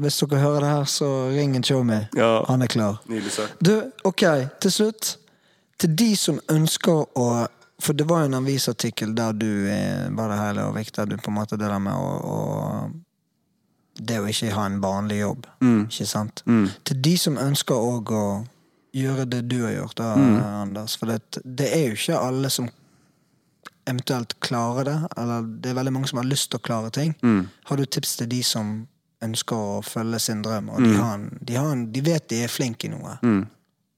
[0.00, 2.06] hvis dere hører det her, så ring en show me.
[2.16, 2.44] Ja.
[2.48, 3.02] Han er klar.
[3.60, 3.74] Du,
[4.08, 4.24] ok,
[4.64, 5.16] til slutt.
[5.76, 7.26] Til de som ønsker å
[7.76, 11.18] For det var jo en avisartikkel der du eh, var det hele og viktig, du
[11.20, 15.44] på en måte det der med å, å Det å ikke ha en vanlig jobb,
[15.84, 16.40] ikke sant?
[16.88, 18.24] Til de som ønsker òg å
[18.96, 20.14] gjøre det du har gjort, da,
[20.62, 20.96] Anders.
[20.96, 22.68] For det, det er jo ikke alle som
[23.86, 24.96] eventuelt klarer det.
[25.16, 27.12] Eller det er veldig mange som har lyst til å klare ting.
[27.68, 28.86] Har du tips til de som
[29.24, 32.42] ønsker å følge sin drøm, og de, har en, de, har en, de vet de
[32.44, 33.16] er flinke i noe?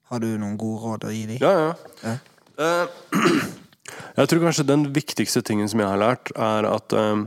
[0.08, 1.40] Har du noen gode råd å gi dem?
[1.42, 1.72] Ja,
[2.04, 2.14] ja.
[2.58, 3.42] Eh,
[4.20, 7.26] jeg tror kanskje den viktigste tingen som jeg har lært, er at um,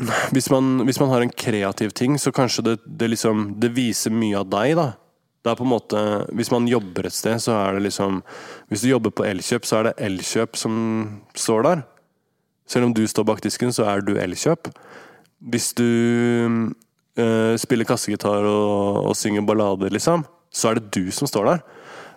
[0.34, 4.14] hvis, man, hvis man har en kreativ ting, så kanskje det, det liksom Det viser
[4.14, 4.90] mye av deg, da.
[5.44, 6.02] Det er på en måte
[6.32, 8.22] Hvis man jobber et sted, så er det liksom
[8.72, 10.76] Hvis du jobber på Elkjøp, så er det Elkjøp som
[11.36, 11.84] står der.
[12.66, 14.72] Selv om du står bak disken, så er du Elkjøp.
[15.44, 15.84] Hvis du
[17.20, 21.64] uh, spiller kassegitar og, og synger ballader, liksom, så er det du som står der.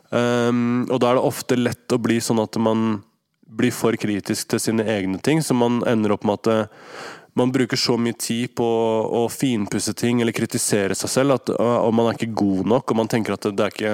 [0.08, 3.02] Um, og da er det ofte lett å bli sånn at man
[3.48, 7.04] blir for kritisk til sine egne ting, så man ender opp med at eh,
[7.38, 11.94] man bruker så mye tid på å finpusse ting eller kritisere seg selv, at, og
[11.96, 13.94] man er ikke god nok, og man tenker at det ikke,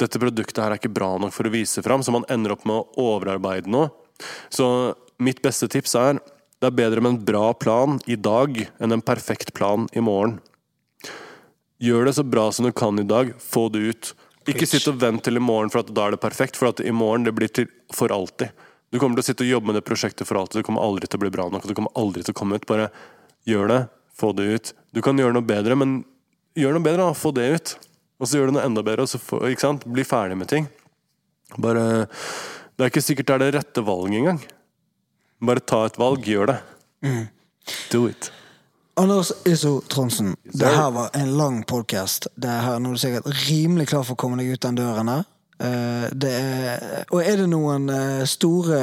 [0.00, 2.64] dette produktet her er ikke bra nok for å vise fram, så man ender opp
[2.68, 3.90] med å overarbeide noe.
[4.48, 4.66] Så
[5.20, 6.22] mitt beste tips er
[6.64, 10.38] det er bedre med en bra plan i dag enn en perfekt plan i morgen.
[11.84, 14.12] Gjør det så bra som du kan i dag, få det ut.
[14.48, 16.56] Ikke sitt og vent til i morgen, for at da er det perfekt.
[16.60, 18.52] For at i morgen det blir til for alltid.
[18.92, 20.60] Du kommer til å sitte og jobbe med det prosjektet for alltid.
[20.60, 21.66] Det kommer aldri til å bli bra nok.
[21.66, 22.66] du kommer aldri til å komme ut.
[22.68, 22.90] Bare
[23.48, 23.80] gjør det,
[24.16, 24.72] få det ut.
[24.94, 25.96] Du kan gjøre noe bedre, men
[26.56, 27.18] gjør noe bedre, da.
[27.18, 27.76] Få det ut.
[28.20, 29.42] Og så gjør du noe enda bedre, og så få,
[29.84, 30.68] bli ferdig med ting.
[31.58, 32.06] Bare
[32.74, 34.40] Det er ikke sikkert det er det rette valget engang.
[35.46, 36.58] Bare ta et valg, gjør det.
[37.04, 37.26] Mm.
[37.92, 38.30] Do it.
[38.96, 42.28] Anders Isso Trondsen, det her var en lang podkast.
[42.38, 45.24] Nå er du sikkert rimelig klar for å komme deg ut den døren her.
[45.58, 48.78] Eh, Det er, og er det noen eh, store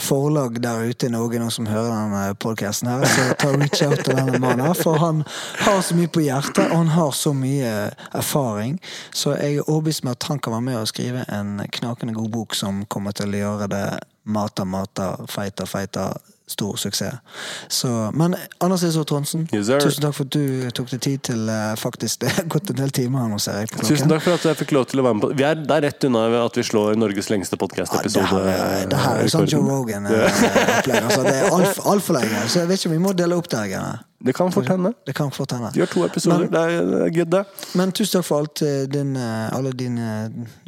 [0.00, 4.00] forlag der ute i Norge nå som hører denne podkasten her, så ta reach out
[4.04, 4.64] til denne mannen.
[4.66, 5.20] her, For han
[5.66, 7.74] har så mye på hjertet, og han har så mye
[8.12, 8.78] erfaring.
[9.12, 12.30] Så jeg er overbevist med at han kan være med og skrive en knakende god
[12.30, 13.84] bok som kommer til å gjøre det
[14.24, 16.12] mata, mata, feita, feita
[16.52, 17.14] stor suksess.
[17.68, 21.46] Så, men Anders Isor Trondsen, Yes, tusen takk for at du tok deg tid til
[21.48, 23.70] uh, faktisk Det har gått en del timer nå, ser jeg.
[23.70, 23.96] på klokken.
[23.96, 25.86] Tusen takk for at jeg fikk lov til å være med på Vi er der
[25.86, 28.26] rett unna at vi slår Norges lengste Ja, det podkast-episode.
[28.28, 31.02] her er, det her er sånn Joe Rogan-opplegg.
[31.02, 32.46] Altså, det er altfor alt lenge.
[32.48, 33.64] Så jeg vet ikke om vi må dele opp det.
[33.72, 34.02] her.
[34.24, 34.92] Det kan fort hende.
[35.06, 35.72] Det kan fort hende.
[35.74, 36.44] Gjør to episoder.
[36.46, 37.44] Men- det, er, det er good, det.
[37.74, 40.08] Men tusen takk for alt, eh, din, eh, alle dine,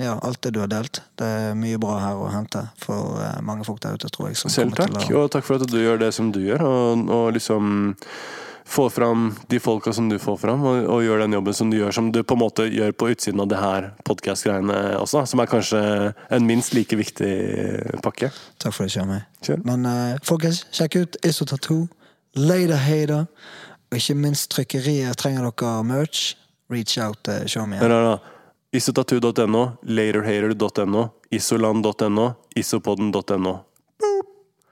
[0.00, 1.00] ja, alt det du har delt.
[1.16, 4.36] Det er mye bra her å hente for eh, mange folk der ute, tror jeg.
[4.42, 4.90] Som Selv takk.
[4.96, 7.94] å- Og takk for at du gjør det som du gjør, og, og liksom
[8.66, 11.76] får fram de folka som du får fram, og, og gjør den jobben som du
[11.76, 15.42] gjør, som du på en måte gjør på utsiden av det her podkast-greiene også, som
[15.44, 18.30] er kanskje en minst like viktig pakke.
[18.58, 19.20] Takk for det, Kjørmøy.
[19.44, 19.60] Kjør.
[19.68, 21.44] Men uh, folkens, sjekk ut Isso
[22.36, 23.24] Later Hater,
[23.90, 25.16] og ikke minst trykkeriet.
[25.16, 26.36] Trenger dere merch?
[26.72, 28.20] Reach out til det
[28.74, 33.54] isotatu.no, laterhater.no, isoland.no, isopodden.no.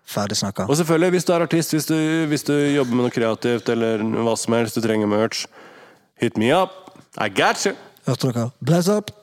[0.05, 0.63] Ferdig snakka.
[0.69, 1.95] Og selvfølgelig, hvis du er artist, hvis du,
[2.27, 5.47] hvis du jobber med noe kreativt eller hva som helst, du trenger merch,
[6.21, 6.99] hit me up.
[7.17, 7.77] I got you!
[8.07, 8.51] Hørte dere?
[8.61, 9.15] Bless up!